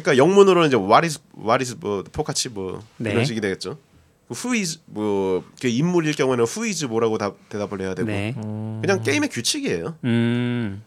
[0.00, 3.12] 그러니까 영문으로는 이제 what is what is 뭐 포카치 뭐 네.
[3.12, 3.78] 이런 식이 되겠죠.
[4.30, 8.34] who is 뭐그 인물일 경우에는 who is 뭐라고 답, 대답을 해야 되고 네.
[8.36, 8.80] 음.
[8.82, 9.96] 그냥 게임의 규칙이에요.
[10.04, 10.82] 음.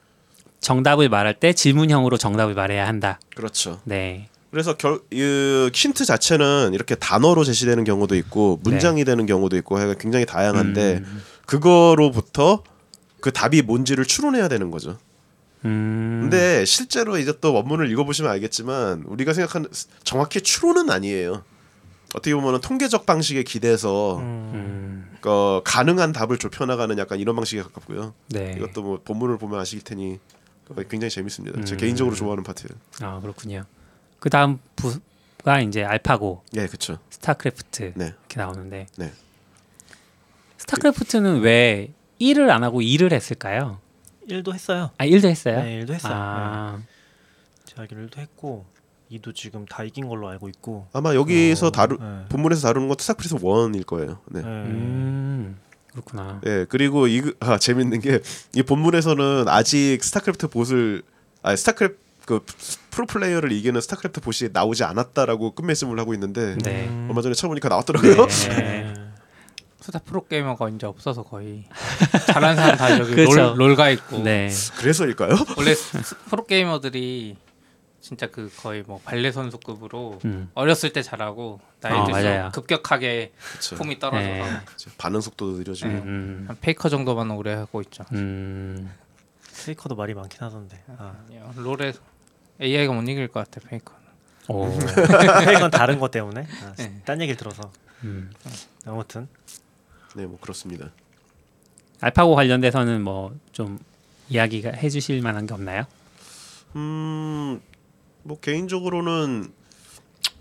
[0.59, 3.19] 정답을 말할 때 질문형으로 정답을 말해야 한다.
[3.35, 3.79] 그렇죠.
[3.85, 4.29] 네.
[4.51, 9.93] 그래서 결, 이 힌트 자체는 이렇게 단어로 제시되는 경우도 있고 문장이 되는 경우도 있고 해가
[9.93, 11.23] 굉장히 다양한데 음.
[11.45, 12.63] 그거로부터
[13.21, 14.97] 그 답이 뭔지를 추론해야 되는 거죠.
[15.65, 16.19] 음.
[16.21, 19.69] 근데 실제로 이제 또 원문을 읽어보시면 알겠지만 우리가 생각하는
[20.03, 21.43] 정확히 추론은 아니에요.
[22.15, 25.09] 어떻게 보면 통계적 방식에 기대서 음.
[25.21, 28.13] 그 가능한 답을 좁혀나가는 약간 이런 방식에 가깝고요.
[28.29, 28.55] 네.
[28.57, 30.19] 이것도 뭐 본문을 보면 아시길 테니
[30.89, 31.59] 굉장히 재밌습니다.
[31.59, 31.77] 음.
[31.77, 32.79] 개인적으로 좋아하는 파트예요.
[33.01, 33.65] 아 그렇군요.
[34.19, 36.99] 그 다음 부가 이제 알파고, 예, 그렇죠.
[37.09, 38.05] 스타크래프트 네.
[38.05, 39.11] 이렇게 나오는데 네.
[40.57, 43.79] 스타크래프트는 왜 1을 안 하고 2를 했을까요?
[44.29, 44.91] 1도 했어요.
[44.97, 45.61] 아 1도 했어요?
[45.61, 46.13] 네, 1도 했어요.
[46.15, 46.83] 아, 네.
[47.65, 48.65] 제가 알기로 1도 했고
[49.11, 50.87] 2도 지금 다 이긴 걸로 알고 있고.
[50.93, 52.25] 아마 여기서 어, 다루 네.
[52.29, 54.19] 본문에서 다루는 건 스타크래프트 1일 거예요.
[54.27, 54.41] 네.
[54.41, 54.47] 네.
[54.47, 55.57] 음
[55.91, 56.41] 그렇구나.
[56.45, 58.19] 예, 그리고 이 아, 재밌는 게
[58.55, 61.01] 이 본문에서는 아직 스타크래프트 bot을
[61.41, 62.45] 아 스타크래프트 그
[62.91, 66.85] 프로 플레이어를 이기는 스타크래프트 bot이 나오지 않았다라고 끝맺음을 하고 있는데 네.
[66.87, 67.07] 음.
[67.09, 68.27] 얼마 전에 쳐보니까 나왔더라고요.
[68.27, 68.93] 네.
[69.89, 71.63] 스타 프로 게이머가 이제 없어서 거의
[72.27, 73.55] 잘하는 사람 다 저기 그렇죠.
[73.55, 74.47] 롤, 롤가 있고 네.
[74.77, 75.33] 그래서일까요?
[75.57, 77.35] 원래 스- 스- 프로 게이머들이
[77.99, 80.51] 진짜 그 거의 뭐 발레 선수급으로 음.
[80.53, 82.51] 어렸을 때 잘하고 나이 아, 들수록.
[82.51, 83.75] 급격하게 그렇죠.
[83.77, 84.59] 폼이 떨어져서 네.
[84.99, 86.45] 반응 속도도 느려지고 음.
[86.47, 88.03] 한 페이커 정도만 오래 하고 있죠.
[88.13, 88.93] 음.
[89.65, 90.81] 페이커도 말이 많긴 하던데.
[90.99, 91.15] 아.
[91.27, 91.51] 아니요.
[91.57, 91.93] 롤에
[92.61, 93.99] AI가 못 이길 것 같아 페이커는.
[94.49, 94.69] 오.
[95.45, 96.41] 페이커는 다른 것 때문에.
[96.63, 97.01] 아, 네.
[97.05, 97.71] 딴 얘기를 들어서.
[98.05, 98.31] 음.
[98.85, 99.27] 아무튼
[100.15, 100.91] 네, 뭐 그렇습니다.
[102.01, 103.77] 알파고 관련돼서는 뭐 좀
[104.29, 105.85] 이야기가 해주실 만한 게 없나요?
[106.75, 107.59] 음,
[108.23, 109.51] 뭐 개인적으로는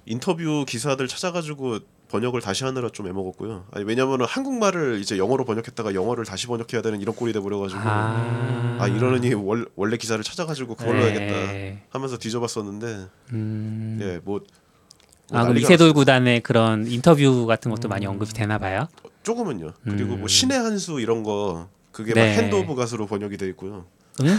[0.07, 1.79] 인터뷰 기사들 찾아가지고
[2.11, 3.66] 번역을 다시 하느라 좀 애먹었고요.
[3.73, 8.79] 아니 왜냐면은 한국말을 이제 영어로 번역했다가 영어를 다시 번역해야 되는 이런 꼴이 돼 버려가지고 아,
[8.81, 11.12] 아, 이러느니 월, 원래 기사를 찾아가지고 그걸로 네.
[11.12, 13.99] 해야겠다 하면서 뒤져봤었는데 음.
[14.01, 14.41] 예, 뭐,
[15.31, 15.93] 뭐 아, 그럼 이세돌.
[15.93, 18.89] 구단의 그런 인터뷰 같은 것도 많이 언급이 되나 봐요.
[19.33, 19.72] 조금은요.
[19.85, 20.20] 그리고 음.
[20.20, 22.20] 뭐 신의 한수 이런 거 그게 네.
[22.35, 23.85] 막 hand of God으로 번역이 돼 있고요.
[24.22, 24.39] 응?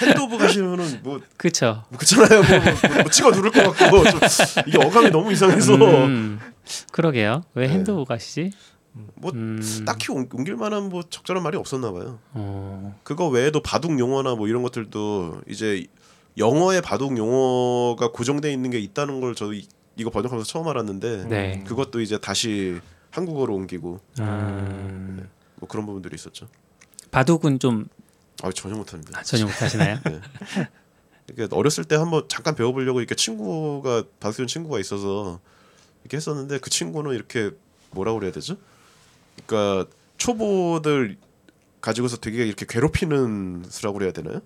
[0.00, 1.82] hand of God이면은 뭐 그렇죠.
[1.90, 2.42] 뭐 그렇잖아요.
[2.42, 4.20] 뭐, 뭐, 뭐 찍어 누를 것 같고 좀
[4.68, 6.38] 이게 어감이 너무 이상해서 음,
[6.92, 7.42] 그러게요.
[7.54, 7.72] 왜 네.
[7.74, 8.52] hand of God이지?
[9.16, 12.20] 뭐 음, 딱히 옮- 옮길 만한 뭐 적절한 말이 없었나 봐요.
[12.32, 15.84] 어, 그거 외에도 바둑 용어나 뭐 이런 것들도 이제
[16.38, 19.66] 영어의 바둑 용어가 고정돼 있는 게 있다는 걸 저도 이,
[19.96, 21.64] 이거 번역하면서 처음 알았는데 네.
[21.66, 22.80] 그것도 이제 다시
[23.14, 26.48] 한국어로 옮기고 음, 뭐 그런 부분들이 있었죠.
[27.10, 27.86] 바둑은 좀
[28.42, 29.18] 아 전혀 못합니다.
[29.18, 29.98] 아, 전혀 못하시나요?
[31.30, 35.40] 이게 어렸을 때 한번 잠깐 배워보려고 이렇게 친구가 바둑 친구가 있어서
[36.02, 37.50] 이렇게 했었는데 그 친구는 이렇게
[37.92, 38.56] 뭐라 그래야 되죠?
[39.46, 41.16] 그러니까 초보들
[41.80, 44.40] 가지고서 되게 이렇게 괴롭히는 수라고 그래야 되나요?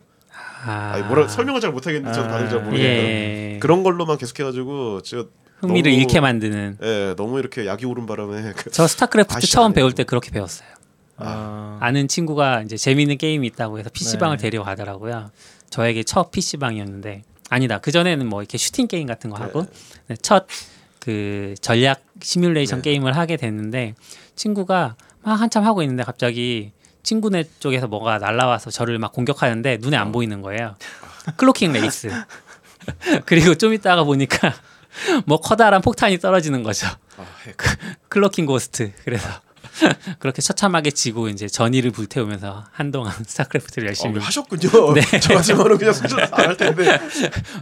[0.65, 5.25] 아, 아니 뭐라 설명을 잘 못하겠는데 아, 바둑 잘 모르니까 예, 그런 걸로만 계속해가지고 제가
[5.61, 6.79] 흥미를 너무- 잃게 만드는.
[6.83, 9.93] 예 너무 이렇게 약이 오른 바람에 그- 저 스타크래프트 처음 안 배울.
[9.93, 10.69] 때 그렇게 배웠어요.
[11.17, 14.43] 아, 아는 친구가 이제 재미있는 게임이 있다고 해서 PC방을 네.
[14.51, 15.31] 데려가더라고요.
[15.69, 17.79] 저에게 첫 PC방이었는데 아니다.
[17.79, 19.67] 그 전에는 뭐 이렇게 슈팅 게임 같은 거 하고
[20.07, 20.15] 네.
[20.17, 22.91] 첫그 전략 시뮬레이션 네.
[22.91, 23.95] 게임을 하게 됐는데
[24.37, 26.71] 친구가 막 한참 하고 있는데 갑자기
[27.03, 30.01] 친구네 쪽에서 뭐가 날라와서 저를 막 공격하는데 눈에 어.
[30.01, 30.77] 안 보이는 거예요.
[31.37, 32.11] cloaking Wraith.
[33.27, 34.55] 그리고 좀 있다가 보니까
[35.27, 36.87] 뭐 커다란 폭탄이 떨어지는 거죠.
[37.17, 37.57] 아, 핵.
[38.09, 38.93] cloaking Ghost.
[39.05, 39.29] 그래서
[40.19, 44.71] 그렇게 처참하게 지고 이제 전의를 불태우면서 한동안 스타크래프트를 어, 열심히 하셨군요.
[44.95, 45.01] 네.
[45.21, 46.99] 저 같으면은 그냥 손절 안할 텐데.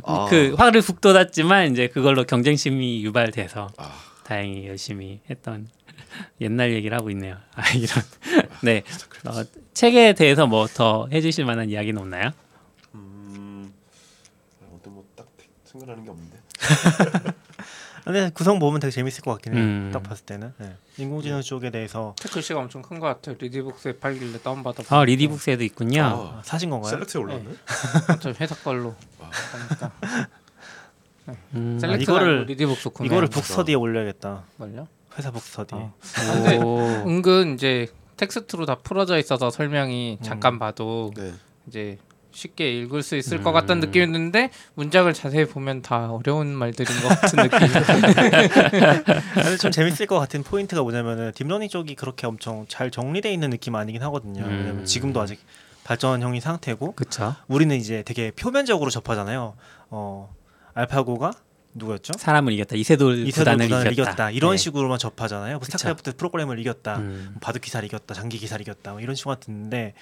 [0.04, 3.92] 아, 그 화를 북돋았지만 이제 그걸로 경쟁심이 유발돼서 아.
[4.24, 5.68] 다행히 열심히 했던
[6.40, 7.36] 옛날 얘기를 하고 있네요.
[7.54, 8.02] 아 이런
[8.62, 8.82] 네
[9.26, 9.42] 어,
[9.74, 12.30] 책에 대해서 뭐 더 해주실 만한 이야기는 없나요?
[12.94, 13.72] 음,
[14.68, 15.28] 아무튼 뭐딱
[15.64, 16.35] 생각나는 게 없는데.
[18.04, 19.62] 근데 구성 보면 되게 재밌을 것 같긴 해요.
[19.62, 19.90] 음.
[19.92, 20.76] 딱 봤을 때는 네.
[20.96, 23.34] 인공지능 쪽에 대해서 글씨가 엄청 큰 것 같아요.
[23.38, 24.84] 리디북스에 팔길래 다운받아.
[24.96, 26.02] 아 리디북스에도 있군요.
[26.02, 26.90] 아, 아, 사신 건가요?
[26.92, 27.44] 셀렉트에 올랐네.
[28.20, 28.94] 저 회사 걸로.
[29.20, 29.28] 아.
[29.66, 29.92] 그러니까
[31.54, 33.08] 음, 셀렉트 이거를- 리디북스 구매.
[33.08, 34.44] 이거를 book study에 올려야겠다.
[34.58, 34.86] 걸요?
[35.18, 35.78] 회사 book study에.
[35.78, 35.94] 어.
[36.14, 36.78] 근데 오,
[37.08, 40.24] 은근 이제 텍스트로 다 풀어져 있어서 설명이 음.
[40.24, 41.34] 잠깐 봐도 네.
[41.66, 41.98] 이제
[42.36, 43.42] 쉽게 읽을 수 있을 음.
[43.42, 47.58] 것 같다는 느낌이었는데 문장을 자세히 보면 다 어려운 말들인 것 같은 느낌.
[49.34, 53.48] 근데 좀 재밌을 것 같은 포인트가 뭐냐면은 deep learning 쪽이 그렇게 엄청 잘 정리돼 있는
[53.48, 54.44] 느낌 아니긴 하거든요.
[54.44, 54.50] 음.
[54.50, 55.40] 왜냐면 지금도 아직
[55.84, 57.34] 발전형인 상태고 그렇죠.
[57.48, 59.54] 우리는 이제 되게 표면적으로 접하잖아요.
[59.88, 60.34] 어
[60.74, 61.32] 알파고가
[61.72, 62.14] 누구였죠?
[62.18, 62.76] 사람을 이겼다.
[62.76, 64.10] 이세돌, 이세돌 구단을, 구단을 이겼다.
[64.10, 64.30] 이겼다.
[64.32, 64.56] 이런 네.
[64.58, 65.54] 식으로만 접하잖아요.
[65.54, 65.78] 뭐 그쵸.
[65.78, 66.98] 스타크래프트 프로게이머를 이겼다.
[66.98, 67.28] 음.
[67.32, 68.12] 뭐 바둑 기사를 이겼다.
[68.12, 68.92] 장기 기사를 이겼다.
[68.92, 69.94] 뭐 이런 식으로 듣는데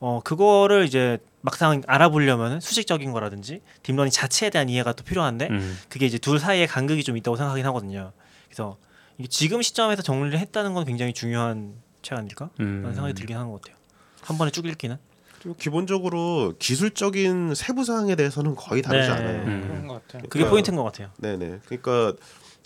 [0.00, 5.78] 어 그거를 이제 막상 알아보려면 수식적인 거라든지 deep learning 자체에 대한 이해가 또 필요한데 음.
[5.88, 8.12] 그게 이제 둘 사이에 간극이 좀 있다고 생각하긴 하거든요.
[8.46, 8.76] 그래서
[9.18, 12.50] 이게 지금 시점에서 정리를 했다는 건 굉장히 중요한 책 아닐까?
[12.60, 12.80] 음.
[12.82, 13.76] 라는 생각이 들긴 하는 것 같아요.
[14.22, 14.96] 한 번에 쭉 읽기는.
[15.40, 19.14] 그리고 기본적으로 기술적인 세부 사항에 대해서는 거의 다루지 네.
[19.14, 19.42] 않아요.
[19.46, 19.64] 음.
[19.66, 20.22] 그런 것 같아요.
[20.22, 21.08] 그게 그러니까- 포인트인 것 같아요.
[21.18, 21.60] 네네.
[21.64, 22.12] 그러니까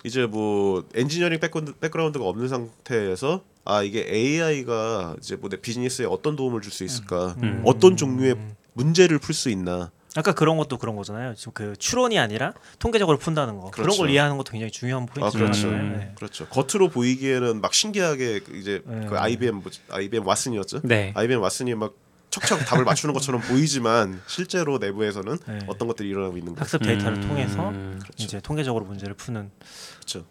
[0.03, 6.35] 이제 뭐 engineering background, background가 없는 상태에서 아 이게 AI가 이제 뭐 내 비즈니스에 어떤
[6.37, 7.63] 도움을 줄 수 있을까, 음.
[7.65, 8.37] 어떤 종류의
[8.75, 9.91] 문제를 풀 수 있나.
[10.17, 11.35] 아까 그런 것도 그런 거잖아요.
[11.35, 13.71] 지금 그 추론이 아니라 통계적으로 푼다는 거.
[13.71, 14.03] 그런 그렇죠.
[14.03, 15.39] 걸 이해하는 것도 굉장히 중요한 아 포인트죠.
[15.39, 15.69] 그렇죠.
[15.69, 15.97] 음.
[15.99, 16.13] 네.
[16.15, 16.47] 그렇죠.
[16.49, 19.07] 겉으로 보이기에는 막 신기하게 그 이제 네.
[19.07, 20.83] 그 IBM 뭐 IBM 왓슨이었죠.
[20.85, 21.13] 네.
[21.17, 21.95] IBM 왓슨이 막
[22.31, 25.59] 척척 답을 맞추는 것처럼 보이지만 실제로 내부에서는 네.
[25.67, 26.61] 어떤 것들이 일어나고 있는 거죠.
[26.63, 27.29] 학습 데이터를 음.
[27.29, 28.13] 통해서 그렇죠.
[28.19, 29.51] 이제 통계적으로 문제를 푸는.
[29.97, 30.25] 그렇죠.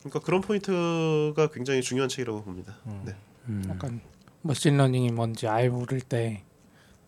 [0.00, 2.76] 그러니까 그런 포인트가 굉장히 중요한 책이라고 봅니다.
[2.86, 3.02] 음.
[3.04, 3.14] 네.
[3.48, 3.64] 음.
[3.70, 4.00] 약간
[4.42, 6.42] machine learning이 뭔지 알 모를 때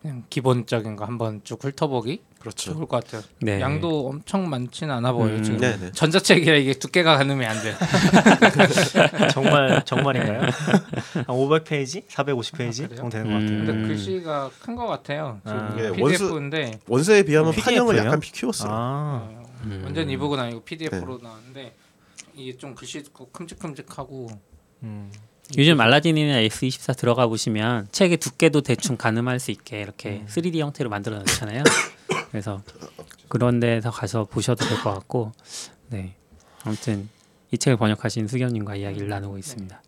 [0.01, 2.73] 그냥 기본적인 거 한번 쭉 훑어보기 그렇죠.
[2.73, 3.21] 좋을 것 같아요.
[3.41, 3.59] 네.
[3.59, 5.43] 양도 엄청 많지는 않아 보여요 음.
[5.43, 5.59] 지금.
[5.59, 5.91] 네네.
[5.91, 7.75] 전자책이라 이게 두께가 가늠이 안 돼.
[9.33, 10.41] 정말 정말인가요?
[11.13, 12.95] 한 500페이지, 450페이지 아?
[12.95, 13.49] 정도 되는 것 같아요.
[13.59, 13.65] 음.
[13.65, 15.41] 근데 글씨가 큰 것 같아요.
[15.45, 15.75] 지금 아.
[15.79, 18.05] 예, PDF인데 원서에 비하면 PDF 판형을 예요?
[18.05, 18.71] 약간 키웠어요.
[18.71, 19.29] 아,
[19.65, 19.81] 음.
[19.83, 21.75] 완전 이북은 아니고 PDF로 나왔는데
[22.35, 24.27] 이게 좀 글씨 큼직큼직하고
[24.83, 25.11] 음.
[25.57, 31.17] 요즘 알라딘이나 S24 들어가 보시면 책의 두께도 대충 가늠할 수 있게 이렇게 3D 형태로 만들어
[31.19, 31.63] 놓잖아요.
[32.31, 32.61] 그래서
[33.27, 35.31] 그런 데서 가서 보셔도 될 것 같고,
[35.89, 36.13] 네.
[36.63, 37.09] 아무튼
[37.51, 39.81] 이 책을 번역하신 수겸님과 이야기를 나누고 있습니다.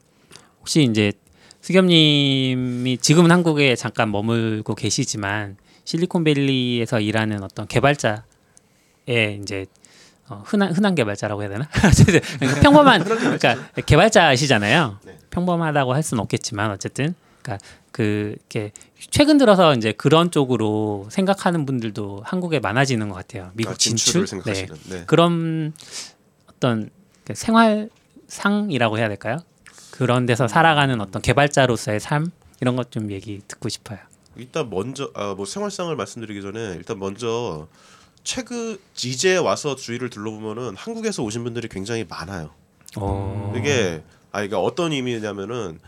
[0.59, 1.11] 혹시 이제
[1.61, 8.23] 수겸님이 지금은 한국에 잠깐 머물고 계시지만 실리콘밸리에서 일하는 어떤 개발자의
[9.41, 9.65] 이제
[10.31, 11.67] 어, 흔한 흔한 개발자라고 해야 되나?
[12.39, 13.55] 그러니까 평범한 그러니까
[13.85, 14.97] 개발자시잖아요.
[15.03, 15.17] 네.
[15.29, 18.71] 평범하다고 할 수는 없겠지만 어쨌든 그러니까 그 이렇게
[19.09, 23.51] 최근 들어서 이제 그런 쪽으로 생각하는 분들도 한국에 많아지는 것 같아요.
[23.55, 24.67] 미국 아, 진출, 네.
[24.89, 25.03] 네.
[25.05, 25.73] 그런
[26.47, 26.89] 어떤
[27.25, 29.37] 그 생활상이라고 해야 될까요?
[29.91, 33.99] 그런 데서 살아가는 어떤 개발자로서의 삶 이런 것 좀 얘기 듣고 싶어요.
[34.37, 37.67] 일단 먼저 아, 뭐 생활상을 말씀드리기 전에 일단 먼저
[38.23, 42.51] 최근 이제 와서 주위를 둘러보면은 한국에서 오신 분들이 굉장히 많아요.
[42.97, 43.53] 어.
[43.57, 45.79] 이게 아 이게 어떤 의미냐면은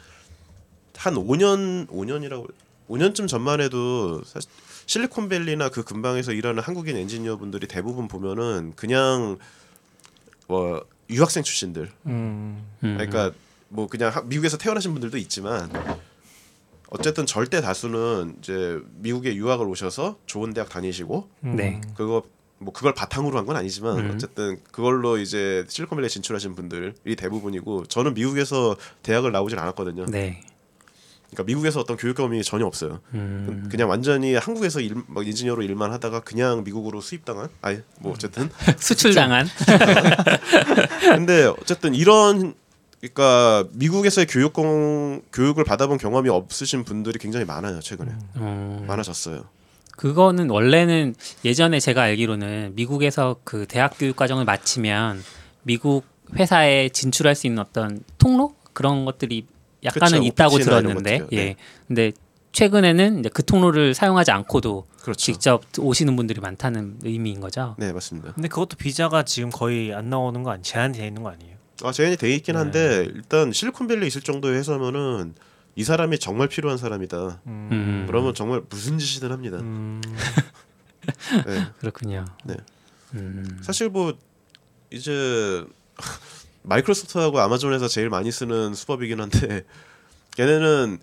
[0.96, 2.52] 한 5년 5년이라고
[2.90, 4.50] 5년쯤 전만 해도 사실
[4.86, 9.38] 실리콘밸리나 그 근방에서 일하는 한국인 엔지니어 분들이 대부분 보면은 그냥
[10.48, 12.66] 뭐 유학생 출신들 음.
[12.84, 12.98] 음.
[12.98, 13.32] 그러니까
[13.70, 15.72] 뭐 그냥 하- 미국에서 태어나신 분들도 있지만
[16.94, 21.82] 어쨌든 절대 다수는 이제 미국에 유학을 오셔서 좋은 대학 다니시고 네.
[21.96, 22.24] 그거
[22.60, 24.12] 뭐 그걸 바탕으로 한 건 아니지만 음.
[24.14, 30.06] 어쨌든 그걸로 이제 실리콘밸리에 진출하신 분들이 대부분이고 저는 미국에서 대학을 나오진 않았거든요.
[30.06, 30.42] 네.
[31.32, 33.00] 그러니까 미국에서 어떤 교육 경험이 전혀 없어요.
[33.16, 33.68] 음.
[33.72, 39.48] 그냥 완전히 한국에서 일, 막 인지니어로 일만 하다가 그냥 미국으로 수입당한 아예 뭐 어쨌든 수출당한
[41.02, 42.54] 근데 어쨌든 이런
[43.04, 48.86] 그러니까 미국에서의 교육공 교육을 받아본 경험이 없으신 분들이 굉장히 많아요 최근에 어.
[48.88, 49.44] 많아졌어요.
[49.98, 55.22] 그거는 원래는 예전에 제가 알기로는 미국에서 그 대학 교육 과정을 마치면
[55.64, 59.48] 미국 회사에 진출할 수 있는 어떤 통로 그런 것들이
[59.84, 61.28] 약간은 그쵸, 있다고 들었는데.
[61.34, 61.36] 예.
[61.36, 61.56] 네.
[61.88, 62.14] 근데
[62.54, 65.20] 최근에는 이제 그 통로를 사용하지 않고도 그렇죠.
[65.20, 67.76] 직접 오시는 분들이 많다는 의미인 거죠.
[67.78, 68.32] 네 맞습니다.
[68.32, 71.63] 근데 그것도 비자가 지금 거의 안 나오는 거 아니 제한이 돼 있는 거 아니에요?
[71.82, 72.60] 아 제한이 돼 있긴 네.
[72.60, 75.34] 한데 일단 실리콘밸리에 있을 정도의 회사면은
[75.76, 77.42] 이 사람이 정말 필요한 사람이다.
[77.48, 78.04] 음.
[78.08, 79.58] 그러면 정말 무슨 짓이든 합니다.
[79.58, 80.02] 음.
[81.48, 81.68] 네.
[81.80, 82.26] 그렇군요.
[82.46, 82.56] 네.
[83.16, 83.60] 음.
[83.62, 84.14] 사실 뭐
[84.92, 85.66] 이제
[86.62, 89.66] 마이크로소프트하고 아마존에서 제일 많이 쓰는 수법이긴 한데
[90.38, 91.00] 걔네는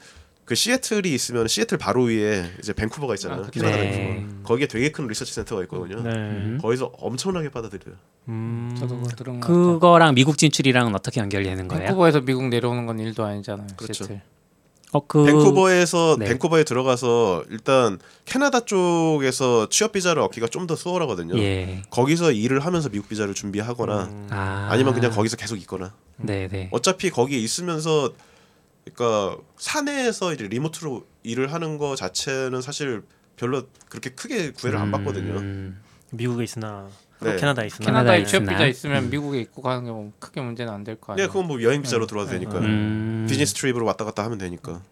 [0.50, 3.44] 그 시애틀이 있으면 시애틀 바로 위에 이제 밴쿠버가 있잖아요.
[3.44, 3.90] 아, 캐나다 네.
[3.92, 4.42] 밴쿠버.
[4.42, 6.02] 거기에 되게 큰 리서치 센터가 있거든요.
[6.02, 6.10] 네.
[6.10, 6.58] 음.
[6.60, 7.94] 거기서 엄청나게 받아들여요.
[8.26, 8.74] 음.
[8.76, 9.62] 저도 그거 들은 것 같아요.
[9.74, 11.84] 그거랑 미국 진출이랑은 어떻게 연결되는 거예요?
[11.84, 13.68] 밴쿠버에서 미국 내려오는 건 일도 아니잖아요.
[13.76, 13.92] 그렇죠.
[14.02, 14.22] 시애틀.
[14.92, 16.24] 어, 그 밴쿠버에서 네.
[16.26, 21.38] 밴쿠버에 들어가서 일단 캐나다 쪽에서 취업 비자를 얻기가 좀 더 수월하거든요.
[21.38, 21.82] 예.
[21.90, 24.26] 거기서 일을 하면서 미국 비자를 준비하거나 음.
[24.30, 24.66] 아.
[24.72, 26.68] 아니면 그냥 거기서 계속 있거나 네, 네.
[26.72, 28.10] 어차피 거기에 있으면서
[28.94, 33.02] 그러니까 사내에서 이제 리모트로 일을 하는 거 자체는 사실
[33.36, 35.38] 별로 그렇게 크게 구애를 안 받거든요.
[35.38, 35.80] 음.
[36.12, 36.88] 미국에 있으나
[37.20, 37.36] 네.
[37.36, 38.40] 캐나다에 있으나 캐나다에 취업.
[38.46, 39.10] 비자 있으면 음.
[39.10, 41.28] 미국에 입고 가는 게 뭐 크게 문제는 안 될거 네, 아니에요.
[41.28, 42.06] 그건 뭐 여행 비자로 음.
[42.06, 42.32] 들어와도 음.
[42.32, 43.26] 되니까 음.
[43.28, 44.82] 비즈니스 트립으로 왔다 갔다 하면 되니까.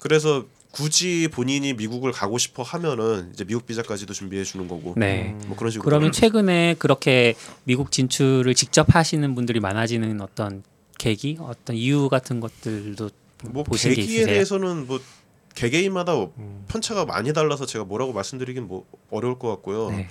[0.00, 5.34] 그래서 굳이 본인이 미국을 가고 싶어 하면은 이제 미국 비자까지도 준비해 주는 거고 네.
[5.46, 7.34] 뭐 그런 식으로 그러면 최근에 그렇게
[7.64, 10.62] 미국 진출을 직접 하시는 분들이 많아지는 어떤
[10.98, 13.10] 계기, 어떤 이유 같은 것들도
[13.44, 14.26] 뭐 보신 게 계기에 있으세요?
[14.26, 15.00] 대해서는 뭐
[15.54, 16.64] 개개인마다 음.
[16.68, 19.90] 편차가 많이 달라서 제가 뭐라고 말씀드리긴 뭐 어려울 것 같고요.
[19.90, 20.08] 네.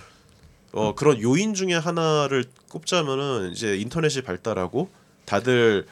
[0.74, 4.90] 어 그런 요인 중에 하나를 꼽자면은 이제 인터넷이 발달하고
[5.26, 5.86] 다들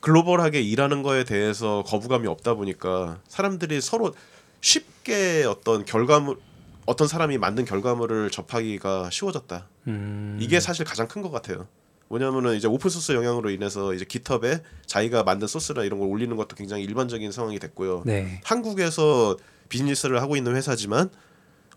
[0.00, 4.14] 글로벌하게 일하는 거에 대해서 거부감이 없다 보니까 사람들이 서로
[4.60, 6.38] 쉽게 어떤 결과물
[6.86, 9.66] 어떤 사람이 만든 결과물을 접하기가 쉬워졌다.
[9.86, 11.66] 음, 이게 사실 가장 큰 것 같아요.
[12.14, 16.56] 뭐냐면은 이제 오픈 소스 영향으로 인해서 이제 깃허브에 자기가 만든 소스나 이런 걸 올리는 것도
[16.56, 18.02] 굉장히 일반적인 상황이 됐고요.
[18.04, 18.40] 네.
[18.44, 19.36] 한국에서
[19.68, 21.08] 비즈니스를 하고 있는 회사지만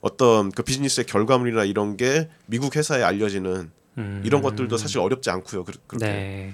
[0.02, 5.64] 어떤 그 비즈니스의 결과물이나 이런 게 미국 회사에 알려지는 음, 이런 것들도 사실 어렵지 않고요.
[5.66, 6.54] 그- 그렇게 네.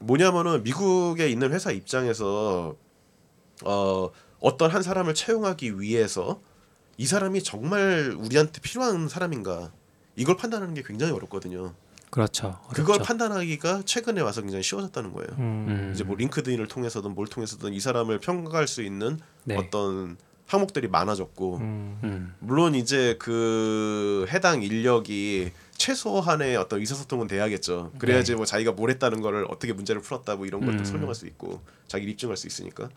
[0.00, 2.76] 뭐냐면은 미국에 있는 회사 입장에서
[3.64, 6.42] 어 어떤 한 사람을 채용하기 위해서
[6.98, 9.72] 이 사람이 정말 우리한테 필요한 사람인가
[10.14, 11.72] 이걸 판단하는 게 굉장히 어렵거든요.
[12.14, 12.60] 그렇죠.
[12.68, 13.08] 그걸 어렵죠.
[13.08, 15.30] 판단하기가 최근에 와서 굉장히 쉬워졌다는 거예요.
[15.32, 15.66] 음.
[15.68, 19.56] 음, 이제 뭐 링크드인을 통해서든 뭘 통해서든 이 사람을 평가할 수 있는 네.
[19.56, 20.16] 어떤
[20.46, 21.98] 항목들이 많아졌고 음.
[22.04, 27.90] 음, 물론 이제 그 해당 인력이 최소한의 어떤 의사소통은 돼야겠죠.
[27.98, 28.36] 그래야지 네.
[28.36, 30.84] 뭐 자기가 뭘 했다는 거를 어떻게 문제를 풀었다 뭐 이런 것도 음.
[30.84, 32.90] 설명할 수 있고 자기 입증할 수 있으니까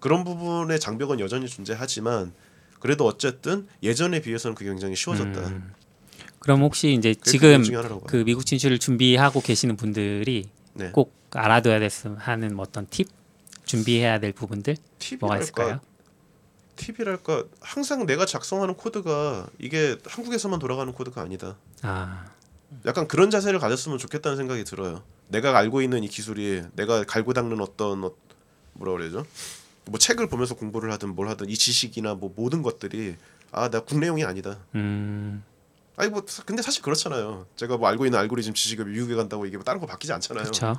[0.00, 2.32] 그런 부분의 장벽은 여전히 존재하지만
[2.80, 5.52] 그래도 어쨌든 예전에 비해서는 그게 굉장히 쉬워졌다.
[6.46, 6.56] 음.
[6.56, 7.64] 그럼 혹시 이제 지금
[8.06, 10.90] 그 미국 진출을 준비하고 계시는 분들이 네.
[10.92, 13.08] 꼭 알아둬야 됐음 하는 뭐 어떤 팁
[13.64, 14.76] 준비해야 될 부분들
[15.20, 15.80] 뭐가 팁이랄까 있을까요?
[16.76, 21.56] 팁이랄까 항상 내가 작성하는 코드가 이게 한국에서만 돌아가는 코드가 아니다.
[21.82, 22.26] 아,
[22.84, 25.02] 약간 그런 자세를 가졌으면 좋겠다는 생각이 들어요.
[25.28, 28.12] 내가 알고 있는 이 기술이 내가 갈고 닦는 어떤 어,
[28.74, 29.26] 뭐라 그래야죠?
[29.86, 33.16] 뭐 책을 보면서 공부를 하든 뭘 하든 이 지식이나 뭐 모든 것들이
[33.52, 34.58] 아 나 국내용이 아니다.
[34.74, 35.42] 음,
[35.96, 37.46] 아니 뭐 사- 근데 사실 그렇잖아요.
[37.56, 40.44] 제가 뭐 알고 있는 알고리즘 지식이 미국에 간다고 이게 뭐 다른 거 바뀌지 않잖아요.
[40.44, 40.78] 그렇죠.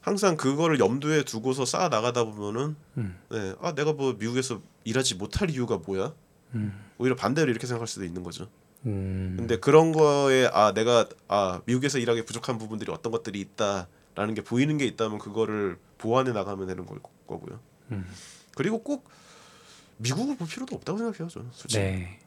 [0.00, 3.18] 항상 그거를 염두에 두고서 쌓아 나가다 보면은 음.
[3.30, 6.12] 네, 아 내가 뭐 미국에서 일하지 못할 이유가 뭐야?
[6.54, 6.78] 음.
[6.98, 8.48] 오히려 반대로 이렇게 생각할 수도 있는 거죠.
[8.86, 14.42] 음, 근데 그런 거에 아 내가 아 미국에서 일하기 부족한 부분들이 어떤 것들이 있다라는 게
[14.44, 17.58] 보이는 게 있다면 그거를 보완해 나가면 되는 걸 거고요.
[17.92, 18.06] 음.
[18.54, 19.08] 그리고 꼭
[19.96, 21.82] 미국을 볼 필요도 없다고 생각해요, 저는 솔직히.
[21.82, 22.18] 네.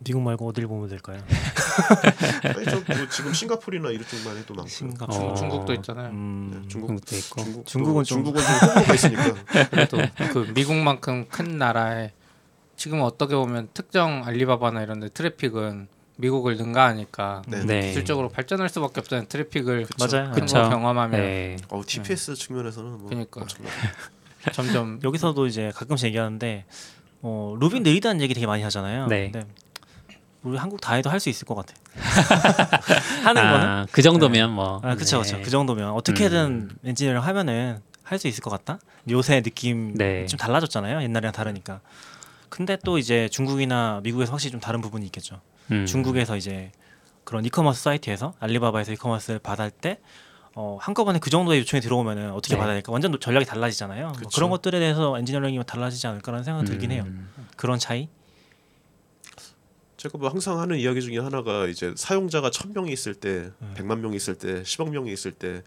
[0.00, 1.20] 미국 말고 어딜 보면 될까요?
[2.54, 4.68] 아니, 저 뭐 지금 싱가포르나 이쪽만 해도 많고.
[4.68, 5.18] 싱가포르.
[5.18, 5.34] 어.
[5.34, 6.10] 중국도 있잖아요.
[6.10, 6.50] 음.
[6.62, 7.42] 네, 중국 중국 도 있고.
[7.42, 9.34] 중국 중국은 좀- 중국은 좀 호불호가 있으니까.
[9.70, 9.98] 그래도
[10.32, 12.12] 그 미국만큼 큰 나라에
[12.76, 17.64] 지금 어떻게 보면 특정 알리바바나 이런 데 트래픽은 미국을 능가하니까 네.
[17.64, 17.80] 네.
[17.88, 19.26] 기술적으로 발전할 수밖에 없잖아요.
[19.28, 20.30] 트래픽을 맞아요.
[20.32, 20.62] 큰 그쵸.
[20.62, 21.56] 거 경험하면 네.
[21.70, 23.44] 어 TPS 측면에서는 뭐 그러니까.
[24.52, 26.64] 점점 여기서도 이제 가끔씩 얘기하는데
[27.22, 29.06] 어, 루비 느리다는 얘기 되게 많이 하잖아요.
[29.06, 29.30] 네.
[29.30, 29.46] 근데
[30.42, 31.74] 우리 한국 다 해도 할 수 있을 것 같아.
[33.24, 34.80] 하는 거는 아, 그 정도면 뭐.
[34.84, 34.96] 아, 네.
[34.96, 35.22] 그쵸.
[35.42, 38.78] 그 정도면 어떻게든 엔지니어링 하면은 할 수 있을 것 같다.
[39.10, 40.24] 요새 느낌 네.
[40.26, 41.02] 좀 달라졌잖아요.
[41.02, 41.80] 옛날이랑 다르니까.
[42.48, 45.40] 근데 또 이제 중국이나 미국에서 확실히 좀 다른 부분이 있겠죠.
[45.70, 45.84] 음.
[45.84, 46.70] 중국에서 이제
[47.24, 49.98] 그런 이커머스 사이트에서 알리바바에서 이커머스를 받을 때
[50.60, 52.58] 어, 한꺼번에 그 정도의 요청이 들어오면은 어떻게 네.
[52.58, 52.90] 받아야 될까?
[52.90, 54.08] 완전 노- 전략이 달라지잖아요.
[54.08, 54.28] 뭐.
[54.34, 57.04] 그런 것들에 대해서 엔지니어링이 달라지지 않을까라는 생각이 들긴 해요.
[57.06, 57.28] 음.
[57.56, 58.08] 그런 차이?
[59.98, 63.74] 제가 뭐 항상 하는 이야기 중에 하나가 이제 사용자가 천 명이 있을 때, 네.
[63.74, 65.62] 백만 명이 있을 때, 십억 명이 있을 때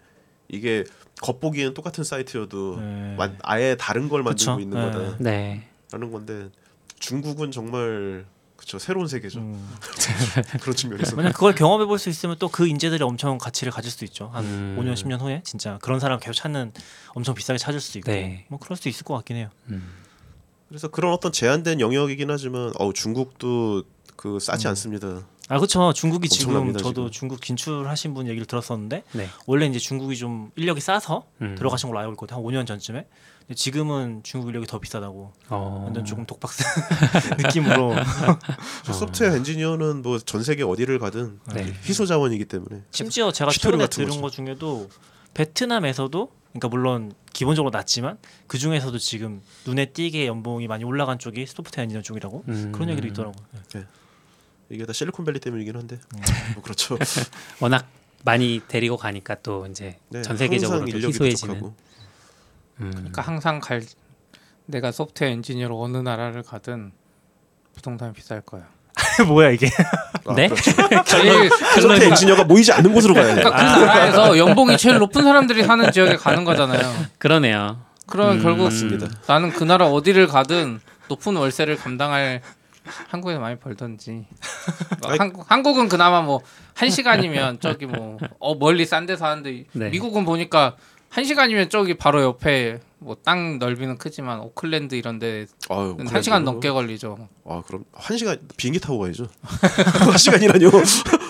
[0.48, 0.84] 이게
[1.22, 3.14] 겉보기에는 똑같은 사이트여도 네.
[3.16, 4.60] 완- 아예 다른 걸 만들고 그쵸.
[4.60, 4.84] 있는 네.
[4.90, 6.10] 거다 라는 네.
[6.10, 6.50] 건데
[6.98, 8.26] 중국은 정말
[8.62, 9.76] 그쵸 새로운 세계죠 음.
[10.62, 14.04] 그런 측면에서 만약 그걸 경험해 볼 수 있으면 또 그 인재들이 엄청 가치를 가질 수도
[14.04, 14.30] 있죠.
[14.32, 14.76] 한 음.
[14.78, 16.72] 5년 10년 후에 진짜 그런 사람 계속 찾는
[17.08, 18.44] 엄청 비싸게 찾을 수도 있고 네.
[18.48, 19.48] 뭐 그럴 수도 있을 것 같긴 해요.
[19.68, 19.90] 음.
[20.68, 23.82] 그래서 그런 어떤 제한된 영역이긴 하지만 어우 중국도
[24.16, 24.70] 그 싸지 음.
[24.70, 25.92] 않습니다 아 그렇죠.
[25.92, 27.10] 중국이 지금 저도 지금.
[27.10, 29.28] 중국 진출하신 분 얘기를 들었었는데 네.
[29.46, 31.56] 원래 이제 중국이 좀 인력이 싸서 음.
[31.58, 32.36] 들어가신 걸로 알고 있거든요.
[32.38, 33.06] 한 5년 전쯤에.
[33.46, 35.82] 근데 지금은 중국 인력이 더 비싸다고 어.
[35.84, 36.62] 완전 조금 독박스
[37.38, 37.94] 느낌으로
[38.84, 41.72] 저 소프트웨어 엔지니어는 뭐 전 세계 어디를 가든 네.
[41.84, 44.20] 희소 자원이기 때문에 심지어 제가 최근에 들은 거죠.
[44.22, 44.88] 것 중에도
[45.34, 51.84] 베트남에서도 그러니까 물론 기본적으로 낮지만 그 중에서도 지금 눈에 띄게 연봉이 많이 올라간 쪽이 소프트웨어
[51.84, 52.72] 엔지니어 쪽이라고 음.
[52.72, 53.44] 그런 얘기도 있더라고요.
[54.70, 56.20] 이게 다 실리콘밸리 때문이긴 한데 음.
[56.54, 56.96] 뭐 그렇죠
[57.60, 57.86] 워낙
[58.24, 61.54] 많이 데리고 가니까 또 이제 네, 전 세계적으로 희소해지는.
[61.54, 61.74] 부족하고.
[62.80, 62.90] 음.
[62.92, 63.82] 그러니까 항상 갈
[64.66, 66.92] 내가 소프트웨어 엔지니어로 어느 나라를 가든
[67.74, 68.62] 부동산이 비쌀 거야.
[69.26, 69.68] 뭐야 이게?
[70.26, 70.48] 아, 네?
[70.48, 70.70] 그렇죠.
[71.06, 71.50] 제일
[71.80, 75.90] 소프트웨어 엔지니어가 모이지 않는 곳으로 가야 돼 그러니까 그 나라에서 연봉이 제일 높은 사람들이 사는
[75.90, 76.80] 지역에 가는 거잖아요.
[77.18, 77.80] 그러네요.
[78.06, 79.08] 그러면 음, 결국 맞습니다.
[79.26, 82.42] 나는 그 나라 어디를 가든 높은 월세를 감당할
[83.08, 84.26] 한국에 많이 벌던지
[85.04, 86.42] 아니- 한국 한국은 그나마 뭐
[86.74, 89.90] 한 시간이면 저기 뭐 어, 멀리 싼데 사는데 네.
[89.90, 90.76] 미국은 보니까
[91.12, 96.70] 한 시간이면 저기 바로 옆에 뭐 땅 넓이는 크지만 오클랜드 이런데 아유, 한 시간 넘게
[96.70, 97.28] 걸리죠.
[97.44, 99.26] 아 그럼 한 시간 비행기 타고 가야죠.
[99.44, 100.70] 한 시간이라뇨.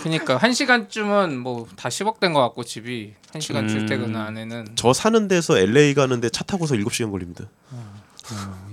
[0.02, 3.68] 그러니까 한 시간쯤은 뭐 다 10억 된 것 같고 집이 한 시간 음.
[3.68, 7.46] 출퇴근 안에는 저 사는 데서 LA 가는데 차 타고서 7시간 걸립니다.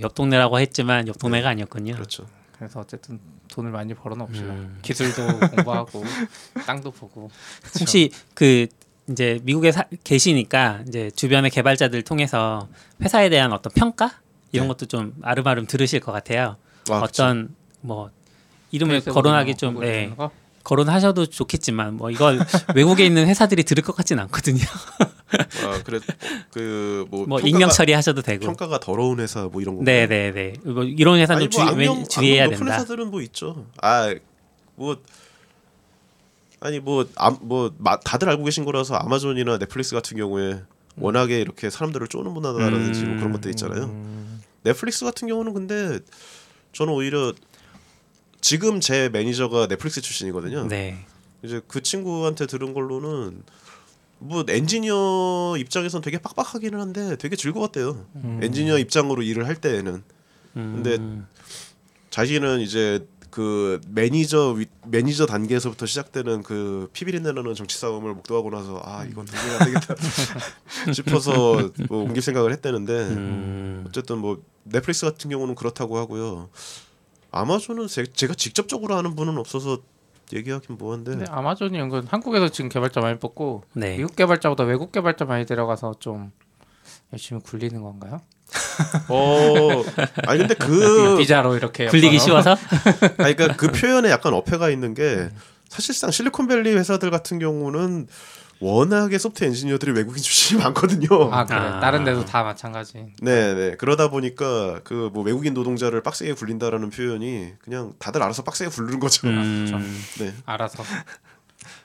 [0.00, 1.94] 옆 동네라고 했지만 옆 동네가 아니었군요.
[1.94, 2.26] 그렇죠.
[2.56, 3.18] 그래서 어쨌든
[3.48, 4.46] 돈을 많이 벌어놓읍시다.
[4.46, 4.78] 음.
[4.82, 6.04] 기술도 공부하고
[6.66, 7.30] 땅도 보고.
[7.80, 8.66] 혹시 그
[9.10, 12.68] 이제 미국에 사, 계시니까 이제 주변의 개발자들 통해서
[13.02, 14.12] 회사에 대한 어떤 평가
[14.52, 14.68] 이런 네.
[14.74, 16.56] 것도 좀 아름아름 들으실 것 같아요.
[16.90, 17.00] 아.
[17.00, 18.10] 어떤 뭐
[18.72, 20.30] 이름을 거론하기 좀뭐 예, 거?
[20.64, 22.38] 거론하셔도 좋겠지만 뭐 이걸
[22.76, 24.60] 외국에 있는 회사들이 들을 것 같진 않거든요.
[25.64, 26.00] 아 그래
[26.52, 28.44] 그뭐 뭐 익명 처리하셔도 되고.
[28.46, 29.84] 평가가 더러운 회사 뭐 이런 거.
[29.84, 30.52] 네 네 네.
[30.64, 32.64] 뭐 이런 회사는 좀 주의, 왜- 주의해야 된다.
[32.74, 33.66] 회사들은 뭐 있죠.
[33.80, 34.14] 아
[34.76, 34.96] 뭐
[36.60, 37.72] 아니 뭐뭐
[38.04, 40.62] 다들 알고 계신 거라서 아마존이나 넷플릭스 같은 경우에
[40.96, 44.36] 워낙에 이렇게 사람들을 쪼는 문화다라든지 뭐 그런 것들 있잖아요.
[44.62, 46.00] 넷플릭스 같은 경우는 근데
[46.72, 47.32] 저는 오히려
[48.40, 50.68] 지금 제 매니저가 넷플릭스 출신이거든요.
[50.68, 51.04] 네.
[51.42, 53.42] 이제 그 친구한테 들은 걸로는
[54.18, 58.06] 뭐 엔지니어 입장에선 되게 빡빡하기는 한데 되게 즐거웠대요.
[58.42, 60.02] 엔지니어 입장으로 일을 할 때에는
[60.56, 60.98] 음, 근데
[62.10, 68.80] 자기는 이제 그 매니저 위, 매니저 단계에서부터 시작되는 그 피비린내 나는 정치 싸움을 목도하고 나서
[68.84, 69.94] 아 이건 도저히 안 되겠다
[70.92, 76.48] 싶어서 뭐 옮길 생각을 했다는데 음, 어쨌든 뭐 넷플릭스 같은 경우는 그렇다고 하고요.
[77.30, 79.78] 아마존은 제, 제가 직접적으로 아는 분은 없어서
[80.32, 83.96] 얘기하긴 뭐한데 근데 아마존이 은근 한국에서 지금 개발자 많이 뽑고 네.
[83.96, 86.32] 미국 개발자보다 외국 개발자 많이 데려가서 좀
[87.12, 88.20] 열심히 굴리는 건가요?
[89.08, 89.84] 어
[90.26, 92.18] 아니 근데 그 비자로 이렇게 굴리기?
[92.18, 92.56] 쉬워서
[93.18, 95.28] 아니 그러니까 그 표현에 약간 어폐가 있는 게
[95.68, 98.08] 사실상 실리콘밸리 회사들 같은 경우는
[98.62, 101.08] 워낙에 소프트 엔지니어들이 외국인 출신이 많거든요.
[101.32, 101.80] 아 그래 아.
[101.80, 103.06] 다른 데도 다 마찬가지.
[103.22, 103.74] 네, 네.
[103.76, 109.28] 그러다 보니까 그 뭐 외국인 노동자를 빡세게 굴린다라는 표현이 그냥 다들 알아서 빡세게 굴르는 거죠.
[109.28, 110.34] 음, 네.
[110.44, 110.82] 알아서.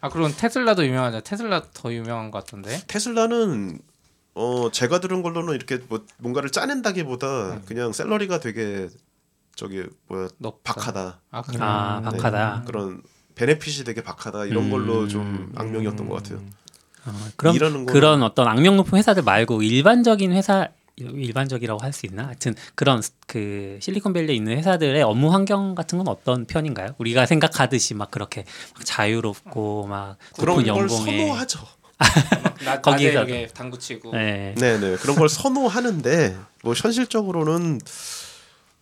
[0.01, 1.21] 아 그럼 테슬라도 유명하죠.
[1.21, 2.81] 테슬라 더 유명한 것 같은데.
[2.87, 3.79] 테슬라는
[4.36, 8.90] 어 제가 들은 걸로는 이렇게 뭐 뭔가를 짜낸다기보다 그냥 샐러리가 되게
[9.56, 10.74] 저기 뭐야 높다.
[10.74, 11.57] 박하다 아 그래.
[11.62, 12.10] 아 네.
[12.18, 12.64] 박하다.
[12.68, 13.02] 그런
[13.36, 14.72] 베네핏이 되게 박하다 이런 음.
[14.72, 16.41] 걸로 좀 악명이었던 것 같아요.
[17.06, 20.68] 어, 그럼 거는- 그런 어떤 악명 높은 회사들 말고 일반적인 회사
[20.98, 22.28] 일반적이라고 할 수 있나?
[22.28, 26.95] 하여튼 그런 그 실리콘밸리에 있는 회사들의 업무 환경 같은 건 어떤 편인가요?
[26.98, 31.60] 우리가 생각하듯이 막 그렇게 막 자유롭고 막 그런 걸 연봉에 선호하죠.
[32.65, 34.11] 나 거기서- 당구 치고.
[34.11, 34.53] 네.
[34.57, 34.95] 네, 네.
[34.97, 37.80] 그런 걸 선호하는데 뭐 현실적으로는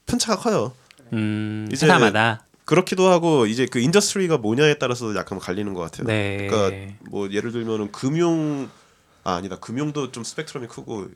[0.06, 0.74] 편차가 커요.
[1.14, 6.08] 음, 이제 회사마다 그렇기도 하고 이제 그 industry가 뭐냐에 따라서 약간 갈리는 것 같아요.
[6.08, 6.48] 네.
[6.50, 8.70] 그러니까 뭐 예를 들면은 금융
[9.24, 11.08] 아 아니다 금융도 좀 스펙트럼이 크고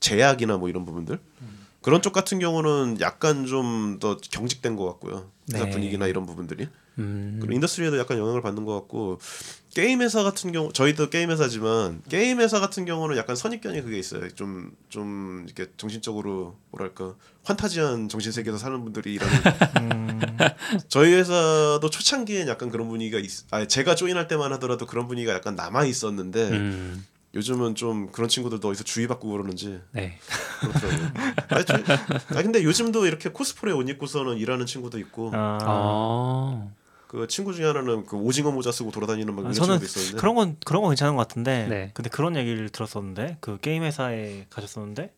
[0.00, 1.18] 제약이나 뭐 이런 부분들
[1.82, 5.30] 그런 쪽 같은 경우는 약간 좀 더 경직된 것 같고요.
[5.52, 5.70] 회사 네.
[5.70, 6.68] 분위기나 이런 부분들이
[6.98, 9.18] 음, 그리고 industry에도 약간 영향을 받는 것 같고
[9.74, 14.28] 게임 회사 같은 경우 저희도 게임 회사지만 게임 회사 같은 경우는 약간 선입견이 그게 있어요.
[14.30, 17.14] 좀좀 이렇게 정신적으로 뭐랄까
[17.44, 20.20] 환타지한 정신 세계에서 사는 분들이 일하는
[20.88, 23.30] 저희 회사도 초창기엔 약간 그런 분위기가 있.
[23.50, 28.66] 아 제가 join할 때만 하더라도 그런 분위기가 약간 남아 있었는데 음, 요즘은 좀 그런 친구들도
[28.68, 30.18] 어디서 주의받고 그러는지 네.
[30.60, 31.12] 그렇더라고요.
[31.50, 31.74] 아니, 저,
[32.36, 36.74] 아 근데 요즘도 이렇게 코스프레 옷 입고서는 일하는 친구도 있고 아, 어,
[37.08, 40.20] 그 친구 중에 하나는 그 오징어 모자 쓰고 돌아다니는 막 아, 이런 저는 친구도 있었는데
[40.20, 41.90] 그런 건 그런 건 괜찮은 것 같은데 네.
[41.94, 45.12] 근데 그런 얘기를 들었었는데 그 게임 회사에 가셨었는데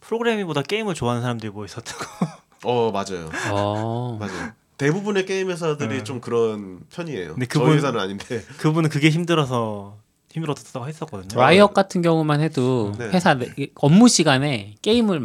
[0.00, 2.04] 프로그래밍보다 게임을 좋아하는 사람들이 뭐 있었다고
[2.64, 6.04] 어 맞아요 어, 맞아요 대부분의 게임 회사들이 네.
[6.04, 7.34] 좀 그런 편이에요.
[7.34, 9.98] 근데 저희 그분- 회사는 아닌데 그분은 그게 힘들어서
[10.32, 11.40] 힘들었다고 했었거든요.
[11.40, 13.08] 라이엇 같은 경우만 해도 네.
[13.10, 15.24] 회사 내- 업무 시간에 게임을 네.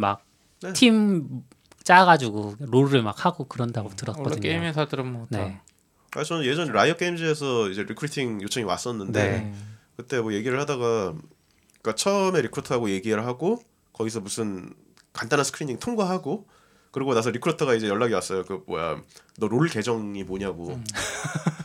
[0.62, 1.42] 막 팀
[1.82, 4.40] 짜가지고 롤을 막 하고 그런다고 원래 들었거든요.
[4.40, 5.26] 게임 회사들은 뭐
[6.16, 9.54] 아 저는 예전 라이엇 게임즈에서 이제 recruiting 요청이 왔었는데 네.
[9.96, 11.14] 그때 뭐 얘기를 하다가
[11.82, 13.62] 그러니까 처음에 recruiter하고 얘기를 하고
[13.92, 14.72] 거기서 무슨
[15.12, 16.46] 간단한 screening 통과하고
[16.90, 18.44] 그러고 나서 recruiter가 이제 연락이 왔어요.
[18.44, 19.00] 그 뭐야
[19.38, 20.80] 너 롤 계정이 뭐냐고.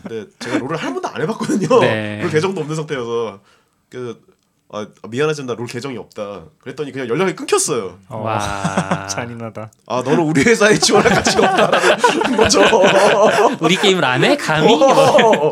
[0.04, 1.80] 근데 제가 롤을 한 번도 안 해봤거든요.
[1.80, 2.22] 네.
[2.22, 3.42] 롤 계정도 없는 상태여서
[3.90, 4.22] 그
[4.74, 6.44] 아, 미안하지만 나 롤 계정이 없다.
[6.60, 7.98] 그랬더니 그냥 연락이 끊겼어요.
[8.08, 9.06] 어, 와.
[9.12, 9.70] 잔인하다.
[9.88, 12.62] 아 너는 우리 회사에 지원할 가치가 없다라는 거죠.
[13.60, 14.38] 우리 게임을 안 해?
[14.38, 14.74] 감히?
[14.74, 15.52] 어.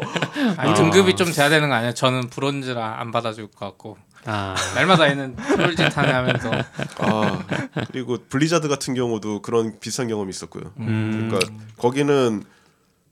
[0.58, 1.94] 아니 등급이 좀 돼야 되는 거 아니야?
[1.94, 3.98] 저는 브론즈라 안 받아줄 것 같고.
[4.26, 6.52] 아, 날마다 얘는 트롤짓 하면서
[7.00, 7.44] 아
[7.92, 10.72] 그리고 블리자드 같은 경우도 그런 비슷한 경험이 있었고요.
[10.80, 11.30] 음.
[11.30, 12.44] 그러니까 거기는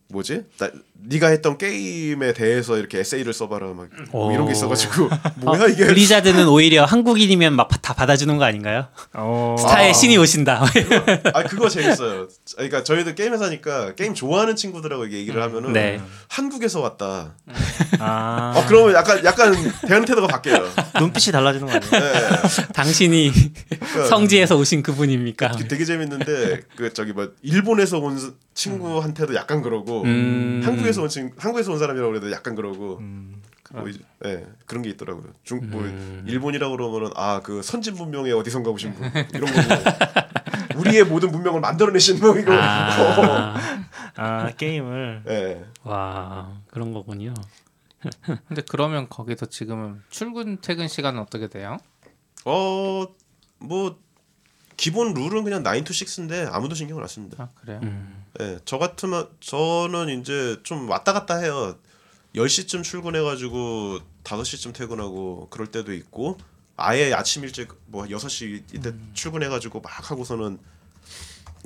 [0.10, 0.46] 뭐지?
[0.58, 0.70] 나,
[1.00, 5.86] 네가 했던 게임에 대해서 이렇게 에세이를 써봐라 막 뭐 이런 게 있어가지고 뭐야 어, 이게
[5.86, 8.88] 블리자드는 오히려 한국인이면 막 다 받아주는 거 아닌가요?
[9.14, 9.56] 어.
[9.58, 10.66] 스타의 신이 오신다.
[11.34, 12.28] 아 그거 재밌어요.
[12.56, 16.02] 그러니까 저희도 게임 회사니까 게임 좋아하는 친구들하고 얘기를 하면은 네.
[16.28, 17.36] 한국에서 왔다.
[18.00, 18.54] 아.
[18.58, 19.54] 어 그러면 약간 약간
[19.88, 20.70] 대응 태도가 바뀌어요.
[21.00, 21.92] 눈빛이 달라지는 거 아니에요?
[21.92, 22.64] 네.
[22.74, 23.32] 당신이
[23.70, 25.52] 그러니까 성지에서 오신 그분입니까?
[25.52, 30.62] 그 되게 재밌는데 그 저기 뭐 일본에서 온 스- 친구한테도 약간 그러고 음.
[30.66, 33.42] 한국 에서 온 친, 한국에서 온 사람이라고 그래도 약간 그러고 음.
[33.72, 35.34] 뭐 이제, 예, 그런 게 있더라고요.
[35.44, 36.24] 중, 뭐 음.
[36.28, 42.20] 일본이라고 그러면은 아 그 선진 문명의 어디선가 오신 분 이런 거고 우리의 모든 문명을 만들어내신
[42.20, 42.54] 분 이거.
[42.54, 43.56] 아,
[44.16, 45.66] 아 게임을 예.
[45.84, 47.34] 와 그런 거군요.
[48.48, 51.78] 근데 그러면 거기서 지금은 출근 퇴근 시간은 어떻게 돼요?
[52.46, 54.00] 어뭐
[54.78, 57.44] 기본 룰은 그냥 9 to 6인데 아무도 신경을 안 씁니다.
[57.44, 57.80] 아 그래요?
[57.84, 58.26] 음.
[58.40, 61.76] 예, 저 같으면 저는 이제 좀 왔다 갔다 해요.
[62.36, 66.38] 10시쯤 출근해 가지고 5시쯤 퇴근하고 그럴 때도 있고
[66.76, 70.60] 아예 아침 일찍 뭐 6시 이때 출근해 가지고 막 하고서는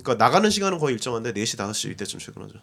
[0.02, 2.60] 그러니까 나가는 시간은 거의 일정한데 4시 5시 이때쯤 출근하죠.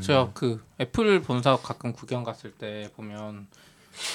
[0.00, 3.48] 제가 그 애플 본사 가끔 구경 갔을 때 보면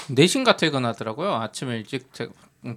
[0.10, 1.36] 4시인가 퇴근하더라고요.
[1.36, 2.28] 아침에 일찍 제,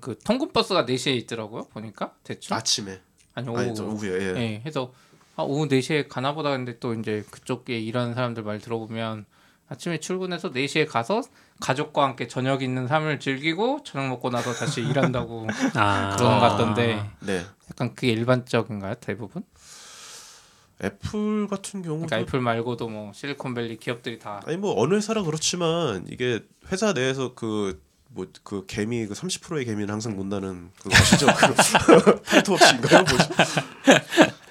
[0.00, 1.64] 그 통근 버스가 4시에 있더라고요.
[1.72, 3.00] 보니까 대충 아침에
[3.34, 4.36] 아니 오후 아니 저 오후에 예.
[4.36, 4.92] 예, 해서
[5.36, 9.24] 아, 오후 4시에 가나 보다 근데 또 이제 그쪽에 일하는 사람들 말 들어보면
[9.68, 11.22] 아침에 출근해서 4시에 가서
[11.60, 17.10] 가족과 함께 저녁 있는 삶을 즐기고 저녁 먹고 나서 다시 일한다고 아 그런 것 같던데
[17.20, 17.44] 네.
[17.70, 18.94] 약간 그게 일반적인가요?
[18.94, 19.42] 대부분?
[20.82, 26.04] 애플 같은 경우도 그러니까 애플 말고도 뭐 실리콘밸리 기업들이 다 아니 뭐 어느 회사라 그렇지만
[26.08, 26.40] 이게
[26.70, 31.26] 회사 내에서 그 뭐그 개미 그 30%의 개미는 항상 본다는 그거 아시죠?
[31.86, 33.04] 그 파레토 법칙인가요?
[33.04, 33.28] 뭐지?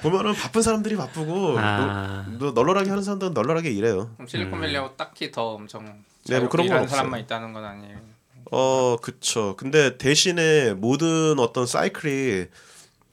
[0.02, 2.26] 보면은 바쁜 사람들이 바쁘고 아.
[2.40, 4.12] 너, 널널하게 하는 사람들은 널널하게 일해요.
[4.28, 6.88] 실리콘밸리하고 딱히 더 엄청 네, 뭐 그런 건.
[6.88, 7.98] 사람만 있다는 건 아니에요.
[8.52, 9.56] 어, 그쵸.
[9.58, 12.46] 근데 대신에 모든 어떤 사이클이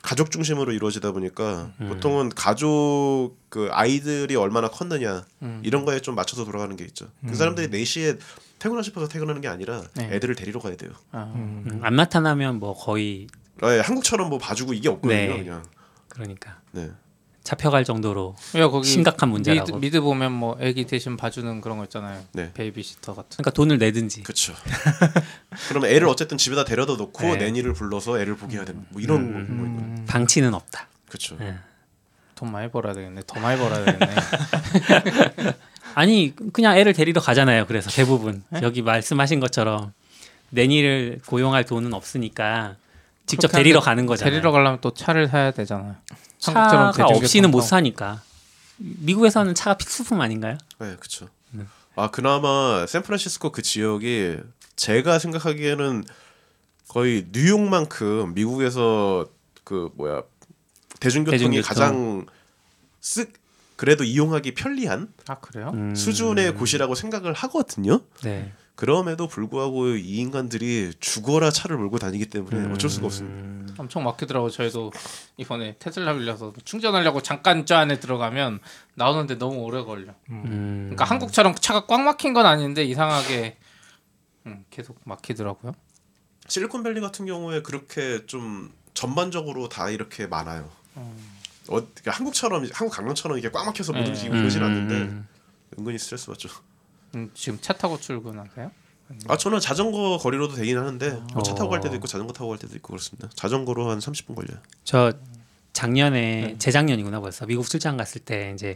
[0.03, 5.63] 가족 중심으로 이루어지다 보니까 보통은 가족 그 아이들이 얼마나 컸느냐 음.
[5.65, 7.07] 이런 거에 좀 맞춰서 돌아가는 게 있죠.
[7.27, 8.19] 그 사람들이 4시에
[8.65, 10.09] 퇴근하고 싶어서 퇴근하는 게 아니라 네.
[10.13, 10.91] 애들을 데리러 가야 돼요.
[11.13, 13.27] 아, 음, 안 나타나면 뭐 거의
[13.61, 15.39] 아, 예, 한국처럼 뭐 봐주고 이게 없거든요, 네.
[15.43, 15.63] 그냥.
[16.09, 16.91] 그러니까 네.
[17.43, 19.79] 잡혀갈 정도로 야 거기 심각한 미드, 문제라고.
[19.79, 22.25] 미드 보면 뭐 애기 대신 봐주는 그런 거 있잖아요.
[22.33, 22.53] 네.
[22.55, 23.29] 베이비시터 같은.
[23.37, 24.23] 그러니까 돈을 내든지.
[24.23, 24.55] 그렇죠.
[25.69, 27.37] 그러면 애를 어쨌든 집에다 데려다 놓고 네.
[27.37, 28.89] 내니를 불러서 애를 보게 해야 됩니다.
[28.93, 30.89] 뭐 이런 거뭐 있는 음, 방치는 없다.
[31.07, 31.37] 그렇죠.
[31.43, 31.59] 예.
[32.35, 33.21] 돈 많이 벌어야 되겠네.
[33.27, 34.15] 더 많이 벌어야 되겠네.
[35.95, 37.67] 아니 그냥 애를 데리러 가잖아요.
[37.67, 39.93] 그래서 대부분 여기 말씀하신 것처럼
[40.51, 42.77] 내니를 고용할 돈은 없으니까
[43.27, 44.33] 직접 데리러 가는 거잖아요.
[44.33, 45.97] 데리러 가려면 또 차를 사야 되잖아요.
[46.39, 47.63] 차가 없이는 못.
[47.63, 48.23] 사니까.
[48.77, 50.59] 미국에서는 차가 필수품 아닌가요?
[50.79, 51.29] 네, 그렇죠.
[51.97, 54.39] 아 그나마 샌프란시스코 그 지역이
[54.75, 56.05] 제가 생각하기에는
[56.89, 59.27] 거의 뉴욕만큼 미국에서
[59.63, 60.23] 그 뭐야
[60.99, 61.69] 대중교통이 대중교통.
[61.69, 62.27] 가장
[63.01, 63.29] 쓱
[63.85, 65.71] 그래도 이용하기 편리한 아 그래요?
[65.75, 68.01] 음, 수준의 곳이라고 생각을 하거든요.
[68.23, 68.51] 네.
[68.77, 73.37] 그럼에도 불구하고 이 인간들이 죽어라 차를 몰고 다니기 때문에 어쩔 수가 없습니다.
[73.37, 74.49] 음, 엄청 막히더라고.
[74.49, 74.91] 저희도
[75.37, 78.61] 이번에 테슬라 빌려서 충전하려고 잠깐 저 안에 들어가면
[78.95, 80.15] 나오는데 너무 오래 걸려.
[80.31, 83.59] 음, 그러니까 한국처럼 차가 꽉 막힌 건 아닌데 이상하게
[84.47, 85.75] 음, 계속 막히더라고요.
[86.49, 90.71] 실리콘밸리 같은 경우에 그렇게 좀 전반적으로 다 이렇게 많아요.
[91.69, 94.09] 어, 그러니까 한국처럼 한국 강남처럼 이게 꽉 막혀서 못 네.
[94.09, 95.27] 움직이고 그러진 않는데 음,
[95.79, 96.49] 은근히 스트레스 받죠.
[97.15, 98.71] 음, 지금 차 타고 출근하세요?
[99.29, 101.97] 아 저는 자전거 거리로도 되긴 하는데 뭐차 타고 갈 때도 어.
[101.97, 103.29] 있고 자전거 타고 갈 때도 있고 그렇습니다.
[103.35, 104.59] 자전거로 한 30분 걸려요.
[104.85, 105.13] 저
[105.73, 108.75] 작년에 재작년이구나 벌써 미국 출장 갔을 때 이제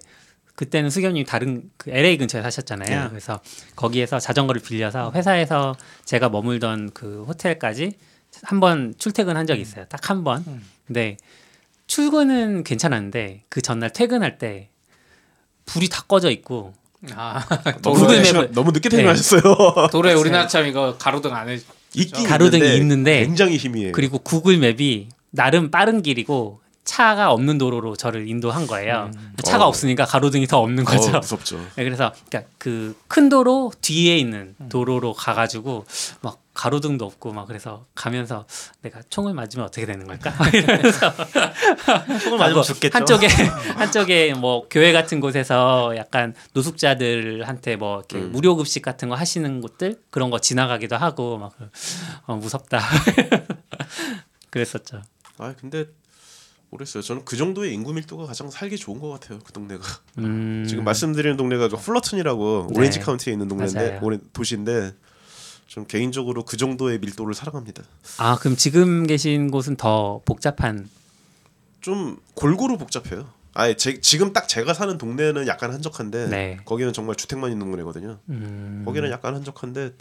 [0.54, 3.04] 그때는 수겸님 다른 그 LA 근처에 사셨잖아요.
[3.04, 3.08] 네.
[3.08, 3.40] 그래서
[3.76, 7.92] 거기에서 자전거를 빌려서 회사에서 제가 머물던 그 호텔까지
[8.42, 9.84] 한 번 출퇴근한 적이 있어요.
[9.86, 10.44] 딱 한 번.
[10.46, 10.64] 음.
[10.86, 11.16] 근데
[11.88, 14.68] 출근은 괜찮았는데 그 전날 퇴근할 때
[15.64, 16.74] 불이 다 꺼져 있고
[17.14, 17.44] 아
[17.82, 18.98] 너무 맵을- 너무 늦게 네.
[18.98, 19.88] 퇴근하셨어요.
[19.90, 21.58] 도로에 우리나라처럼 이거 가로등 안 해.
[21.94, 23.92] 있긴 가로등이 있는데 있는데 굉장히 희미해요.
[23.92, 29.10] 그리고 구글 맵이 나름 빠른 길이고 차가 없는 도로로 저를 인도한 거예요.
[29.44, 29.68] 차가 어.
[29.68, 31.14] 없으니까 가로등이 더 없는 거죠.
[31.14, 31.58] 어, 무섭죠.
[31.76, 35.84] 네, 그래서 그러니까 그 큰 도로 뒤에 있는 도로로 가가지고
[36.22, 38.46] 막 가로등도 없고 막 그래서 가면서
[38.80, 40.32] 내가 총을 맞으면 어떻게 되는 걸까?
[40.54, 41.12] 이러면서
[42.22, 42.96] 총을 맞으면 죽겠죠.
[42.96, 43.26] 한쪽에
[43.76, 48.32] 한쪽에 뭐 교회 같은 곳에서 약간 노숙자들한테 뭐 이렇게 음.
[48.32, 51.52] 무료 급식 같은 거 하시는 곳들 그런 거 지나가기도 하고 막
[52.26, 52.80] 어, 무섭다.
[54.50, 55.02] 그랬었죠.
[55.38, 55.86] 아 근데
[56.70, 57.02] 모르겠어요.
[57.02, 59.38] 저는 그 정도의 인구 밀도가 가장 살기 좋은 것 같아요.
[59.44, 59.82] 그 동네가
[60.18, 62.78] 음, 지금 말씀드리는 동네가 그 플러튼이라고 네.
[62.78, 64.00] 오렌지 카운티에 있는 동네인데.
[64.02, 64.94] 오렌 도시인데
[65.66, 67.82] 좀 개인적으로 그 정도의 밀도를 사랑합니다.
[68.18, 70.88] 아 그럼 지금 계신 곳은 더 복잡한
[71.80, 73.28] 좀 골고루 복잡해요.
[73.54, 76.58] 아예 제, 지금 딱 제가 사는 동네는 약간 한적한데 네.
[76.64, 78.18] 거기는 정말 주택만 있는 동네거든요.
[78.28, 79.94] 음, 거기는 약간 한적한데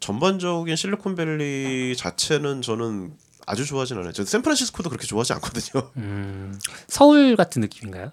[0.00, 3.14] 전반적인 실리콘밸리 자체는 저는
[3.46, 4.12] 아주 좋아하진 않아요.
[4.12, 5.90] 저 샌프란시스코도 그렇게 좋아하지 않거든요.
[5.96, 6.58] 음,
[6.88, 8.12] 서울 같은 느낌인가요?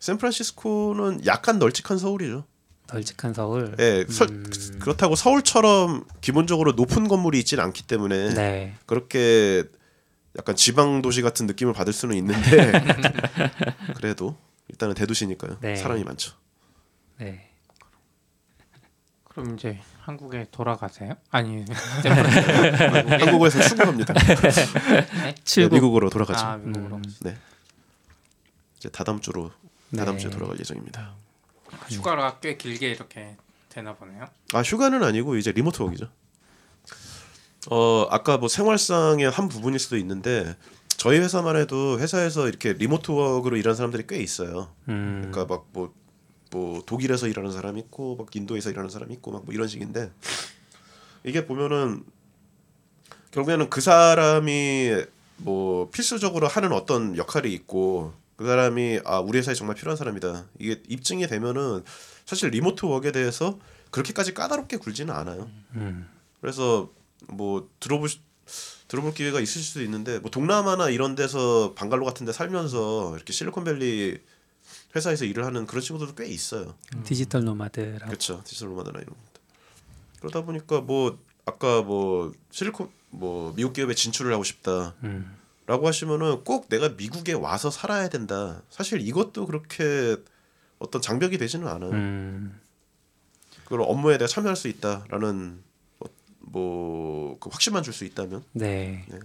[0.00, 2.44] 샌프란시스코는 약간 널찍한 서울이죠.
[2.92, 3.74] 널찍한 서울.
[3.78, 4.44] 예, 서- 음.
[4.80, 8.74] 그렇다고 서울처럼 기본적으로 높은 건물이 있지는 않기 때문에 네.
[8.86, 9.64] 그렇게
[10.38, 12.72] 약간 지방 도시 같은 느낌을 받을 수는 있는데
[13.96, 14.36] 그래도
[14.68, 15.58] 일단은 대도시니까요.
[15.60, 15.76] 네.
[15.76, 16.32] 사람이 많죠.
[17.18, 17.50] 네.
[19.32, 21.14] 그럼 이제 한국에 돌아가세요?
[21.30, 21.64] 아니
[23.20, 24.12] 한국에서 출국합니다.
[24.14, 25.74] 네, 출국.
[25.74, 26.44] 미국으로 돌아가죠.
[26.44, 26.96] 아 미국으로.
[26.96, 27.36] 음, 네.
[28.76, 29.50] 이제 다다음 주로
[29.96, 30.22] 다다음 네.
[30.22, 31.14] 주에 돌아갈 예정입니다.
[31.88, 33.36] 휴가가 꽤 길게 이렇게
[33.70, 34.26] 되나 보네요.
[34.52, 36.08] 아 휴가는 아니고 이제 리모트 워크죠.
[37.70, 40.56] 어 아까 뭐 생활상의 한 부분일 수도 있는데
[40.88, 44.68] 저희 회사만 해도 회사에서 이렇게 리모트 워크로 일하는 사람들이 꽤 있어요.
[44.88, 45.94] 음, 그러니까 막 뭐
[46.52, 50.12] 뭐 독일에서 일하는 사람 있고 막 인도에서 일하는 사람 있고 막 뭐 이런 식인데
[51.24, 52.04] 이게 보면은
[53.32, 54.92] 결국에는 그 사람이
[55.38, 60.82] 뭐 필수적으로 하는 어떤 역할이 있고 그 사람이 아 우리 회사에 정말 필요한 사람이다 이게
[60.88, 61.82] 입증이 되면은
[62.26, 63.58] 사실 리모트 워크에 대해서
[63.90, 65.50] 그렇게까지 까다롭게 굴지는 않아요.
[65.74, 66.08] 음,
[66.40, 66.90] 그래서
[67.28, 68.18] 뭐 들어볼 수-
[68.88, 74.20] 들어볼 기회가 있을 수도 있는데 뭐 동남아나 이런 데서 방갈로 같은 데 살면서 이렇게 실리콘밸리
[74.94, 76.74] 회사에서 일을 하는 그런 친구들도 꽤 있어요.
[77.04, 78.06] 디지털 노마드라고.
[78.06, 78.42] 그렇죠.
[78.44, 79.42] 디지털 노마드나 이런 것들.
[80.20, 85.36] 그러다 보니까 뭐 아까 뭐 실리콘 뭐 미국 기업에 진출을 하고 싶다라고 음,
[85.68, 88.62] 하시면은 꼭 내가 미국에 와서 살아야 된다.
[88.70, 90.16] 사실 이것도 그렇게
[90.78, 91.90] 어떤 장벽이 되지는 않아요.
[91.90, 92.60] 음,
[93.64, 95.62] 그걸 업무에 대해 참여할 수 있다라는
[96.00, 96.04] 어,
[96.40, 99.06] 뭐그 확신만 줄 수 있다면 네.
[99.08, 99.18] 네.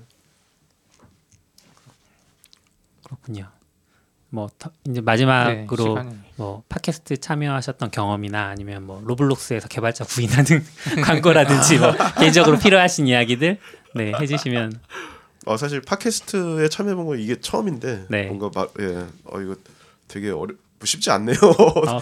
[3.04, 3.50] 그렇군요.
[4.38, 6.16] 뭐 더- 이제 네, 마지막으로 시간이.
[6.36, 10.64] 뭐 팟캐스트 참여하셨던 경험이나 아니면 뭐 로블록스에서 개발자 구인하는
[11.04, 11.92] 광고라든지 뭐
[12.22, 13.58] 개인적으로 필요하신 이야기들
[13.96, 14.80] 네 해주시면
[15.48, 18.28] 어, 사실 팟캐스트에 참여해본 거 이게 처음인데 네.
[18.28, 19.56] 뭔가 마, 예, 어 이거
[20.08, 21.36] 되게 어려 뭐 쉽지 않네요.
[21.42, 22.00] 어,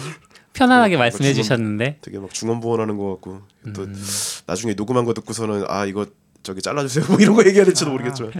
[0.52, 3.42] 편안하게 뭐, 말씀해 지금- 주셨는데 되게 막 중언부언하는 것 같고
[3.74, 4.04] 또 음,
[4.46, 6.06] 나중에 녹음한 거 듣고서는 아 이거
[6.44, 8.34] 저기 잘라주세요 뭐 이런 거 얘기해야 될지도 모르겠지만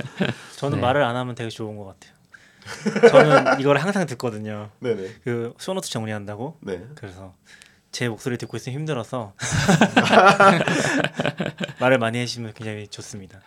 [0.58, 0.82] 저는 네.
[0.82, 2.15] 말을 안 하면 되게 좋은 것 같아요.
[3.10, 4.70] 저는 이걸 항상 듣거든요.
[4.80, 6.58] 네네 그 쇼노트 정리한다고.
[6.62, 6.84] 네.
[6.96, 7.34] 그래서
[7.96, 9.34] 제 목소리 듣고 있으면 힘들어서
[11.80, 13.40] 말을 많이 해주시면 굉장히 좋습니다.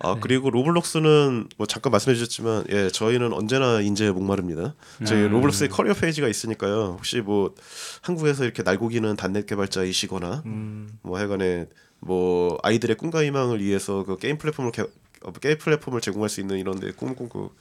[0.00, 4.74] 아 그리고 로블록스는 뭐 잠깐 말씀해 주셨지만 예 저희는 언제나 인재에 목마릅니다.
[5.06, 5.30] 저희 음.
[5.30, 6.96] 로블록스의 커리어 페이지가 있으니까요.
[6.98, 7.54] 혹시 뭐
[8.02, 11.64] 한국에서 이렇게 날고기는 닷넷 개발자이시거나 음, 뭐 하여간에
[12.00, 14.82] 뭐 아이들의 꿈과 희망을 위해서 그 게임 플랫폼을 개,
[15.22, 17.54] 어, 게임 플랫폼을 제공할 수 있는 이런 데 꿈을 꿈꾸 고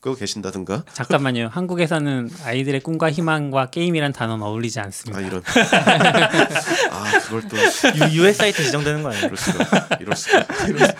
[0.00, 1.48] 계신다든가 잠깐만요.
[1.52, 5.18] 한국에서는 아이들의 꿈과 희망과 게임이란 단어는 어울리지 않습니다.
[5.18, 5.42] 아 이런
[6.90, 9.26] 아 그걸 또 유, US 사이트 지정되는 거 아니에요?
[9.26, 10.94] 이럴 수가 이럴 수가 이럴 수가.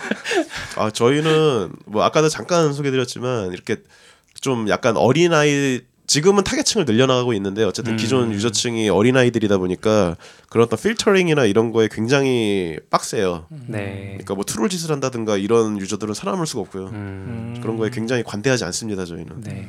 [0.77, 3.77] 아 저희는 뭐 아까도 잠깐 소개드렸지만 이렇게
[4.41, 7.97] 좀 약간 어린 아이 지금은 타겟층을 늘려나가고 있는데 어쨌든 음.
[7.97, 10.17] 기존 유저층이 어린 아이들이다 보니까
[10.49, 13.45] 그런 어떤 필터링이나 이런 거에 굉장히 빡세요.
[13.67, 14.05] 네.
[14.13, 16.87] 그러니까 뭐 트롤 짓을 한다든가 이런 유저들은 살아남을 수가 없고요.
[16.87, 19.41] 음, 그런 거에 굉장히 관대하지 않습니다 저희는.
[19.41, 19.67] 네.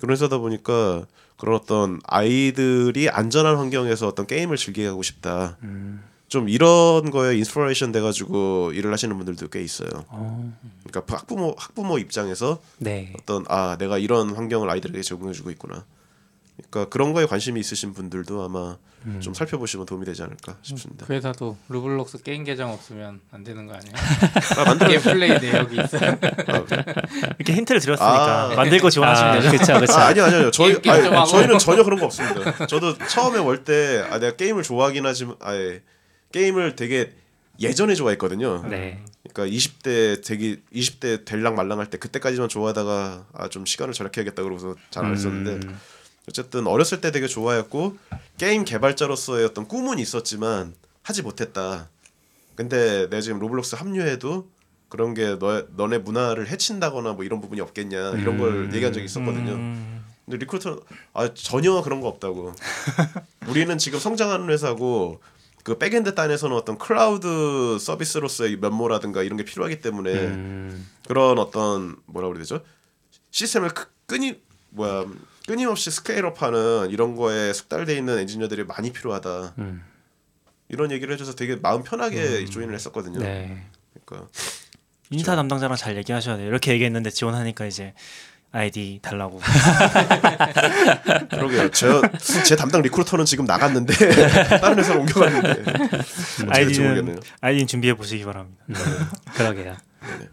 [0.00, 1.06] 그러다 보니까
[1.36, 5.56] 그런 어떤 아이들이 안전한 환경에서 어떤 게임을 즐기게 하고 싶다.
[5.64, 6.04] 음,
[6.34, 9.88] 좀 이런 거에 inspiration 돼가지고 일을 하시는 분들도 꽤 있어요.
[10.08, 10.52] 어,
[10.84, 13.12] 그러니까 학부모 학부모 입장에서 네.
[13.20, 15.84] 어떤 아 내가 이런 환경을 아이들에게 제공해주고 있구나.
[16.56, 19.20] 그러니까 그런 거에 관심이 있으신 분들도 아마 음.
[19.20, 21.06] 좀 살펴보시면 도움이 되지 않을까 싶습니다.
[21.06, 23.94] 그 회사도 로블록스 게임 계정 없으면 안 되는 거 아니에요?
[24.58, 26.18] 아, 만들어 게임 플레이 내역이 있어요.
[27.38, 28.54] 이렇게 힌트를 드렸으니까 아.
[28.56, 29.50] 만들고 지원하시면 아, 되죠.
[29.52, 29.92] 그렇죠, 그렇죠.
[29.92, 30.50] 아, 아니요, 아니요.
[30.50, 31.28] 저희 아니.
[31.30, 32.66] 저희는 전혀 그런 거 없습니다.
[32.66, 35.80] 저도 처음에 올 때 아, 내가 게임을 좋아하긴 하지만 아예
[36.34, 37.12] 게임을 되게
[37.60, 38.66] 예전에 좋아했거든요.
[38.68, 39.00] 네.
[39.32, 45.04] 그러니까 20대 되기 20대 될랑 말랑할 때 그때까지만 좋아하다가 아 좀 시간을 절약해야겠다 그러고서 잘
[45.04, 45.78] 안 했었는데 음.
[46.28, 47.96] 어쨌든 어렸을 때 되게 좋아했고
[48.36, 51.88] 게임 개발자로서의 어떤 꿈은 있었지만 하지 못했다.
[52.56, 54.48] 근데 내가 지금 로블록스 합류해도
[54.88, 58.74] 그런 게 너, 너네 문화를 해친다거나 뭐 이런 부분이 없겠냐 이런 걸 음.
[58.74, 59.52] 얘기한 적이 있었거든요.
[59.52, 60.80] 음, 근데 recruiter
[61.12, 62.54] 아 전혀 그런 거 없다고.
[63.48, 65.20] 우리는 지금 성장하는 회사고
[65.64, 70.88] 그 backend 단에서는 어떤 클라우드 서비스로서의 면모라든가 이런 게 필요하기 때문에 음.
[71.08, 72.60] 그런 어떤 뭐라 그래야 되죠?
[73.30, 74.36] 시스템을 크- 끊임
[74.70, 75.06] 뭐야
[75.46, 79.54] 끊임없이 scale up하는 이런 거에 숙달돼 있는 엔지니어들이 많이 필요하다.
[79.58, 79.82] 음.
[80.68, 83.18] 이런 얘기를 해줘서 되게 마음 편하게 join을 했었거든요.
[83.20, 83.66] 네.
[84.04, 84.28] 그러니까
[85.10, 86.46] 인사 담당자랑 잘 얘기하셔야 돼요.
[86.46, 87.94] 이렇게 얘기했는데 지원하니까 이제
[88.54, 89.40] 아이디 달라고.
[91.28, 91.70] 그러게요.
[91.72, 91.88] 제,
[92.44, 93.92] 제 담당 recruiter는 지금 나갔는데
[94.60, 95.64] 다른 회사로 옮겨갔는데
[96.48, 97.20] 아이디는.
[97.40, 98.62] 아이디는 준비해 보시기 바랍니다.
[98.68, 98.74] 음,
[99.34, 99.74] 그러게요.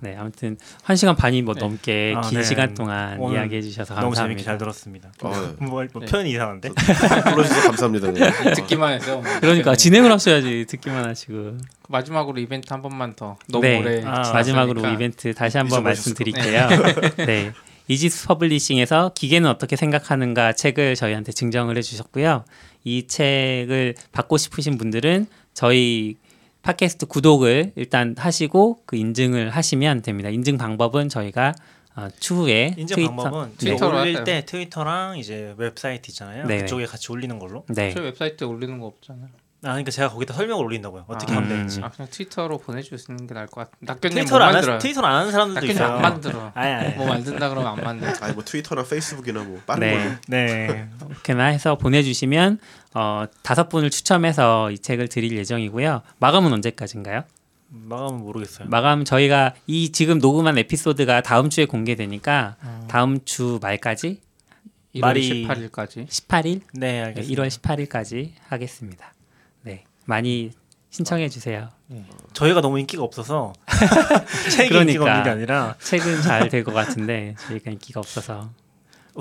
[0.01, 2.43] 네, 아무튼 한 시간 반이 뭐 넘게 아, 긴 네.
[2.43, 4.23] 시간 동안 이야기해 주셔서 너무 감사합니다.
[4.23, 5.09] 재밌게 잘 들었습니다.
[5.23, 6.05] 아, 뭐, 뭐 네.
[6.05, 6.69] 표현이 이상한데?
[6.69, 8.11] 불러주셔서 감사합니다.
[8.11, 8.53] 네.
[8.53, 11.57] 듣기만 해서 그러니까 진행을 하셔야지 듣기만 하시고.
[11.87, 13.79] 마지막으로 이벤트 한 번만 더 너무 네.
[13.79, 14.87] 오래 아, 마지막으로.
[14.89, 16.67] 이벤트 다시 한번 잊어버리셨을 말씀드릴게요.
[17.25, 17.53] 네.
[17.87, 22.45] 이지스 퍼블리싱에서 기계는 어떻게 생각하는가 책을 저희한테 증정을 해주셨고요.
[22.83, 26.15] 이 책을 받고 싶으신 분들은 저희
[26.61, 30.29] 팟캐스트 구독을 일단 하시고 그 인증을 하시면 됩니다.
[30.29, 31.53] 인증 방법은 저희가
[31.95, 33.55] 어, 추후에 인증 트위터, 방법은 네.
[33.57, 34.23] 저희 트위터로 올릴 할까요?
[34.23, 36.45] 때 트위터랑 이제 웹사이트 있잖아요.
[36.45, 36.59] 네.
[36.59, 37.65] 그쪽에 같이 올리는 걸로.
[37.67, 37.91] 네.
[37.93, 39.29] 저희 웹사이트에 올리는 거 없잖아요.
[39.63, 41.05] 아 그러니까 제가 거기다 설명을 올린다고요.
[41.07, 41.55] 어떻게 아, 하면 음.
[41.55, 41.81] 되는지.
[41.83, 43.75] 아 그냥 트위터로 보내주시는 게 나을 것 같아요.
[43.81, 44.75] 낙견님 뭐 트위터를 안 만들어요.
[44.75, 45.95] 하, 트위터를 안 하는 사람들도 낙견님 있어요.
[45.95, 46.51] 안 만들어.
[46.55, 46.95] 아니 아니.
[46.95, 48.11] 뭐 만든다 그러면 안 만들어.
[48.21, 50.03] 아니 뭐 트위터나 페이스북이나 뭐 빠른 네.
[50.03, 50.15] 걸로.
[50.29, 50.89] 네.
[51.09, 52.59] 이렇게나 해서 보내주시면
[52.95, 56.01] 어, 다섯 분을 추첨해서 이 책을 드릴 예정이고요.
[56.17, 57.23] 마감은 언제까지인가요?
[57.69, 58.67] 마감은 모르겠어요.
[58.67, 62.55] 마감 저희가 이 지금 녹음한 에피소드가 다음 주에 공개되니까
[62.89, 64.19] 다음 주 말까지
[64.95, 66.07] 1월 말이- 18일까지.
[66.07, 67.43] 18일 네 네, 알겠습니다.
[67.43, 69.13] 1월 18일까지 하겠습니다.
[70.01, 70.51] 네 많이
[70.89, 71.69] 신청해 주세요.
[72.33, 73.53] 저희가 너무 인기가 없어서
[74.51, 74.81] 책이 그러니까.
[74.81, 78.51] 인기가 없는 게 아니라 책은 잘 될 것 같은데 저희가 인기가 없어서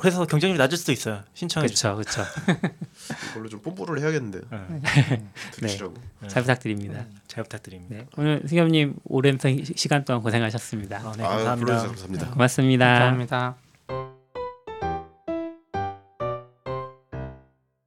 [0.00, 1.22] 그래서 경쟁률이 낮을 수도 있어요.
[1.34, 1.94] 신청해 주세요.
[1.96, 2.70] 그렇죠 그렇죠.
[3.32, 4.40] 이걸로 좀 뽐뿌를 해야겠는데.
[4.50, 5.26] 네.
[5.52, 5.94] 들으시라고.
[6.28, 7.04] 잘 부탁드립니다.
[7.26, 7.96] 잘 부탁드립니다.
[7.96, 10.96] 네 오늘 승엽님 오랜 시- 시간 동안 고생하셨습니다.
[10.98, 11.54] 아, 네, 아, 감사합니다.
[11.56, 12.30] 불러주셔서 감사합니다.
[12.30, 12.86] 고맙습니다.
[12.86, 13.56] 감사합니다.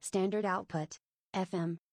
[0.02, 0.98] Standard output.
[1.34, 1.78] FM.